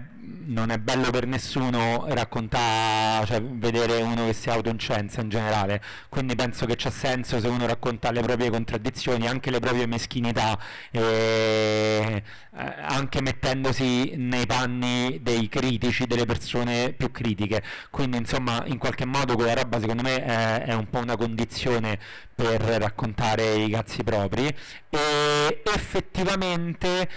non 0.46 0.70
è 0.70 0.78
bello 0.78 1.10
per 1.10 1.26
nessuno 1.26 2.06
raccontare, 2.08 3.24
cioè 3.26 3.40
vedere 3.40 4.02
uno 4.02 4.26
che 4.26 4.32
si 4.32 4.50
autoincensa 4.50 5.20
in 5.20 5.28
generale, 5.28 5.80
quindi 6.08 6.34
penso 6.34 6.66
che 6.66 6.74
c'ha 6.76 6.90
senso 6.90 7.38
se 7.38 7.46
uno 7.46 7.66
racconta 7.66 8.10
le 8.10 8.20
proprie 8.20 8.50
contraddizioni, 8.50 9.28
anche 9.28 9.50
le 9.50 9.60
proprie 9.60 9.86
meschinità, 9.86 10.58
eh, 10.90 12.22
anche 12.52 13.20
mettendosi 13.22 14.14
nei 14.16 14.46
panni 14.46 15.20
dei 15.22 15.48
critici, 15.48 16.06
delle 16.06 16.24
persone 16.26 16.92
più 16.92 17.10
critiche, 17.12 17.62
quindi 17.90 18.16
insomma 18.16 18.64
in 18.66 18.78
qualche 18.78 19.06
modo 19.06 19.34
quella 19.36 19.54
roba 19.54 19.78
secondo 19.78 20.02
me 20.02 20.24
è, 20.24 20.62
è 20.64 20.74
un 20.74 20.88
po' 20.90 20.98
una 20.98 21.16
condizione 21.16 21.98
per 22.38 22.60
raccontare 22.60 23.54
i 23.54 23.68
cazzi 23.68 24.04
propri. 24.04 24.46
E 24.90 25.62
effettivamente 25.64 27.08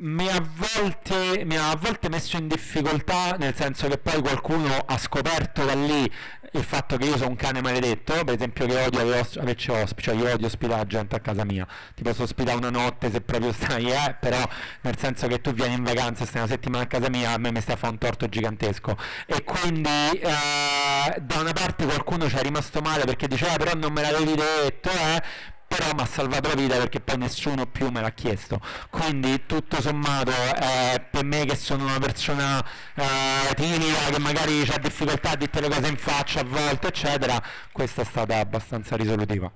mi 0.00 0.28
ha, 0.28 0.36
ha 0.36 1.70
a 1.70 1.76
volte 1.76 2.08
messo 2.08 2.36
in 2.36 2.48
difficoltà 2.48 3.36
nel 3.38 3.54
senso 3.54 3.88
che 3.88 3.98
poi 3.98 4.20
qualcuno 4.20 4.72
ha 4.86 4.98
scoperto 4.98 5.64
da 5.64 5.74
lì 5.74 6.10
il 6.52 6.64
fatto 6.64 6.96
che 6.96 7.04
io 7.04 7.16
sono 7.16 7.30
un 7.30 7.36
cane 7.36 7.60
maledetto 7.60 8.24
per 8.24 8.34
esempio 8.34 8.66
che 8.66 8.76
odio 8.84 9.00
averci 9.00 9.70
ospiti 9.70 10.02
cioè 10.02 10.14
io 10.14 10.32
odio 10.32 10.46
ospitare 10.46 10.86
gente 10.86 11.16
a 11.16 11.20
casa 11.20 11.44
mia. 11.44 11.66
Ti 11.94 12.02
posso 12.02 12.22
ospitare 12.22 12.56
una 12.56 12.70
notte 12.70 13.10
se 13.10 13.20
proprio 13.20 13.52
stai 13.52 13.90
eh 13.90 14.16
però 14.18 14.42
nel 14.82 14.96
senso 14.98 15.26
che 15.26 15.40
tu 15.40 15.52
vieni 15.52 15.74
in 15.74 15.84
vacanza 15.84 16.22
e 16.24 16.26
stai 16.26 16.42
una 16.42 16.50
settimana 16.50 16.84
a 16.84 16.86
casa 16.86 17.08
mia 17.10 17.32
a 17.32 17.38
me 17.38 17.52
mi 17.52 17.60
stai 17.60 17.74
a 17.74 17.78
fare 17.78 17.92
un 17.92 17.98
torto 17.98 18.28
gigantesco. 18.28 18.96
E 19.26 19.44
quindi 19.44 19.88
eh, 19.88 21.20
da 21.20 21.40
una 21.40 21.52
parte 21.52 21.84
qualcuno 21.84 22.28
ci 22.28 22.36
è 22.36 22.42
rimasto 22.42 22.80
male 22.80 23.04
perché 23.04 23.28
diceva 23.28 23.56
però 23.56 23.74
non 23.74 23.92
me 23.92 24.02
l'avevi 24.02 24.34
detto 24.34 24.90
eh 24.90 25.56
però 25.68 25.92
mi 25.94 26.00
ha 26.00 26.06
salvato 26.06 26.48
la 26.48 26.54
vita 26.54 26.76
perché 26.78 26.98
poi 27.00 27.18
nessuno 27.18 27.66
più 27.66 27.90
me 27.90 28.00
l'ha 28.00 28.10
chiesto. 28.10 28.58
Quindi 28.88 29.44
tutto 29.44 29.80
sommato 29.82 30.30
eh, 30.30 31.00
per 31.10 31.24
me 31.24 31.44
che 31.44 31.54
sono 31.56 31.84
una 31.84 31.98
persona 31.98 32.64
eh, 32.94 33.54
timida 33.54 34.10
che 34.10 34.18
magari 34.18 34.62
ha 34.62 34.78
difficoltà 34.78 35.32
a 35.32 35.36
dire 35.36 35.60
le 35.60 35.68
cose 35.68 35.88
in 35.88 35.96
faccia 35.98 36.40
a 36.40 36.44
volte 36.44 36.88
eccetera 36.88 37.40
questa 37.70 38.02
è 38.02 38.04
stata 38.04 38.38
abbastanza 38.38 38.96
risolutiva. 38.96 39.52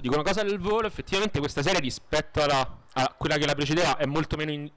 Dico 0.00 0.14
una 0.14 0.22
cosa 0.22 0.44
del 0.44 0.60
volo, 0.60 0.86
effettivamente 0.86 1.40
questa 1.40 1.62
serie 1.62 1.80
rispetto 1.80 2.40
alla, 2.40 2.78
a 2.92 3.14
quella 3.18 3.36
che 3.36 3.46
la 3.46 3.54
precedeva 3.54 3.96
è 3.96 4.06
molto 4.06 4.36
meno 4.36 4.52
in- 4.52 4.70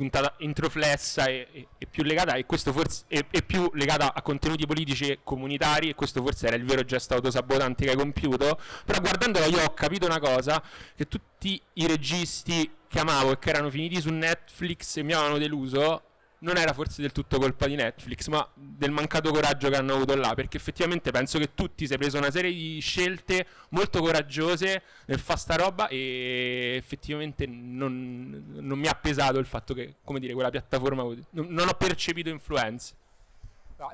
puntata 0.00 0.34
introflessa 0.38 1.26
e, 1.26 1.46
e- 1.52 1.68
e 1.76 1.86
più 1.86 2.02
legata 2.02 2.34
e 2.34 2.46
questo 2.46 2.72
forse 2.72 3.04
è, 3.06 3.22
è 3.30 3.42
più 3.42 3.70
legata 3.74 4.14
a 4.14 4.22
contenuti 4.22 4.64
politici 4.64 5.10
e 5.10 5.18
comunitari 5.22 5.90
e 5.90 5.94
questo 5.94 6.22
forse 6.22 6.46
era 6.46 6.56
il 6.56 6.64
vero 6.64 6.82
gesto 6.84 7.14
autosabotante 7.14 7.84
che 7.84 7.90
hai 7.90 7.96
compiuto. 7.96 8.58
Però 8.86 8.98
guardandola 8.98 9.44
io 9.44 9.62
ho 9.62 9.74
capito 9.74 10.06
una 10.06 10.18
cosa 10.18 10.62
che 10.96 11.06
tutti 11.06 11.60
i 11.74 11.86
registi 11.86 12.70
che 12.88 12.98
amavo 12.98 13.32
e 13.32 13.38
che 13.38 13.50
erano 13.50 13.68
finiti 13.68 14.00
su 14.00 14.08
Netflix 14.10 14.96
e 14.96 15.02
mi 15.02 15.12
avevano 15.12 15.36
deluso 15.36 16.02
non 16.40 16.56
era 16.56 16.72
forse 16.72 17.02
del 17.02 17.12
tutto 17.12 17.38
colpa 17.38 17.66
di 17.66 17.74
Netflix, 17.74 18.28
ma 18.28 18.46
del 18.54 18.90
mancato 18.90 19.30
coraggio 19.30 19.68
che 19.68 19.76
hanno 19.76 19.94
avuto 19.94 20.14
là, 20.14 20.34
perché 20.34 20.56
effettivamente 20.56 21.10
penso 21.10 21.38
che 21.38 21.54
tu 21.54 21.74
ti 21.74 21.86
sei 21.86 21.98
preso 21.98 22.18
una 22.18 22.30
serie 22.30 22.52
di 22.52 22.78
scelte 22.80 23.46
molto 23.70 24.00
coraggiose 24.00 24.82
nel 25.06 25.18
fare 25.18 25.38
sta 25.38 25.56
roba 25.56 25.88
e 25.88 26.74
effettivamente 26.76 27.46
non, 27.46 28.44
non 28.60 28.78
mi 28.78 28.86
ha 28.86 28.94
pesato 28.94 29.38
il 29.38 29.46
fatto 29.46 29.74
che, 29.74 29.96
come 30.04 30.20
dire, 30.20 30.32
quella 30.34 30.50
piattaforma 30.50 31.02
non, 31.02 31.26
non 31.30 31.68
ho 31.68 31.74
percepito 31.74 32.28
influenze. 32.28 32.94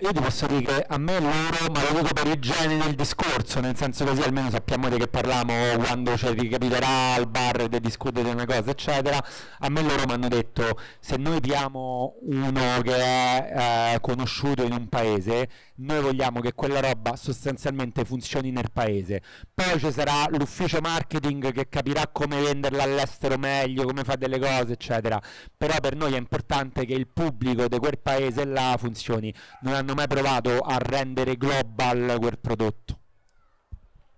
Io 0.00 0.12
ti 0.12 0.20
posso 0.20 0.48
dire 0.48 0.64
che 0.64 0.84
a 0.88 0.98
me 0.98 1.20
loro, 1.20 1.70
ma 1.72 1.80
lo 1.80 2.00
dico 2.00 2.12
per 2.12 2.26
i 2.26 2.36
geni 2.40 2.76
del 2.76 2.96
discorso, 2.96 3.60
nel 3.60 3.76
senso 3.76 4.04
così 4.04 4.20
almeno 4.22 4.50
sappiamo 4.50 4.88
di 4.88 4.98
che 4.98 5.06
parliamo 5.06 5.54
quando 5.76 6.16
ci 6.16 6.28
ricapiterà 6.32 7.14
al 7.14 7.28
bar 7.28 7.68
di 7.68 7.78
discutere 7.78 8.28
una 8.28 8.44
cosa, 8.46 8.68
eccetera. 8.70 9.24
A 9.60 9.68
me 9.68 9.82
loro 9.82 10.04
mi 10.06 10.14
hanno 10.14 10.26
detto 10.26 10.76
se 10.98 11.16
noi 11.16 11.38
diamo 11.38 12.16
uno 12.22 12.80
che 12.82 12.96
è 12.96 13.94
eh, 13.94 14.00
conosciuto 14.00 14.64
in 14.64 14.72
un 14.72 14.88
paese, 14.88 15.48
noi 15.76 16.00
vogliamo 16.00 16.40
che 16.40 16.52
quella 16.54 16.80
roba 16.80 17.16
sostanzialmente 17.16 18.04
funzioni 18.04 18.50
nel 18.50 18.70
paese. 18.72 19.22
Poi 19.52 19.78
ci 19.78 19.90
sarà 19.92 20.26
l'ufficio 20.30 20.80
marketing 20.80 21.52
che 21.52 21.68
capirà 21.68 22.06
come 22.08 22.40
venderla 22.40 22.82
all'estero 22.82 23.36
meglio, 23.36 23.84
come 23.84 24.04
fa 24.04 24.16
delle 24.16 24.38
cose, 24.38 24.72
eccetera. 24.72 25.20
Però 25.56 25.78
per 25.80 25.96
noi 25.96 26.14
è 26.14 26.18
importante 26.18 26.84
che 26.84 26.94
il 26.94 27.08
pubblico 27.08 27.68
di 27.68 27.78
quel 27.78 27.98
paese 27.98 28.44
là 28.44 28.76
funzioni. 28.78 29.32
Non 29.62 29.74
hanno 29.74 29.94
mai 29.94 30.06
provato 30.06 30.60
a 30.60 30.78
rendere 30.78 31.36
global 31.36 32.16
quel 32.18 32.38
prodotto. 32.38 32.98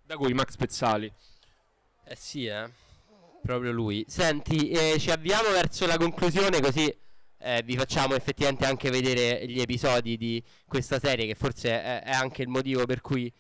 Da 0.04 0.16
cui 0.16 0.32
Max 0.32 0.56
Pezzali. 0.56 1.12
Eh 2.04 2.16
sì, 2.16 2.46
eh. 2.46 2.70
Proprio 3.42 3.72
lui. 3.72 4.04
Senti, 4.08 4.70
eh, 4.70 4.98
ci 4.98 5.10
avviamo 5.10 5.50
verso 5.50 5.86
la 5.86 5.96
conclusione 5.96 6.60
così 6.60 6.94
eh, 7.40 7.62
vi 7.64 7.76
facciamo 7.76 8.14
effettivamente 8.14 8.66
anche 8.66 8.90
vedere 8.90 9.46
gli 9.46 9.60
episodi 9.60 10.16
di 10.16 10.42
questa 10.66 10.98
serie 10.98 11.26
che 11.26 11.34
forse 11.34 11.70
è, 11.70 12.02
è 12.02 12.10
anche 12.12 12.42
il 12.42 12.48
motivo 12.48 12.84
per 12.84 13.00
cui 13.00 13.32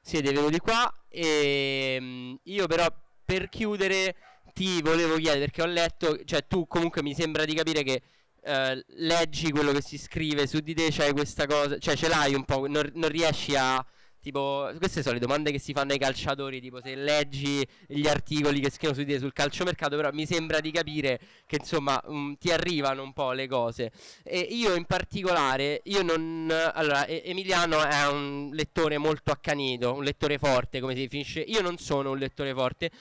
siete 0.00 0.32
venuti 0.32 0.58
qua. 0.58 0.92
E 1.08 1.98
mm, 2.00 2.34
io 2.44 2.66
però 2.66 2.86
per 3.24 3.48
chiudere 3.48 4.16
ti 4.54 4.82
volevo 4.82 5.16
chiedere 5.16 5.40
perché 5.40 5.62
ho 5.62 5.66
letto, 5.66 6.24
cioè 6.24 6.46
tu 6.46 6.66
comunque 6.66 7.02
mi 7.02 7.14
sembra 7.14 7.44
di 7.44 7.54
capire 7.54 7.82
che 7.82 8.02
eh, 8.44 8.84
leggi 8.96 9.50
quello 9.50 9.72
che 9.72 9.82
si 9.82 9.98
scrive 9.98 10.46
su 10.46 10.58
di 10.60 10.74
te, 10.74 10.88
c'hai 10.90 11.12
questa 11.12 11.46
cosa, 11.46 11.78
cioè 11.78 11.96
ce 11.96 12.08
l'hai 12.08 12.34
un 12.34 12.44
po', 12.44 12.66
non, 12.66 12.90
non 12.94 13.08
riesci 13.08 13.54
a 13.56 13.84
Tipo, 14.22 14.70
queste 14.78 15.02
sono 15.02 15.14
le 15.14 15.20
domande 15.20 15.50
che 15.50 15.58
si 15.58 15.72
fanno 15.72 15.90
ai 15.90 15.98
calciatori, 15.98 16.60
tipo 16.60 16.80
se 16.80 16.94
leggi 16.94 17.66
gli 17.88 18.06
articoli 18.06 18.60
che 18.60 18.70
scrivono 18.70 18.96
su 18.96 19.04
di 19.04 19.12
te 19.12 19.18
sul 19.18 19.32
calciomercato, 19.32 19.96
però 19.96 20.10
mi 20.12 20.26
sembra 20.26 20.60
di 20.60 20.70
capire 20.70 21.18
che 21.44 21.56
insomma 21.56 22.00
um, 22.04 22.36
ti 22.38 22.52
arrivano 22.52 23.02
un 23.02 23.12
po' 23.12 23.32
le 23.32 23.48
cose. 23.48 23.90
E 24.22 24.38
io 24.38 24.76
in 24.76 24.84
particolare, 24.84 25.80
io 25.86 26.02
non... 26.02 26.48
Allora, 26.72 27.04
Emiliano 27.08 27.84
è 27.84 28.06
un 28.06 28.50
lettore 28.52 28.96
molto 28.96 29.32
accanito, 29.32 29.92
un 29.92 30.04
lettore 30.04 30.38
forte, 30.38 30.78
come 30.78 30.94
si 30.94 31.00
definisce. 31.00 31.40
Io 31.40 31.60
non 31.60 31.78
sono 31.78 32.12
un 32.12 32.18
lettore 32.18 32.54
forte, 32.54 32.92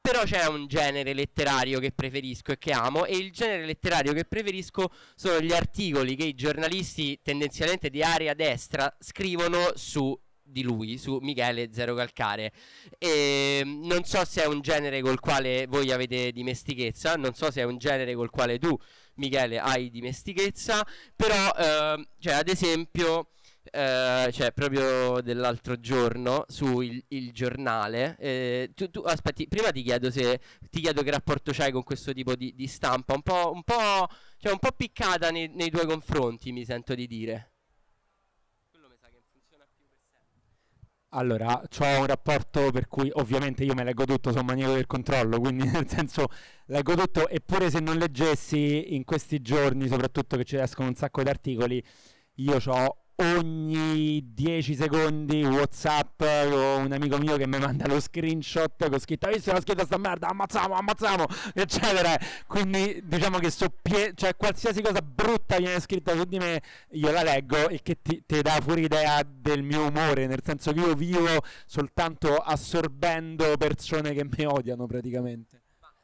però 0.00 0.24
c'è 0.24 0.46
un 0.46 0.66
genere 0.66 1.14
letterario 1.14 1.80
che 1.80 1.92
preferisco 1.92 2.52
e 2.52 2.58
che 2.58 2.72
amo 2.72 3.04
e 3.06 3.16
il 3.16 3.30
genere 3.30 3.64
letterario 3.64 4.12
che 4.12 4.24
preferisco 4.24 4.90
sono 5.14 5.40
gli 5.40 5.52
articoli 5.52 6.14
che 6.14 6.24
i 6.24 6.34
giornalisti 6.34 7.20
tendenzialmente 7.22 7.90
di 7.90 8.02
area 8.02 8.32
destra 8.32 8.94
scrivono 8.98 9.72
su 9.74 10.18
di 10.48 10.62
lui 10.62 10.98
su 10.98 11.18
Michele 11.20 11.70
Zero 11.72 11.94
Calcare. 11.94 12.52
E 12.98 13.62
non 13.64 14.04
so 14.04 14.24
se 14.24 14.42
è 14.42 14.46
un 14.46 14.60
genere 14.60 15.00
col 15.00 15.20
quale 15.20 15.66
voi 15.66 15.90
avete 15.92 16.32
dimestichezza 16.32 17.14
non 17.14 17.34
so 17.34 17.50
se 17.50 17.60
è 17.60 17.64
un 17.64 17.78
genere 17.78 18.14
col 18.14 18.30
quale 18.30 18.58
tu 18.58 18.76
Michele 19.14 19.58
hai 19.58 19.90
dimestichezza 19.90 20.86
però 21.14 21.52
eh, 21.56 22.06
cioè 22.18 22.34
ad 22.34 22.48
esempio 22.48 23.30
eh, 23.70 24.30
cioè 24.32 24.52
proprio 24.52 25.20
dell'altro 25.20 25.78
giorno 25.78 26.44
su 26.48 26.80
il, 26.80 27.02
il 27.08 27.32
giornale 27.32 28.16
eh, 28.18 28.70
tu, 28.74 28.90
tu, 28.90 29.00
aspetti 29.00 29.46
prima 29.46 29.70
ti 29.70 29.82
chiedo 29.82 30.10
se 30.10 30.40
ti 30.70 30.80
chiedo 30.80 31.02
che 31.02 31.10
rapporto 31.10 31.52
c'hai 31.52 31.72
con 31.72 31.82
questo 31.82 32.12
tipo 32.12 32.34
di, 32.34 32.54
di 32.54 32.66
stampa 32.66 33.14
un 33.14 33.22
po', 33.22 33.52
un 33.52 33.62
po', 33.62 34.08
cioè 34.38 34.52
un 34.52 34.58
po 34.58 34.70
piccata 34.72 35.30
nei, 35.30 35.48
nei 35.48 35.70
tuoi 35.70 35.86
confronti 35.86 36.52
mi 36.52 36.64
sento 36.64 36.94
di 36.94 37.06
dire 37.06 37.52
Allora, 41.12 41.58
ho 41.62 42.00
un 42.00 42.06
rapporto 42.06 42.70
per 42.70 42.86
cui 42.86 43.10
ovviamente 43.14 43.64
io 43.64 43.72
me 43.72 43.82
leggo 43.82 44.04
tutto, 44.04 44.30
sono 44.30 44.42
maniaco 44.44 44.74
del 44.74 44.86
controllo, 44.86 45.40
quindi 45.40 45.64
nel 45.70 45.88
senso 45.88 46.26
leggo 46.66 46.94
tutto, 46.94 47.28
eppure 47.28 47.70
se 47.70 47.80
non 47.80 47.96
leggessi 47.96 48.94
in 48.94 49.04
questi 49.04 49.40
giorni, 49.40 49.88
soprattutto 49.88 50.36
che 50.36 50.44
ci 50.44 50.56
escono 50.56 50.88
un 50.88 50.94
sacco 50.94 51.22
di 51.22 51.30
articoli, 51.30 51.82
io 52.34 52.58
ho 52.62 52.96
ogni 53.20 54.32
10 54.32 54.74
secondi 54.74 55.42
Whatsapp 55.42 56.22
con 56.50 56.84
un 56.84 56.92
amico 56.92 57.18
mio 57.18 57.36
che 57.36 57.48
mi 57.48 57.58
manda 57.58 57.86
lo 57.88 57.98
screenshot 57.98 58.88
con 58.88 58.98
scritto 59.00 59.28
visto 59.28 59.52
la 59.52 59.60
scritta 59.60 59.84
sta 59.84 59.96
merda? 59.98 60.28
Ammazziamo 60.28 60.74
ammazziamo 60.74 61.24
eccetera. 61.54 62.16
Quindi 62.46 63.02
diciamo 63.04 63.38
che 63.38 63.50
so 63.50 63.66
pie- 63.82 64.12
cioè 64.14 64.36
qualsiasi 64.36 64.82
cosa 64.82 65.00
brutta 65.02 65.56
viene 65.58 65.80
scritta 65.80 66.14
su 66.14 66.24
di 66.24 66.38
me 66.38 66.62
io 66.90 67.10
la 67.10 67.22
leggo 67.22 67.68
e 67.68 67.80
che 67.82 67.98
ti, 68.00 68.22
ti 68.24 68.40
dà 68.40 68.60
fuori 68.62 68.84
idea 68.84 69.20
del 69.24 69.62
mio 69.62 69.86
umore 69.86 70.26
nel 70.26 70.40
senso 70.44 70.72
che 70.72 70.80
io 70.80 70.94
vivo 70.94 71.42
soltanto 71.66 72.36
assorbendo 72.36 73.56
persone 73.56 74.12
che 74.12 74.24
mi 74.24 74.44
odiano 74.44 74.86
praticamente. 74.86 75.62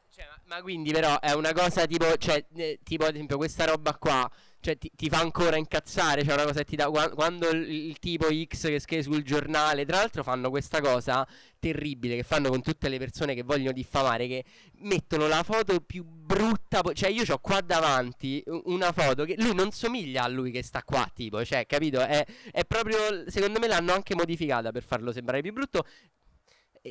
Cioè, 0.09 0.25
ma, 0.29 0.55
ma 0.55 0.61
quindi 0.61 0.91
però 0.91 1.19
è 1.19 1.33
una 1.33 1.53
cosa 1.53 1.85
tipo 1.85 2.17
cioè 2.17 2.45
eh, 2.55 2.79
tipo 2.83 3.05
ad 3.05 3.15
esempio 3.15 3.37
questa 3.37 3.65
roba 3.65 3.95
qua 3.95 4.29
cioè 4.65 4.77
ti, 4.79 4.91
ti, 4.95 5.09
fa 5.09 5.19
ancora 5.19 5.57
incazzare. 5.57 6.23
Cioè 6.23 6.33
una 6.33 6.45
cosa 6.45 6.59
che 6.59 6.65
ti 6.65 6.75
dà. 6.75 6.89
Quando 6.89 7.49
il, 7.49 7.97
tipo 7.99 8.25
X 8.25 8.67
che 8.67 8.79
scrive 8.79 9.03
sul 9.03 9.21
giornale, 9.23 9.85
tra 9.85 9.97
l'altro, 9.97 10.23
fanno 10.23 10.49
questa 10.49 10.81
cosa 10.81 11.27
terribile 11.59 12.15
che 12.15 12.23
fanno 12.23 12.49
con 12.49 12.61
tutte 12.61 12.89
le 12.89 12.97
persone 12.97 13.35
che 13.35 13.43
vogliono 13.43 13.73
diffamare. 13.73 14.27
Che 14.27 14.43
mettono 14.79 15.27
la 15.27 15.43
foto 15.43 15.79
più 15.81 16.03
brutta. 16.03 16.81
Cioè, 16.93 17.09
io 17.09 17.23
ho 17.27 17.37
qua 17.37 17.61
davanti 17.61 18.43
una 18.63 18.91
foto 18.91 19.23
che 19.23 19.35
lui 19.37 19.53
non 19.53 19.69
somiglia 19.71 20.23
a 20.23 20.27
lui 20.27 20.49
che 20.49 20.63
sta 20.63 20.81
qua. 20.83 21.07
Tipo, 21.13 21.45
cioè, 21.45 21.67
capito? 21.67 21.99
È, 22.01 22.25
è 22.51 22.65
proprio. 22.65 22.97
Secondo 23.27 23.59
me 23.59 23.67
l'hanno 23.67 23.93
anche 23.93 24.15
modificata 24.15 24.71
per 24.71 24.81
farlo 24.81 25.11
sembrare 25.11 25.41
più 25.41 25.53
brutto. 25.53 25.85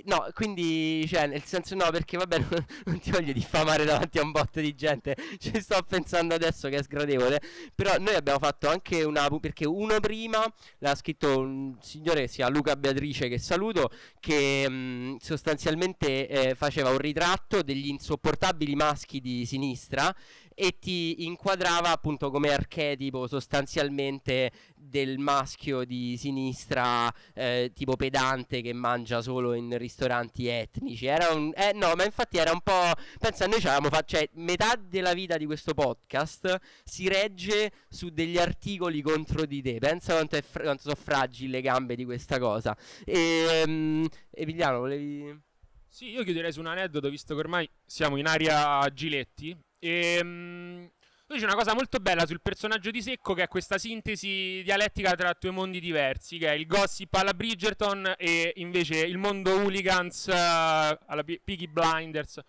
No, 0.07 0.27
quindi, 0.35 1.07
cioè, 1.07 1.29
nel 1.29 1.45
senso 1.45 1.77
no, 1.77 1.89
perché 1.91 2.17
vabbè, 2.17 2.39
non, 2.51 2.67
non, 2.87 2.99
ti 2.99 3.13
voglio 3.13 3.33
diffamare 3.33 3.85
davanti 3.85 4.19
a 4.19 4.23
un 4.23 4.33
botto 4.33 4.61
di 4.61 4.75
gente, 4.75 5.17
ci 5.39 5.61
sto 5.61 5.81
pensando 5.89 6.35
adesso 6.35 6.69
che 6.69 6.79
è 6.79 6.83
sgradevole, 6.83 7.41
però 7.75 7.97
noi 7.99 8.15
abbiamo 8.15 8.41
fatto 8.41 8.69
anche 8.69 9.05
una, 9.05 9.29
perché 9.39 9.65
uno 9.67 10.01
prima 10.01 10.45
l'ha 10.79 10.95
scritto 10.97 11.39
un 11.39 11.77
signore 11.81 12.23
che 12.23 12.29
si 12.29 12.37
chiama 12.37 12.53
Luca 12.53 12.75
Beatrice, 12.75 13.29
che 13.29 13.39
saluto, 13.39 13.91
che 14.19 14.69
mh, 14.69 15.17
sostanzialmente 15.21 16.27
eh, 16.29 16.55
faceva 16.57 16.91
un 16.91 16.99
ritratto 16.99 17.63
degli 17.63 17.87
insopportabili 17.87 18.75
maschi 18.75 19.21
di 19.21 19.47
sinistra 19.47 20.13
e 20.55 20.79
ti 20.79 21.25
inquadrava 21.25 21.91
appunto 21.91 22.31
come 22.31 22.53
archetipo 22.53 23.27
sostanzialmente 23.27 24.51
del 24.75 25.19
maschio 25.19 25.85
di 25.85 26.17
sinistra 26.17 27.13
eh, 27.35 27.73
tipo 27.75 27.97
pedante 27.97 28.61
che 28.61 28.73
mangia 28.73 29.21
solo 29.21 29.55
in 29.55 29.77
ristoranti 29.77 30.47
etnici. 30.47 31.07
Era 31.07 31.29
un 31.33 31.53
eh, 31.55 31.73
no, 31.75 31.93
ma 31.97 32.05
infatti 32.05 32.39
era 32.39 32.53
un 32.53 32.61
po' 32.61 32.93
pensa 33.19 33.47
noi 33.47 33.61
ci 33.61 33.67
avevamo 33.67 33.89
fatto 33.89 34.17
cioè 34.17 34.29
metà 34.35 34.77
della 34.77 35.15
vita 35.15 35.37
di 35.37 35.47
questo 35.47 35.75
podcast 35.75 36.57
si 36.85 37.09
regge 37.09 37.73
su 37.89 38.11
degli 38.11 38.39
articoli 38.39 39.03
contro 39.03 39.47
di 39.47 39.63
te. 39.63 39.79
Pensa 39.79 40.15
quanto, 40.15 40.41
fra- 40.43 40.63
quanto 40.63 40.83
sono 40.83 40.95
fragili 40.95 41.51
le 41.51 41.61
gambe 41.61 41.97
di 41.97 42.05
questa 42.05 42.39
cosa. 42.39 42.77
E 43.05 43.63
um, 43.67 44.07
Emiliano, 44.31 44.79
volevi 44.81 45.53
sì, 45.95 46.11
io 46.11 46.25
chiuderei 46.25 46.51
su 46.51 46.59
un 46.59 46.67
aneddoto, 46.67 47.09
visto 47.09 47.35
che 47.35 47.41
ormai 47.41 47.71
siamo 47.87 48.17
in 48.17 48.27
area 48.27 48.85
Giletti. 48.93 49.57
E, 49.85 50.19
um, 50.23 50.91
c'è 51.29 51.45
una 51.45 51.55
cosa 51.55 51.75
molto 51.75 51.99
bella 51.99 52.25
sul 52.25 52.41
personaggio 52.41 52.91
di 52.91 53.03
Secco, 53.03 53.35
che 53.35 53.43
è 53.43 53.49
questa 53.49 53.77
sintesi 53.77 54.63
dialettica 54.65 55.15
tra 55.15 55.37
due 55.39 55.51
mondi 55.51 55.79
diversi, 55.79 56.39
che 56.39 56.49
è 56.49 56.53
il 56.53 56.67
gossip 56.67 57.13
alla 57.15 57.35
Bridgerton 57.35 58.15
e 58.17 58.53
invece 58.57 59.01
il 59.01 59.19
mondo 59.19 59.51
hooligans 59.51 60.27
uh, 60.27 60.31
alla 60.31 61.23
Peaky 61.23 61.67
Blinders, 61.67 62.41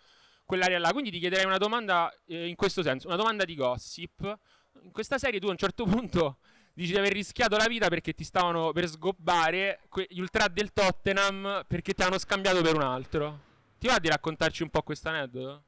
quell'area 0.46 0.80
là. 0.80 0.92
Quindi 0.92 1.12
ti 1.12 1.20
chiederei 1.20 1.44
una 1.46 1.58
domanda 1.58 2.10
eh, 2.26 2.48
in 2.48 2.56
questo 2.56 2.82
senso, 2.84 3.08
una 3.08 3.18
domanda 3.18 3.44
di 3.44 3.56
gossip. 3.56 4.40
In 4.84 4.92
questa 4.92 5.18
serie 5.18 5.42
tu 5.42 5.48
a 5.48 5.52
un 5.52 5.58
certo 5.58 5.84
punto 5.84 6.38
dici 6.74 6.92
di 6.94 6.98
aver 6.98 7.12
rischiato 7.12 7.58
la 7.58 7.68
vita 7.68 7.90
perché 7.90 8.14
ti 8.14 8.24
stavano 8.24 8.72
per 8.72 8.88
sgobbare 8.88 9.82
que- 9.90 10.08
gli 10.10 10.20
ultra 10.20 10.48
del 10.48 10.72
Tottenham 10.72 11.66
perché 11.68 11.94
ti 11.94 12.02
hanno 12.02 12.18
scambiato 12.18 12.62
per 12.62 12.76
un 12.76 12.84
altro. 12.84 13.42
Ti 13.78 13.88
va 13.88 14.00
di 14.00 14.08
raccontarci 14.08 14.64
un 14.64 14.70
po' 14.70 14.84
questo 14.84 15.10
aneddoto? 15.10 15.64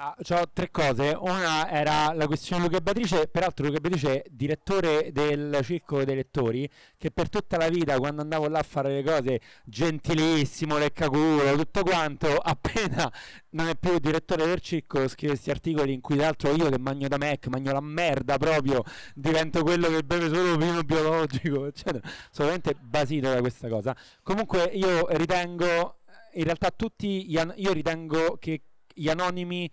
Ah, 0.00 0.14
ho 0.16 0.48
tre 0.52 0.70
cose. 0.70 1.16
Una 1.18 1.68
era 1.68 2.12
la 2.12 2.28
questione 2.28 2.62
Luca 2.62 2.80
Beatrice, 2.80 3.26
peraltro 3.26 3.66
Luca 3.66 3.80
Beatrice 3.80 4.24
direttore 4.30 5.10
del 5.10 5.58
circolo 5.64 6.04
dei 6.04 6.14
lettori, 6.14 6.70
che 6.96 7.10
per 7.10 7.28
tutta 7.28 7.56
la 7.56 7.68
vita 7.68 7.98
quando 7.98 8.22
andavo 8.22 8.46
là 8.46 8.60
a 8.60 8.62
fare 8.62 8.94
le 8.94 9.02
cose 9.02 9.40
gentilissimo, 9.64 10.78
leccaculo, 10.78 11.56
tutto 11.56 11.82
quanto, 11.82 12.28
appena 12.38 13.12
non 13.50 13.66
è 13.66 13.74
più 13.74 13.98
direttore 13.98 14.46
del 14.46 14.60
circolo, 14.60 15.08
scrive 15.08 15.32
questi 15.32 15.50
articoli 15.50 15.94
in 15.94 16.00
cui 16.00 16.14
tra 16.14 16.26
l'altro 16.26 16.54
io 16.54 16.68
che 16.68 16.78
magno 16.78 17.08
da 17.08 17.18
Mac, 17.18 17.48
magno 17.48 17.72
la 17.72 17.80
merda 17.80 18.38
proprio, 18.38 18.84
divento 19.16 19.64
quello 19.64 19.88
che 19.88 20.04
beve 20.04 20.28
solo 20.28 20.56
vino 20.56 20.80
biologico, 20.84 21.66
eccetera. 21.66 22.08
Sono 22.30 22.50
veramente 22.50 22.76
basito 22.80 23.32
da 23.32 23.40
questa 23.40 23.68
cosa. 23.68 23.96
Comunque 24.22 24.62
io 24.74 25.08
ritengo, 25.08 26.02
in 26.34 26.44
realtà 26.44 26.70
tutti, 26.70 27.32
io 27.32 27.72
ritengo 27.72 28.36
che 28.38 28.62
gli 28.98 29.08
anonimi 29.08 29.70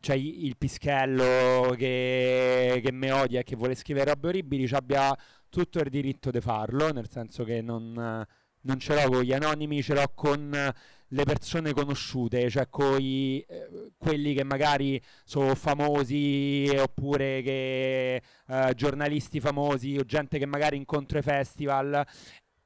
cioè 0.00 0.16
il 0.16 0.56
pischello 0.56 1.74
che, 1.76 2.80
che 2.82 2.92
mi 2.92 3.10
odia 3.10 3.40
e 3.40 3.44
che 3.44 3.56
vuole 3.56 3.74
scrivere 3.74 4.10
robe 4.10 4.28
orribili 4.28 4.66
ci 4.66 4.74
abbia 4.74 5.16
tutto 5.48 5.78
il 5.80 5.90
diritto 5.90 6.30
di 6.30 6.40
farlo, 6.40 6.90
nel 6.92 7.08
senso 7.08 7.44
che 7.44 7.60
non, 7.60 8.26
non 8.62 8.78
ce 8.78 8.94
l'ho 8.94 9.10
con 9.10 9.22
gli 9.22 9.32
anonimi, 9.32 9.82
ce 9.82 9.94
l'ho 9.94 10.10
con 10.14 10.72
le 11.12 11.24
persone 11.24 11.72
conosciute, 11.72 12.48
cioè 12.48 12.68
coi, 12.68 13.44
eh, 13.48 13.92
quelli 13.98 14.32
che 14.32 14.44
magari 14.44 15.00
sono 15.24 15.54
famosi 15.54 16.70
oppure 16.78 17.42
che, 17.42 18.22
eh, 18.46 18.72
giornalisti 18.74 19.40
famosi 19.40 19.96
o 19.98 20.04
gente 20.04 20.38
che 20.38 20.46
magari 20.46 20.76
incontro 20.76 21.18
ai 21.18 21.24
festival 21.24 22.06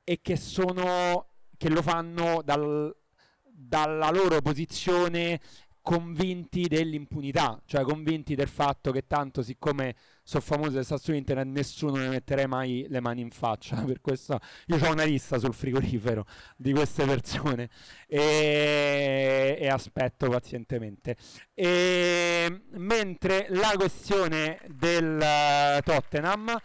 e 0.05 0.21
che 0.21 0.37
sono 0.37 1.29
che 1.57 1.71
lo 1.71 1.81
fanno 1.83 2.43
dal, 2.45 2.95
dalla 3.43 4.11
loro 4.11 4.41
posizione 4.43 5.41
convinti 5.85 6.67
dell'impunità, 6.67 7.61
cioè 7.67 7.83
convinti 7.83 8.35
del 8.35 8.49
fatto 8.49 8.91
che 8.91 9.07
tanto 9.07 9.43
siccome 9.43 9.95
sono 10.23 10.43
famoso 10.43 10.79
e 10.79 10.83
sta 10.83 10.97
su 10.97 11.13
internet 11.13 11.47
nessuno 11.47 11.97
ne 11.97 12.09
metterei 12.09 12.47
mai 12.47 12.87
le 12.89 13.01
mani 13.01 13.21
in 13.21 13.31
faccia, 13.31 13.77
per 13.85 14.01
questo 14.01 14.41
io 14.69 14.79
ho 14.79 14.93
una 14.93 15.05
lista 15.05 15.39
sul 15.39 15.53
frigorifero 15.53 16.25
di 16.57 16.73
queste 16.73 17.05
persone 17.05 17.69
e, 18.09 19.59
e 19.61 19.69
aspetto 19.69 20.31
pazientemente. 20.31 21.17
E, 21.53 22.63
mentre 22.71 23.49
la 23.51 23.75
questione 23.77 24.61
del 24.75 25.19
uh, 25.21 25.83
Tottenham 25.83 26.57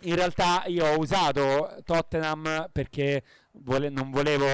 in 0.00 0.14
realtà 0.14 0.64
io 0.66 0.86
ho 0.86 0.98
usato 0.98 1.76
Tottenham 1.84 2.68
perché 2.72 3.22
vole- 3.52 3.88
non 3.88 4.10
volevo 4.10 4.46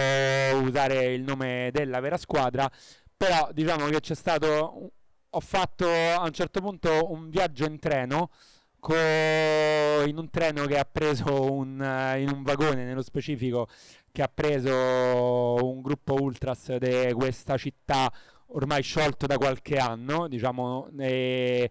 usare 0.63 1.13
il 1.13 1.23
nome 1.23 1.71
della 1.73 2.01
vera 2.01 2.17
squadra 2.17 2.71
però 3.23 3.51
diciamo 3.53 3.87
che 3.87 4.01
c'è 4.01 4.17
stato 4.17 4.91
ho 5.31 5.41
fatto 5.41 5.89
a 5.89 6.25
un 6.25 6.33
certo 6.33 6.61
punto 6.61 7.13
un 7.13 7.31
viaggio 7.31 7.65
in 7.67 7.79
treno 7.79 8.31
co- 8.81 8.97
in 8.97 10.17
un 10.19 10.29
treno 10.29 10.67
che 10.67 10.77
ha 10.77 10.85
preso 10.85 11.53
un, 11.53 12.17
in 12.19 12.29
un 12.29 12.43
vagone 12.43 12.85
nello 12.85 13.01
specifico 13.01 13.69
che 14.11 14.23
ha 14.23 14.31
preso 14.33 14.75
un 14.75 15.83
gruppo 15.83 16.21
ultras 16.21 16.75
di 16.79 17.13
questa 17.13 17.57
città 17.57 18.13
ormai 18.55 18.83
sciolto 18.83 19.27
da 19.27 19.37
qualche 19.37 19.77
anno 19.77 20.27
diciamo 20.27 20.89
e 20.99 21.71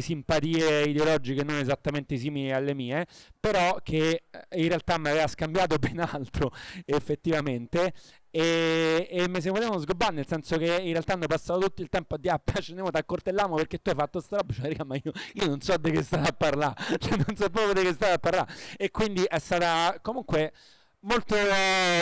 simpatie 0.00 0.84
ideologiche 0.88 1.42
non 1.42 1.56
esattamente 1.56 2.16
simili 2.16 2.52
alle 2.52 2.74
mie, 2.74 3.06
però 3.38 3.78
che 3.82 4.24
eh, 4.30 4.60
in 4.62 4.68
realtà 4.68 4.98
mi 4.98 5.08
aveva 5.08 5.26
scambiato 5.26 5.76
ben 5.78 6.00
altro 6.00 6.52
effettivamente. 6.84 7.92
E, 8.30 9.06
e 9.10 9.28
mi 9.30 9.40
si 9.40 9.48
volevano 9.48 9.78
sgobbare 9.78 10.12
nel 10.12 10.26
senso 10.26 10.58
che 10.58 10.66
in 10.66 10.92
realtà 10.92 11.14
hanno 11.14 11.26
passato 11.26 11.58
tutto 11.60 11.80
il 11.80 11.88
tempo 11.88 12.16
a 12.16 12.18
dire 12.18 12.34
ah 12.34 12.60
ce 12.60 12.74
ne 12.74 12.82
ti 12.82 12.96
accortelliamo 12.98 13.54
perché 13.54 13.80
tu 13.80 13.88
hai 13.88 13.96
fatto 13.96 14.20
sta 14.20 14.36
roba. 14.36 14.52
Cioè 14.52 14.76
ma 14.84 14.94
io, 15.02 15.12
io 15.34 15.46
non 15.46 15.60
so 15.60 15.76
di 15.78 15.90
che 15.90 16.02
state 16.02 16.28
a 16.28 16.32
parlare. 16.32 16.74
Cioè 16.98 17.16
non 17.16 17.34
so 17.36 17.48
proprio 17.48 17.72
di 17.72 17.82
che 17.82 17.94
state 17.94 18.12
a 18.12 18.18
parlare. 18.18 18.52
E 18.76 18.90
quindi 18.90 19.22
è 19.22 19.38
stata 19.38 19.98
comunque 20.02 20.52
molto 21.00 21.36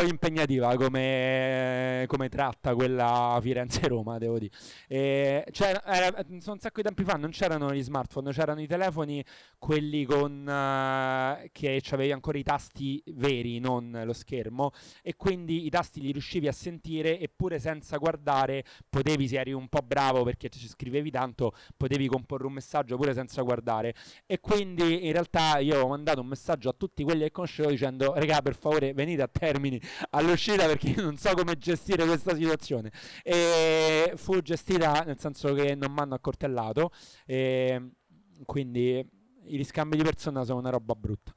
impegnativa 0.07 0.77
come, 0.77 2.05
come, 2.07 2.29
tratta 2.29 2.75
quella 2.75 3.39
Firenze-Roma, 3.41 4.19
devo 4.19 4.39
dire. 4.39 4.53
E 4.89 5.47
cioè, 5.51 5.81
era, 5.85 6.25
un 6.29 6.41
sacco 6.41 6.81
di 6.81 6.83
tempi 6.83 7.05
fa, 7.05 7.17
non 7.17 7.31
c'erano 7.31 7.73
gli 7.73 7.83
smartphone, 7.83 8.33
c'erano 8.33 8.61
i 8.61 8.67
telefoni, 8.67 9.25
quelli 9.59 10.05
con 10.05 10.41
uh, 10.43 11.49
che 11.53 11.83
avevi 11.91 12.13
ancora 12.13 12.39
i 12.39 12.43
tasti 12.43 13.03
veri, 13.09 13.59
non 13.59 14.03
lo 14.05 14.13
schermo, 14.13 14.71
e 15.03 15.17
quindi 15.17 15.67
i 15.67 15.71
tasti 15.71 16.01
li 16.01 16.13
riuscivi 16.13 16.49
a 16.49 16.53
sentire 16.53 17.19
eppure 17.21 17.59
senza 17.59 17.97
guardare 17.99 18.65
potevi, 18.89 19.29
se 19.29 19.39
eri 19.39 19.53
un 19.53 19.69
po' 19.69 19.83
bravo 19.83 20.23
perché 20.23 20.49
ci 20.49 20.67
scrivevi 20.67 21.11
tanto, 21.11 21.53
potevi 21.77 22.07
comporre 22.07 22.47
un 22.47 22.53
messaggio 22.55 22.97
pure 22.97 23.13
senza 23.13 23.43
guardare. 23.43 23.95
E 24.27 24.41
quindi 24.41 25.07
in 25.07 25.13
realtà 25.13 25.59
io 25.59 25.83
ho 25.83 25.89
mandato 25.89 26.21
un 26.21 26.27
messaggio 26.27 26.71
a 26.71 26.75
tutti 26.77 27.03
quelli 27.05 27.23
che 27.25 27.31
conoscevo 27.31 27.69
dicendo, 27.69 28.15
regà 28.15 28.41
per 28.41 28.55
favore 28.57 28.94
venite 28.95 29.23
a 29.23 29.29
termini 29.29 29.81
all'uscita 30.11 30.67
perché 30.67 30.89
io 30.89 31.03
non 31.03 31.17
so 31.17 31.35
come 31.35 31.59
gestire 31.59 32.07
questa 32.07 32.35
situazione. 32.35 32.91
E 33.23 34.13
fu 34.17 34.41
gestita 34.41 35.03
nel 35.03 35.19
senso 35.19 35.53
che 35.53 35.75
non 35.75 35.93
mi 35.93 36.01
hanno 36.01 36.15
accortellato, 36.15 36.91
quindi 38.47 39.07
i 39.47 39.57
riscambi 39.57 39.97
di 39.97 40.03
persona 40.03 40.45
sono 40.45 40.61
una 40.61 40.71
roba 40.71 40.95
brutta. 40.95 41.33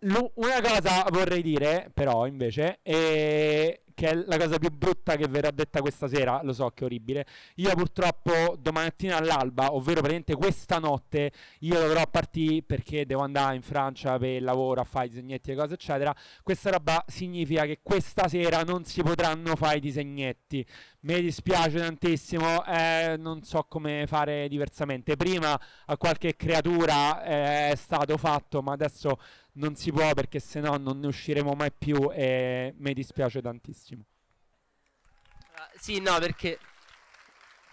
L- 0.00 0.30
una 0.34 0.60
cosa 0.60 1.06
vorrei 1.10 1.42
dire, 1.42 1.90
però, 1.94 2.26
invece, 2.26 2.80
è 2.82 3.80
che 4.02 4.08
è 4.10 4.14
la 4.26 4.36
cosa 4.36 4.58
più 4.58 4.70
brutta 4.70 5.14
che 5.14 5.28
verrà 5.28 5.52
detta 5.52 5.80
questa 5.80 6.08
sera, 6.08 6.40
lo 6.42 6.52
so 6.52 6.68
che 6.70 6.82
è 6.82 6.86
orribile. 6.86 7.24
Io 7.56 7.72
purtroppo 7.76 8.56
domattina 8.58 9.16
all'alba, 9.16 9.74
ovvero 9.74 10.00
praticamente 10.00 10.34
questa 10.34 10.78
notte, 10.78 11.30
io 11.60 11.78
dovrò 11.78 12.02
partire 12.10 12.62
perché 12.62 13.06
devo 13.06 13.22
andare 13.22 13.54
in 13.54 13.62
Francia 13.62 14.18
per 14.18 14.30
il 14.30 14.42
lavoro, 14.42 14.80
a 14.80 14.84
fare 14.84 15.06
i 15.06 15.08
disegnetti 15.10 15.52
e 15.52 15.54
cose 15.54 15.74
eccetera. 15.74 16.12
Questa 16.42 16.70
roba 16.70 17.04
significa 17.06 17.64
che 17.64 17.78
questa 17.80 18.26
sera 18.26 18.64
non 18.64 18.84
si 18.84 19.02
potranno 19.02 19.54
fare 19.54 19.76
i 19.76 19.80
disegnetti. 19.80 20.66
Mi 21.04 21.20
dispiace 21.20 21.80
tantissimo, 21.80 22.64
eh, 22.64 23.16
non 23.18 23.42
so 23.42 23.64
come 23.64 24.04
fare 24.06 24.46
diversamente. 24.46 25.16
Prima 25.16 25.60
a 25.86 25.96
qualche 25.96 26.36
creatura 26.36 27.24
eh, 27.24 27.70
è 27.70 27.74
stato 27.74 28.16
fatto, 28.16 28.62
ma 28.62 28.72
adesso 28.72 29.18
non 29.54 29.74
si 29.74 29.90
può 29.90 30.14
perché 30.14 30.38
se 30.38 30.60
no 30.60 30.76
non 30.76 31.00
ne 31.00 31.08
usciremo 31.08 31.54
mai 31.54 31.72
più 31.72 32.08
e 32.12 32.72
mi 32.76 32.94
dispiace 32.94 33.42
tantissimo. 33.42 34.04
Uh, 35.34 35.76
sì, 35.76 35.98
no, 35.98 36.20
perché 36.20 36.60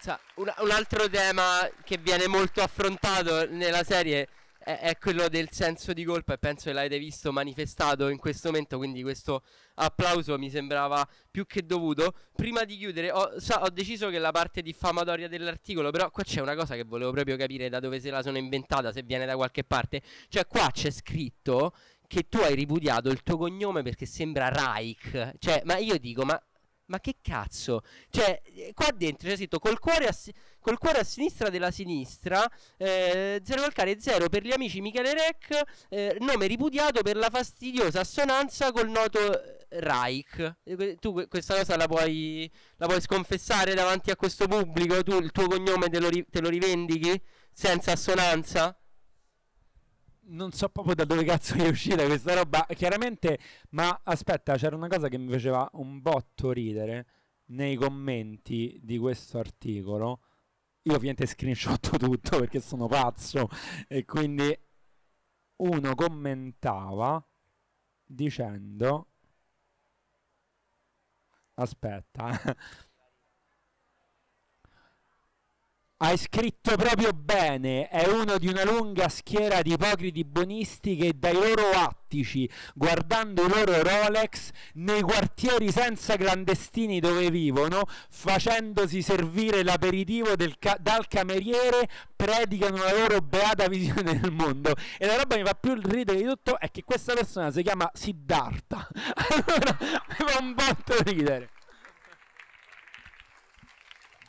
sa, 0.00 0.18
un, 0.34 0.52
un, 0.58 0.70
altro 0.72 1.08
tema 1.08 1.70
che 1.84 1.98
viene 1.98 2.26
molto 2.26 2.62
affrontato 2.62 3.48
nella 3.48 3.84
serie 3.84 4.26
è, 4.70 4.78
è, 4.80 4.98
quello 4.98 5.28
del 5.28 5.48
senso 5.50 5.92
di 5.92 6.04
colpa 6.04 6.34
e 6.34 6.38
penso 6.38 6.64
che 6.64 6.72
l'avete 6.72 6.98
visto 6.98 7.32
manifestato 7.32 8.08
in 8.08 8.18
questo 8.18 8.48
momento, 8.48 8.76
quindi 8.76 9.02
questo 9.02 9.42
applauso 9.74 10.38
mi 10.38 10.50
sembrava 10.50 11.06
più 11.30 11.46
che 11.46 11.64
dovuto. 11.64 12.14
Prima 12.34 12.64
di 12.64 12.76
chiudere 12.76 13.10
ho, 13.10 13.38
sa, 13.40 13.62
ho 13.62 13.70
deciso 13.70 14.08
che 14.10 14.18
la 14.18 14.30
parte 14.30 14.62
diffamatoria 14.62 15.28
dell'articolo, 15.28 15.90
però 15.90 16.10
qua 16.10 16.22
c'è 16.22 16.40
una 16.40 16.54
cosa 16.54 16.74
che 16.74 16.84
volevo 16.84 17.10
proprio 17.10 17.36
capire 17.36 17.68
da 17.68 17.80
dove 17.80 18.00
se 18.00 18.10
la 18.10 18.22
sono 18.22 18.38
inventata, 18.38 18.92
se 18.92 19.02
viene 19.02 19.26
da 19.26 19.36
qualche 19.36 19.64
parte. 19.64 20.02
Cioè 20.28 20.46
qua 20.46 20.70
c'è 20.72 20.90
scritto 20.90 21.74
che 22.06 22.28
tu 22.28 22.38
hai 22.38 22.54
ripudiato 22.54 23.08
il 23.08 23.22
tuo 23.22 23.36
cognome 23.36 23.82
perché 23.82 24.06
sembra 24.06 24.48
Reich. 24.48 25.34
Cioè, 25.38 25.62
ma 25.64 25.76
io 25.78 25.98
dico, 25.98 26.24
ma 26.24 26.40
ma 26.90 27.00
che 27.00 27.16
cazzo? 27.22 27.82
Cioè, 28.10 28.42
qua 28.74 28.88
dentro 28.94 29.28
c'è 29.28 29.36
scritto 29.36 29.58
col 29.60 29.78
cuore 29.78 30.06
a, 30.06 30.12
si- 30.12 30.32
col 30.58 30.76
cuore 30.76 30.98
a 30.98 31.04
sinistra 31.04 31.48
della 31.48 31.70
sinistra, 31.70 32.44
eh, 32.76 33.40
zero 33.44 33.62
calcare, 33.62 33.98
zero 34.00 34.28
per 34.28 34.44
gli 34.44 34.52
amici 34.52 34.80
Michele 34.80 35.14
Rec, 35.14 35.62
eh, 35.88 36.16
nome 36.20 36.46
ripudiato 36.46 37.02
per 37.02 37.16
la 37.16 37.30
fastidiosa 37.30 38.00
assonanza 38.00 38.72
col 38.72 38.90
noto 38.90 39.20
Reich. 39.68 40.56
Eh, 40.64 40.96
tu 41.00 41.26
questa 41.28 41.54
cosa 41.56 41.76
la 41.76 41.86
puoi, 41.86 42.50
la 42.76 42.86
puoi 42.86 43.00
sconfessare 43.00 43.74
davanti 43.74 44.10
a 44.10 44.16
questo 44.16 44.46
pubblico? 44.48 45.02
Tu 45.04 45.16
il 45.18 45.30
tuo 45.30 45.46
cognome 45.46 45.88
te 45.88 46.00
lo, 46.00 46.08
ri- 46.08 46.26
te 46.28 46.40
lo 46.40 46.48
rivendichi 46.48 47.22
senza 47.52 47.92
assonanza? 47.92 48.76
Non 50.30 50.52
so 50.52 50.68
proprio 50.68 50.94
da 50.94 51.04
dove 51.04 51.24
cazzo 51.24 51.54
è 51.54 51.68
uscita 51.68 52.04
questa 52.06 52.34
roba. 52.34 52.66
Chiaramente, 52.74 53.38
ma 53.70 54.00
aspetta, 54.04 54.56
c'era 54.56 54.76
una 54.76 54.88
cosa 54.88 55.08
che 55.08 55.18
mi 55.18 55.30
faceva 55.30 55.68
un 55.74 56.00
botto 56.00 56.52
ridere 56.52 57.06
nei 57.46 57.76
commenti 57.76 58.78
di 58.82 58.98
questo 58.98 59.38
articolo. 59.38 60.20
Io 60.82 60.94
ovviamente 60.94 61.26
screenshot 61.26 61.96
tutto 61.98 62.38
perché 62.38 62.60
sono 62.60 62.86
pazzo 62.86 63.48
e 63.86 64.04
quindi 64.04 64.56
uno 65.56 65.94
commentava 65.94 67.22
dicendo 68.04 69.08
aspetta 71.54 72.56
Hai 76.02 76.16
scritto 76.16 76.76
proprio 76.76 77.12
bene, 77.12 77.86
è 77.88 78.08
uno 78.08 78.38
di 78.38 78.48
una 78.48 78.64
lunga 78.64 79.10
schiera 79.10 79.60
di 79.60 79.72
ipocriti 79.72 80.24
buonisti 80.24 80.96
che 80.96 81.12
dai 81.14 81.34
loro 81.34 81.72
attici, 81.72 82.48
guardando 82.74 83.44
i 83.44 83.48
loro 83.50 83.82
Rolex, 83.82 84.48
nei 84.76 85.02
quartieri 85.02 85.70
senza 85.70 86.16
clandestini 86.16 87.00
dove 87.00 87.30
vivono, 87.30 87.82
facendosi 88.08 89.02
servire 89.02 89.62
l'aperitivo 89.62 90.36
ca- 90.58 90.78
dal 90.80 91.06
cameriere, 91.06 91.86
predicano 92.16 92.78
la 92.78 92.96
loro 92.96 93.20
beata 93.20 93.68
visione 93.68 94.18
del 94.18 94.32
mondo. 94.32 94.74
E 94.96 95.04
la 95.04 95.16
roba 95.16 95.34
che 95.34 95.42
mi 95.42 95.46
fa 95.46 95.54
più 95.54 95.74
ridere 95.74 96.16
di 96.16 96.24
tutto 96.24 96.58
è 96.58 96.70
che 96.70 96.82
questa 96.82 97.12
persona 97.12 97.50
si 97.50 97.62
chiama 97.62 97.90
Siddhartha. 97.92 98.88
allora 99.28 99.76
mi 99.80 100.14
fa 100.16 100.38
un 100.40 100.54
botto 100.54 100.94
ridere. 101.02 101.50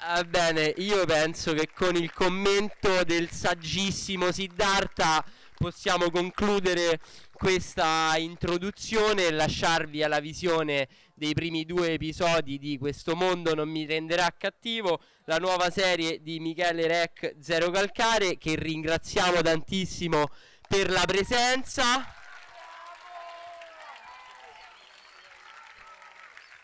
Ah, 0.04 0.24
bene, 0.24 0.74
io 0.78 1.06
penso 1.06 1.54
che 1.54 1.70
con 1.72 1.96
il 1.96 2.12
commento 2.12 3.04
del 3.04 3.30
saggissimo 3.30 4.32
Siddhartha 4.32 5.24
possiamo 5.56 6.10
concludere 6.10 7.00
questa 7.32 8.18
introduzione 8.18 9.28
e 9.28 9.32
lasciarvi 9.32 10.02
alla 10.02 10.20
visione 10.20 10.88
dei 11.14 11.34
primi 11.36 11.66
due 11.66 11.92
episodi 11.92 12.58
di 12.58 12.80
Questo 12.80 13.16
mondo 13.16 13.54
non 13.54 13.70
mi 13.70 13.86
renderà 13.86 14.34
cattivo, 14.36 15.02
la 15.26 15.38
nuova 15.38 15.70
serie 15.70 16.20
di 16.24 16.40
Michele 16.40 16.88
Rec 16.88 17.36
Zero 17.40 17.70
Calcare 17.70 18.40
che 18.40 18.56
ringraziamo 18.56 19.42
tantissimo 19.42 20.32
per 20.68 20.90
la 20.90 21.04
presenza. 21.06 22.04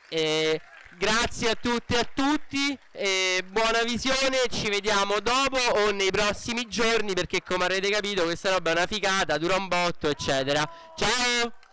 E 0.09 0.59
Grazie 0.97 1.51
a 1.51 1.53
tutti 1.53 1.93
e 1.93 1.99
a 1.99 2.09
tutti, 2.11 2.75
e 2.91 3.43
buona 3.51 3.83
visione, 3.83 4.47
ci 4.49 4.67
vediamo 4.67 5.19
dopo 5.19 5.57
o 5.57 5.91
nei 5.91 6.09
prossimi 6.09 6.67
giorni 6.67 7.13
perché 7.13 7.43
come 7.43 7.65
avrete 7.65 7.91
capito 7.91 8.23
questa 8.23 8.49
roba 8.49 8.71
è 8.71 8.73
una 8.73 8.87
figata, 8.87 9.37
dura 9.37 9.57
un 9.57 9.67
botto 9.67 10.09
eccetera. 10.09 10.67
Ciao! 10.95 11.66